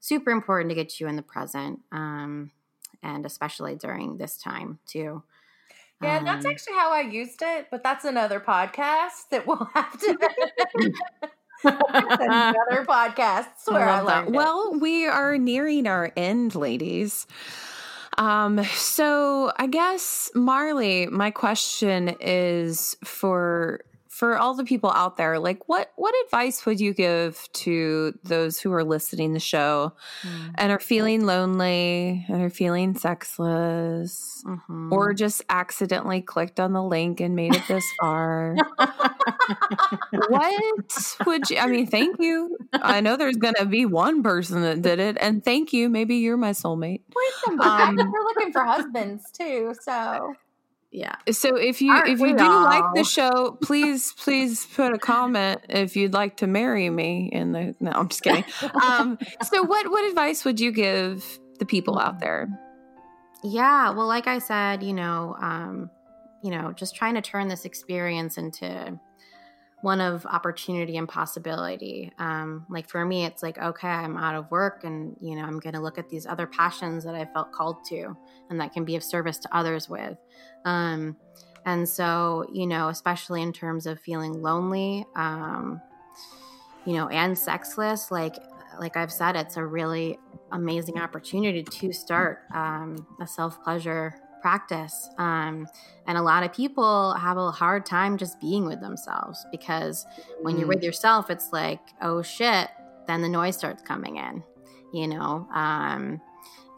super 0.00 0.30
important 0.30 0.70
to 0.70 0.74
get 0.74 1.00
you 1.00 1.08
in 1.08 1.16
the 1.16 1.22
present 1.22 1.80
um, 1.92 2.50
and 3.02 3.26
especially 3.26 3.74
during 3.74 4.18
this 4.18 4.36
time 4.36 4.78
too 4.86 5.22
yeah, 6.02 6.18
um, 6.18 6.24
that's 6.24 6.44
actually 6.44 6.74
how 6.74 6.92
I 6.92 7.02
used 7.02 7.42
it, 7.42 7.68
but 7.70 7.84
that's 7.84 8.04
another 8.04 8.40
podcast 8.40 9.28
that 9.30 9.46
we'll 9.46 9.68
have 9.74 9.98
to 10.00 10.18
another 11.64 12.84
podcast. 12.84 13.46
Where 13.66 13.88
I, 13.88 14.00
I 14.00 14.04
that. 14.04 14.32
Well, 14.32 14.74
we 14.78 15.06
are 15.06 15.38
nearing 15.38 15.86
our 15.86 16.12
end, 16.16 16.54
ladies. 16.54 17.26
Um, 18.18 18.62
so 18.64 19.52
I 19.56 19.66
guess 19.66 20.30
Marlee, 20.34 21.10
my 21.10 21.30
question 21.30 22.16
is 22.20 22.96
for 23.04 23.80
for 24.12 24.36
all 24.36 24.52
the 24.52 24.62
people 24.62 24.90
out 24.90 25.16
there, 25.16 25.38
like 25.38 25.66
what 25.70 25.90
what 25.96 26.14
advice 26.26 26.66
would 26.66 26.78
you 26.78 26.92
give 26.92 27.48
to 27.54 28.12
those 28.22 28.60
who 28.60 28.70
are 28.70 28.84
listening 28.84 29.32
the 29.32 29.40
show 29.40 29.94
mm-hmm. 30.22 30.50
and 30.58 30.70
are 30.70 30.78
feeling 30.78 31.24
lonely 31.24 32.26
and 32.28 32.42
are 32.42 32.50
feeling 32.50 32.94
sexless 32.94 34.44
mm-hmm. 34.46 34.92
or 34.92 35.14
just 35.14 35.40
accidentally 35.48 36.20
clicked 36.20 36.60
on 36.60 36.74
the 36.74 36.82
link 36.82 37.20
and 37.20 37.34
made 37.34 37.54
it 37.54 37.62
this 37.68 37.84
far? 37.98 38.54
what 40.28 41.16
would 41.24 41.48
you 41.48 41.56
I 41.56 41.66
mean, 41.68 41.86
thank 41.86 42.16
you. 42.20 42.58
I 42.74 43.00
know 43.00 43.16
there's 43.16 43.38
gonna 43.38 43.64
be 43.64 43.86
one 43.86 44.22
person 44.22 44.60
that 44.60 44.82
did 44.82 45.00
it, 45.00 45.16
and 45.20 45.42
thank 45.42 45.72
you. 45.72 45.88
Maybe 45.88 46.16
you're 46.16 46.36
my 46.36 46.50
soulmate. 46.50 47.00
Wait, 47.16 47.58
um, 47.60 47.96
we're 48.12 48.24
looking 48.24 48.52
for 48.52 48.62
husbands 48.62 49.24
too, 49.32 49.74
so 49.80 50.34
yeah. 50.92 51.14
So 51.30 51.56
if 51.56 51.80
you 51.80 51.90
Aren't 51.92 52.08
if 52.10 52.20
you 52.20 52.36
do 52.36 52.44
all? 52.44 52.64
like 52.64 52.84
the 52.94 53.02
show, 53.04 53.56
please 53.62 54.12
please 54.18 54.66
put 54.66 54.92
a 54.92 54.98
comment 54.98 55.62
if 55.70 55.96
you'd 55.96 56.12
like 56.12 56.36
to 56.38 56.46
marry 56.46 56.90
me 56.90 57.30
in 57.32 57.52
the 57.52 57.74
No, 57.80 57.90
I'm 57.92 58.08
just 58.08 58.22
kidding. 58.22 58.44
um 58.82 59.18
so 59.42 59.62
what 59.62 59.90
what 59.90 60.04
advice 60.08 60.44
would 60.44 60.60
you 60.60 60.70
give 60.70 61.24
the 61.58 61.64
people 61.64 61.98
out 61.98 62.20
there? 62.20 62.48
Yeah, 63.42 63.90
well 63.90 64.06
like 64.06 64.26
I 64.26 64.38
said, 64.38 64.82
you 64.82 64.92
know, 64.92 65.34
um 65.40 65.90
you 66.42 66.50
know, 66.50 66.72
just 66.72 66.94
trying 66.96 67.14
to 67.14 67.22
turn 67.22 67.48
this 67.48 67.64
experience 67.64 68.36
into 68.36 68.98
one 69.82 70.00
of 70.00 70.24
opportunity 70.26 70.96
and 70.96 71.08
possibility. 71.08 72.12
Um, 72.18 72.64
like 72.70 72.88
for 72.88 73.04
me, 73.04 73.24
it's 73.24 73.42
like, 73.42 73.58
okay, 73.58 73.88
I'm 73.88 74.16
out 74.16 74.36
of 74.36 74.50
work 74.50 74.84
and, 74.84 75.16
you 75.20 75.34
know, 75.34 75.42
I'm 75.42 75.58
going 75.58 75.74
to 75.74 75.80
look 75.80 75.98
at 75.98 76.08
these 76.08 76.24
other 76.24 76.46
passions 76.46 77.04
that 77.04 77.16
I 77.16 77.24
felt 77.26 77.52
called 77.52 77.84
to 77.86 78.16
and 78.48 78.60
that 78.60 78.72
can 78.72 78.84
be 78.84 78.94
of 78.94 79.02
service 79.02 79.38
to 79.38 79.48
others 79.54 79.88
with. 79.88 80.16
Um, 80.64 81.16
and 81.66 81.88
so, 81.88 82.46
you 82.52 82.66
know, 82.66 82.88
especially 82.88 83.42
in 83.42 83.52
terms 83.52 83.86
of 83.86 83.98
feeling 84.00 84.40
lonely, 84.40 85.04
um, 85.16 85.80
you 86.84 86.94
know, 86.94 87.08
and 87.08 87.36
sexless, 87.36 88.12
like, 88.12 88.36
like 88.78 88.96
I've 88.96 89.12
said, 89.12 89.34
it's 89.34 89.56
a 89.56 89.64
really 89.64 90.16
amazing 90.52 90.98
opportunity 90.98 91.64
to 91.64 91.92
start 91.92 92.42
um, 92.54 93.04
a 93.20 93.26
self 93.26 93.62
pleasure 93.64 94.14
practice. 94.42 95.08
Um, 95.16 95.66
and 96.06 96.18
a 96.18 96.22
lot 96.22 96.42
of 96.42 96.52
people 96.52 97.14
have 97.14 97.38
a 97.38 97.50
hard 97.50 97.86
time 97.86 98.18
just 98.18 98.40
being 98.40 98.66
with 98.66 98.80
themselves 98.80 99.46
because 99.50 100.04
when 100.42 100.56
mm. 100.56 100.58
you're 100.58 100.68
with 100.68 100.82
yourself, 100.82 101.30
it's 101.30 101.52
like, 101.52 101.80
oh 102.02 102.20
shit, 102.20 102.68
then 103.06 103.22
the 103.22 103.28
noise 103.28 103.56
starts 103.56 103.82
coming 103.82 104.16
in, 104.16 104.42
you 104.92 105.06
know? 105.06 105.48
Um, 105.54 106.20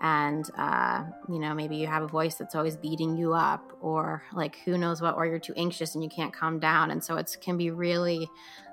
and, 0.00 0.44
uh, 0.59 1.05
you 1.31 1.38
know, 1.38 1.55
maybe 1.55 1.77
you 1.77 1.87
have 1.87 2.03
a 2.03 2.07
voice 2.07 2.35
that's 2.35 2.55
always 2.55 2.77
beating 2.77 3.16
you 3.16 3.33
up, 3.33 3.72
or 3.81 4.22
like 4.35 4.59
who 4.64 4.77
knows 4.77 5.00
what, 5.00 5.16
or 5.16 5.24
you're 5.24 5.38
too 5.38 5.55
anxious 5.57 5.94
and 5.94 6.05
you 6.05 6.11
can't 6.11 6.33
calm 6.33 6.59
down. 6.59 6.90
And 6.90 7.03
so 7.03 7.16
it 7.16 7.35
can 7.40 7.57
be 7.57 7.70
really 7.70 8.29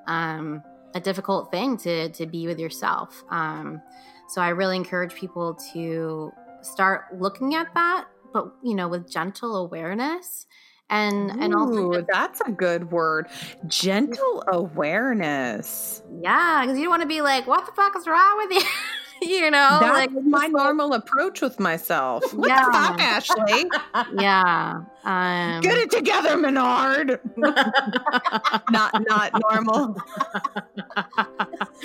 um, 0.07 0.61
a 0.93 0.99
difficult 0.99 1.49
thing 1.49 1.77
to, 1.77 2.09
to 2.09 2.25
be 2.25 2.47
with 2.47 2.59
yourself. 2.59 3.23
Um, 3.29 3.81
so 4.27 4.41
I 4.41 4.49
really 4.49 4.75
encourage 4.75 5.13
people 5.15 5.57
to 5.73 6.33
start 6.61 7.05
looking 7.17 7.55
at 7.55 7.73
that 7.75 8.07
but 8.33 8.53
you 8.63 8.75
know, 8.75 8.87
with 8.87 9.09
gentle 9.09 9.55
awareness 9.55 10.45
and 10.91 11.31
Ooh, 11.31 11.39
and 11.39 11.55
also 11.55 12.05
that's 12.07 12.41
a 12.41 12.51
good 12.51 12.91
word. 12.91 13.27
Gentle 13.65 14.43
awareness. 14.47 16.03
Yeah 16.21 16.61
because 16.61 16.77
you 16.77 16.83
don't 16.83 16.91
want 16.91 17.01
to 17.01 17.07
be 17.07 17.21
like 17.21 17.47
what 17.47 17.65
the 17.65 17.71
fuck 17.71 17.95
is 17.95 18.05
wrong 18.05 18.37
with 18.37 18.51
you? 18.51 18.69
You 19.23 19.51
know 19.51 19.77
that's 19.79 20.11
like 20.11 20.11
my 20.23 20.47
normal 20.47 20.95
approach 20.95 21.41
with 21.41 21.59
myself. 21.59 22.23
What 22.33 22.49
yeah. 22.49 22.65
the 22.65 22.71
fuck 22.71 22.99
ashley? 22.99 23.69
Yeah 24.19 24.81
um, 25.03 25.61
get 25.61 25.77
it 25.77 25.91
together 25.91 26.37
menard. 26.37 27.19
Not 27.37 29.07
not 29.07 29.31
normal. 29.39 29.95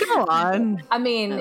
Go 0.00 0.24
on. 0.30 0.82
I 0.90 0.96
mean 0.96 1.32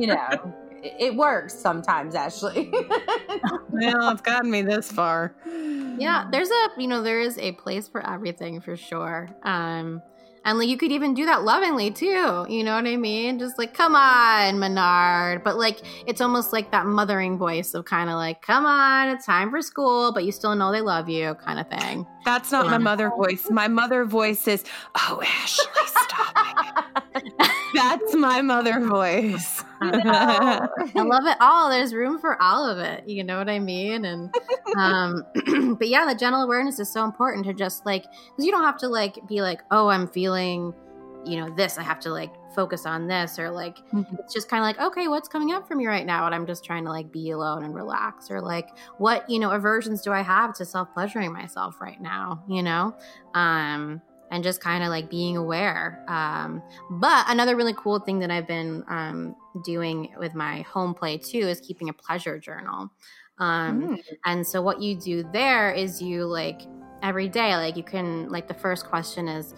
you 0.00 0.06
know 0.06 0.54
it 0.84 1.16
works 1.16 1.54
sometimes, 1.54 2.14
Ashley. 2.14 2.70
well, 3.70 4.10
it's 4.10 4.20
gotten 4.20 4.50
me 4.50 4.62
this 4.62 4.92
far. 4.92 5.34
Yeah, 5.46 6.28
there's 6.30 6.50
a 6.50 6.68
you 6.78 6.86
know 6.86 7.02
there 7.02 7.20
is 7.20 7.38
a 7.38 7.52
place 7.52 7.88
for 7.88 8.06
everything 8.06 8.60
for 8.60 8.76
sure. 8.76 9.28
Um, 9.42 10.02
and 10.44 10.58
like 10.58 10.68
you 10.68 10.76
could 10.76 10.92
even 10.92 11.14
do 11.14 11.24
that 11.24 11.42
lovingly 11.42 11.90
too. 11.90 12.44
You 12.48 12.64
know 12.64 12.74
what 12.74 12.86
I 12.86 12.96
mean? 12.96 13.38
Just 13.38 13.56
like, 13.56 13.72
come 13.72 13.96
on, 13.96 14.58
Menard. 14.58 15.42
But 15.42 15.56
like 15.56 15.80
it's 16.06 16.20
almost 16.20 16.52
like 16.52 16.70
that 16.72 16.84
mothering 16.84 17.38
voice 17.38 17.72
of 17.72 17.86
kind 17.86 18.10
of 18.10 18.16
like, 18.16 18.42
come 18.42 18.66
on, 18.66 19.08
it's 19.08 19.24
time 19.24 19.50
for 19.50 19.62
school, 19.62 20.12
but 20.12 20.24
you 20.24 20.32
still 20.32 20.54
know 20.54 20.70
they 20.70 20.82
love 20.82 21.08
you, 21.08 21.34
kind 21.36 21.58
of 21.58 21.68
thing. 21.68 22.06
That's 22.26 22.52
not 22.52 22.66
yeah. 22.66 22.72
my 22.72 22.78
mother 22.78 23.08
voice. 23.08 23.48
My 23.50 23.68
mother 23.68 24.04
voice 24.04 24.46
is, 24.46 24.64
oh 24.96 25.22
Ashley, 25.24 25.66
stop 25.86 26.94
That's 27.74 28.14
my 28.14 28.42
mother 28.42 28.80
voice. 28.80 29.63
I, 30.04 30.68
love 31.02 31.26
it 31.26 31.36
all. 31.40 31.70
There's 31.70 31.94
room 31.94 32.18
for 32.18 32.40
all 32.42 32.68
of 32.68 32.78
it. 32.78 33.08
You 33.08 33.24
know 33.24 33.38
what 33.38 33.48
I 33.48 33.58
mean? 33.58 34.04
And 34.04 34.34
um 34.76 35.24
but 35.78 35.88
yeah, 35.88 36.06
the 36.06 36.14
general 36.14 36.42
awareness 36.42 36.78
is 36.78 36.92
so 36.92 37.04
important 37.04 37.44
to 37.46 37.54
just 37.54 37.84
like 37.86 38.04
because 38.04 38.44
you 38.44 38.50
don't 38.50 38.64
have 38.64 38.78
to 38.78 38.88
like 38.88 39.18
be 39.28 39.42
like, 39.42 39.60
oh, 39.70 39.88
I'm 39.88 40.08
feeling 40.08 40.74
you 41.26 41.40
know, 41.40 41.48
this, 41.54 41.78
I 41.78 41.82
have 41.82 42.00
to 42.00 42.10
like 42.10 42.32
focus 42.54 42.86
on 42.86 43.06
this, 43.06 43.38
or 43.38 43.50
like, 43.50 43.78
mm-hmm. 43.92 44.16
it's 44.18 44.32
just 44.32 44.48
kind 44.48 44.62
of 44.62 44.66
like, 44.66 44.92
okay, 44.92 45.08
what's 45.08 45.28
coming 45.28 45.52
up 45.52 45.66
for 45.66 45.74
me 45.74 45.86
right 45.86 46.06
now? 46.06 46.26
And 46.26 46.34
I'm 46.34 46.46
just 46.46 46.64
trying 46.64 46.84
to 46.84 46.90
like 46.90 47.10
be 47.10 47.30
alone 47.30 47.64
and 47.64 47.74
relax, 47.74 48.30
or 48.30 48.40
like, 48.40 48.68
what, 48.98 49.28
you 49.28 49.38
know, 49.38 49.50
aversions 49.50 50.02
do 50.02 50.12
I 50.12 50.22
have 50.22 50.54
to 50.56 50.64
self 50.64 50.92
pleasuring 50.92 51.32
myself 51.32 51.80
right 51.80 52.00
now, 52.00 52.44
you 52.48 52.62
know? 52.62 52.94
Um, 53.34 54.02
and 54.34 54.42
just 54.42 54.60
kind 54.60 54.82
of 54.82 54.90
like 54.90 55.08
being 55.08 55.36
aware. 55.36 56.04
Um, 56.08 56.60
but 56.90 57.24
another 57.28 57.54
really 57.54 57.72
cool 57.74 58.00
thing 58.00 58.18
that 58.18 58.32
I've 58.32 58.48
been 58.48 58.82
um, 58.88 59.36
doing 59.64 60.12
with 60.18 60.34
my 60.34 60.62
home 60.62 60.92
play 60.92 61.18
too 61.18 61.38
is 61.38 61.60
keeping 61.60 61.88
a 61.88 61.92
pleasure 61.92 62.36
journal. 62.40 62.90
Um, 63.38 63.82
mm. 63.82 63.98
And 64.24 64.44
so 64.44 64.60
what 64.60 64.82
you 64.82 64.96
do 64.96 65.22
there 65.32 65.70
is 65.70 66.02
you 66.02 66.24
like 66.24 66.62
every 67.00 67.28
day, 67.28 67.54
like 67.54 67.76
you 67.76 67.84
can, 67.84 68.28
like 68.28 68.48
the 68.48 68.54
first 68.54 68.86
question 68.86 69.28
is, 69.28 69.54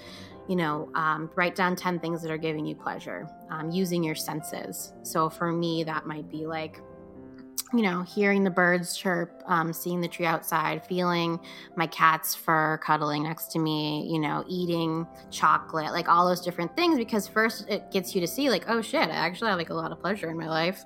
you 0.47 0.57
know, 0.57 0.91
um, 0.95 1.31
write 1.37 1.55
down 1.55 1.75
10 1.75 1.99
things 1.99 2.21
that 2.21 2.31
are 2.31 2.37
giving 2.37 2.67
you 2.67 2.75
pleasure 2.75 3.27
um, 3.51 3.71
using 3.71 4.05
your 4.05 4.15
senses. 4.15 4.93
So 5.05 5.31
for 5.31 5.53
me, 5.53 5.85
that 5.85 6.07
might 6.07 6.31
be 6.31 6.47
like, 6.47 6.83
you 7.73 7.83
know, 7.83 8.03
hearing 8.03 8.45
the 8.45 8.51
birds 8.51 8.97
chirp, 8.97 9.43
um, 9.47 9.73
seeing 9.73 10.01
the 10.01 10.09
tree 10.09 10.27
outside, 10.27 10.87
feeling 10.87 11.41
my 11.75 11.87
cat's 11.87 12.35
fur 12.35 12.79
cuddling 12.79 13.25
next 13.25 13.51
to 13.53 13.59
me, 13.59 14.07
you 14.11 14.21
know, 14.21 14.45
eating 14.49 15.07
chocolate, 15.31 15.93
like 15.93 16.09
all 16.09 16.29
those 16.29 16.41
different 16.41 16.75
things. 16.77 16.97
Because 16.97 17.27
first 17.27 17.69
it 17.69 17.91
gets 17.91 18.15
you 18.15 18.21
to 18.21 18.27
see, 18.27 18.51
like, 18.51 18.65
oh 18.69 18.81
shit, 18.83 19.09
I 19.09 19.15
actually 19.15 19.51
have 19.51 19.59
like 19.59 19.71
a 19.71 19.75
lot 19.75 19.91
of 19.91 20.01
pleasure 20.01 20.31
in 20.31 20.37
my 20.37 20.49
life. 20.49 20.85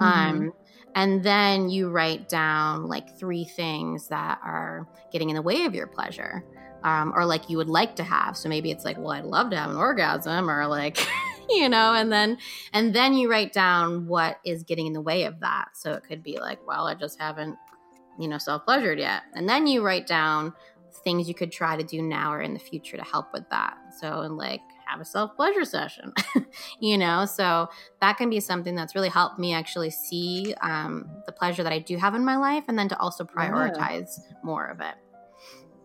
Mm-hmm. 0.00 0.04
Um, 0.04 0.52
and 0.94 1.24
then 1.24 1.70
you 1.70 1.88
write 1.88 2.28
down 2.28 2.86
like 2.86 3.16
three 3.16 3.44
things 3.44 4.08
that 4.08 4.38
are 4.44 4.86
getting 5.10 5.30
in 5.30 5.36
the 5.36 5.42
way 5.42 5.64
of 5.64 5.74
your 5.74 5.86
pleasure. 5.86 6.44
Um, 6.84 7.12
or 7.14 7.24
like 7.24 7.48
you 7.48 7.56
would 7.58 7.68
like 7.68 7.94
to 7.96 8.04
have. 8.04 8.36
So 8.36 8.48
maybe 8.48 8.70
it's 8.70 8.84
like, 8.84 8.98
well, 8.98 9.12
I'd 9.12 9.24
love 9.24 9.50
to 9.50 9.56
have 9.56 9.70
an 9.70 9.76
orgasm, 9.76 10.50
or 10.50 10.66
like, 10.66 10.98
you 11.48 11.68
know 11.68 11.94
and 11.94 12.12
then 12.12 12.38
and 12.72 12.94
then 12.94 13.14
you 13.14 13.30
write 13.30 13.52
down 13.52 14.06
what 14.06 14.38
is 14.44 14.62
getting 14.62 14.86
in 14.86 14.92
the 14.92 15.00
way 15.00 15.24
of 15.24 15.40
that. 15.40 15.68
So 15.74 15.92
it 15.92 16.04
could 16.04 16.22
be 16.22 16.38
like 16.38 16.66
well 16.66 16.86
i 16.86 16.94
just 16.94 17.20
haven't 17.20 17.56
you 18.18 18.28
know 18.28 18.38
self 18.38 18.64
pleasured 18.64 18.98
yet. 18.98 19.22
And 19.34 19.48
then 19.48 19.66
you 19.66 19.82
write 19.84 20.06
down 20.06 20.52
things 21.04 21.26
you 21.26 21.34
could 21.34 21.50
try 21.50 21.76
to 21.76 21.82
do 21.82 22.02
now 22.02 22.32
or 22.32 22.42
in 22.42 22.52
the 22.52 22.60
future 22.60 22.96
to 22.96 23.04
help 23.04 23.32
with 23.32 23.48
that. 23.50 23.76
So 23.98 24.20
and 24.20 24.36
like 24.36 24.60
have 24.86 25.00
a 25.00 25.04
self 25.04 25.34
pleasure 25.36 25.64
session 25.64 26.12
you 26.80 26.98
know? 26.98 27.24
So 27.24 27.68
that 28.00 28.18
can 28.18 28.30
be 28.30 28.40
something 28.40 28.74
that's 28.74 28.94
really 28.94 29.08
helped 29.08 29.38
me 29.38 29.54
actually 29.54 29.90
see 29.90 30.54
um, 30.60 31.08
the 31.26 31.32
pleasure 31.32 31.62
that 31.62 31.72
i 31.72 31.78
do 31.78 31.96
have 31.96 32.14
in 32.14 32.24
my 32.24 32.36
life 32.36 32.64
and 32.68 32.78
then 32.78 32.88
to 32.88 32.98
also 32.98 33.24
prioritize 33.24 34.10
yeah. 34.18 34.36
more 34.42 34.66
of 34.66 34.80
it. 34.80 34.94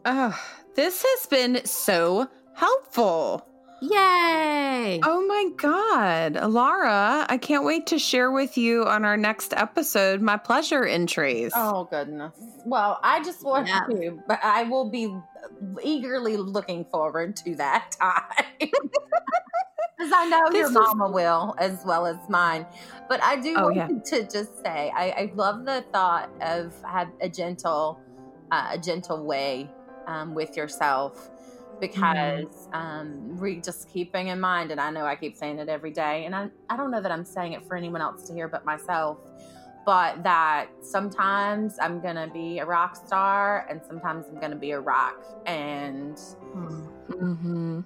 Oh 0.06 0.40
this 0.76 1.04
has 1.04 1.26
been 1.26 1.66
so 1.66 2.28
helpful 2.54 3.48
Yay! 3.80 5.00
Oh 5.04 5.26
my 5.28 5.50
God. 5.58 6.52
Laura, 6.52 7.26
I 7.30 7.38
can't 7.38 7.64
wait 7.64 7.88
to 7.88 8.00
share 8.00 8.32
with 8.32 8.58
you 8.58 8.84
on 8.86 9.06
our 9.06 9.18
next 9.18 9.54
episode 9.54 10.22
my 10.22 10.38
pleasure 10.38 10.84
entries. 10.84 11.52
Oh, 11.56 11.84
goodness. 11.86 12.34
Well, 12.66 13.00
I 13.04 13.24
just 13.24 13.44
want 13.44 13.68
yeah. 13.68 13.82
to, 13.90 14.24
but 14.28 14.40
I 14.44 14.64
will 14.64 14.90
be 14.90 15.16
eagerly 15.84 16.38
looking 16.38 16.86
forward 16.86 17.36
to 17.38 17.56
that 17.56 17.92
time. 18.00 18.70
Because 19.98 20.14
I 20.16 20.28
know 20.28 20.48
this 20.52 20.60
your 20.60 20.70
mama 20.70 21.10
will 21.10 21.56
as 21.58 21.84
well 21.84 22.06
as 22.06 22.18
mine. 22.30 22.68
But 23.10 23.24
I 23.24 23.36
do 23.36 23.56
oh, 23.58 23.64
want 23.64 23.76
yeah. 23.76 23.88
to 23.88 24.28
just 24.28 24.64
say 24.64 24.92
I, 24.96 25.10
I, 25.10 25.32
love 25.34 25.66
the 25.66 25.84
thought 25.92 26.30
of 26.40 26.72
have 26.84 27.10
a 27.20 27.28
gentle, 27.28 28.00
uh, 28.52 28.70
a 28.74 28.78
gentle 28.78 29.26
way 29.26 29.72
um, 30.06 30.36
with 30.36 30.56
yourself 30.56 31.32
because 31.80 32.46
mm-hmm. 32.46 32.76
um, 32.76 33.38
we 33.38 33.62
just 33.62 33.90
keeping 33.90 34.28
in 34.28 34.40
mind, 34.40 34.72
and 34.72 34.80
I 34.80 34.90
know 34.90 35.06
I 35.06 35.16
keep 35.16 35.36
saying 35.36 35.60
it 35.60 35.70
every 35.70 35.92
day, 35.92 36.26
and 36.26 36.36
I, 36.36 36.50
I 36.70 36.78
don't 36.78 36.92
know 36.92 37.02
that 37.02 37.12
I'm 37.12 37.26
saying 37.26 37.54
it 37.54 37.66
for 37.66 37.76
anyone 37.76 38.02
else 38.02 38.24
to 38.28 38.34
hear 38.34 38.48
but 38.48 38.66
myself, 38.66 39.18
but 39.86 40.22
that 40.24 40.68
sometimes 40.82 41.78
I'm 41.82 42.02
gonna 42.02 42.30
be 42.32 42.60
a 42.60 42.66
rock 42.66 42.96
star 42.96 43.66
and 43.70 43.82
sometimes 43.88 44.26
I'm 44.28 44.40
gonna 44.40 44.56
be 44.56 44.72
a 44.72 44.80
rock, 44.80 45.24
and 45.46 46.16
mm-hmm. 46.18 47.82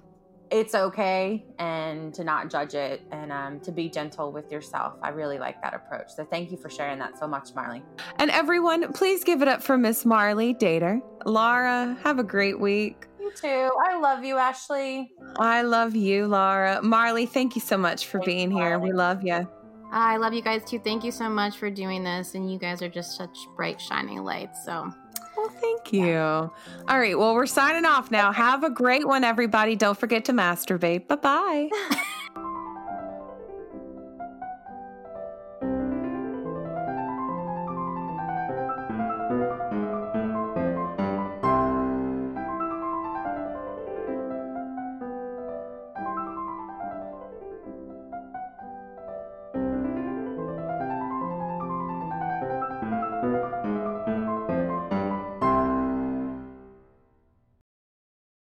it's 0.50 0.74
okay, 0.74 1.44
and 1.58 2.12
to 2.14 2.24
not 2.24 2.50
judge 2.50 2.74
it, 2.74 3.02
and 3.12 3.30
um, 3.30 3.60
to 3.60 3.70
be 3.70 3.88
gentle 3.88 4.32
with 4.32 4.50
yourself. 4.50 4.94
I 5.02 5.10
really 5.10 5.38
like 5.38 5.62
that 5.62 5.74
approach. 5.74 6.10
So 6.10 6.24
thank 6.24 6.50
you 6.50 6.56
for 6.56 6.68
sharing 6.68 6.98
that 6.98 7.18
so 7.18 7.28
much, 7.28 7.54
Marlee. 7.54 7.82
And 8.16 8.30
everyone, 8.30 8.92
please 8.92 9.22
give 9.22 9.42
it 9.42 9.48
up 9.48 9.62
for 9.62 9.78
Miss 9.78 10.04
Marlee 10.04 10.58
Dater. 10.58 11.00
Laura, 11.24 11.96
have 12.02 12.18
a 12.18 12.24
great 12.24 12.58
week. 12.58 13.06
You 13.22 13.30
too. 13.30 13.70
I 13.88 14.00
love 14.00 14.24
you, 14.24 14.36
Ashley. 14.36 15.12
I 15.36 15.62
love 15.62 15.94
you, 15.94 16.26
Laura. 16.26 16.80
Marlee, 16.82 17.28
thank 17.28 17.54
you 17.54 17.60
so 17.60 17.78
much 17.78 18.06
for 18.06 18.18
being 18.18 18.50
here. 18.50 18.80
We 18.80 18.90
love 18.92 19.22
you. 19.22 19.48
I 19.92 20.16
love 20.16 20.32
you 20.32 20.42
guys 20.42 20.64
too. 20.64 20.80
Thank 20.80 21.04
you 21.04 21.12
so 21.12 21.28
much 21.28 21.56
for 21.56 21.70
doing 21.70 22.02
this. 22.02 22.34
And 22.34 22.50
you 22.50 22.58
guys 22.58 22.82
are 22.82 22.88
just 22.88 23.16
such 23.16 23.46
bright, 23.54 23.80
shining 23.80 24.24
lights. 24.24 24.64
So. 24.64 24.90
Well, 25.36 25.50
thank 25.60 25.92
you. 25.92 26.18
All 26.18 26.50
right. 26.88 27.16
Well, 27.16 27.34
we're 27.34 27.46
signing 27.46 27.84
off 27.84 28.10
now. 28.10 28.32
Have 28.32 28.64
a 28.64 28.70
great 28.70 29.06
one, 29.06 29.22
everybody. 29.22 29.76
Don't 29.76 29.96
forget 29.96 30.24
to 30.24 30.32
masturbate. 30.32 31.06
Bye 31.06 31.16
bye. 31.16 31.68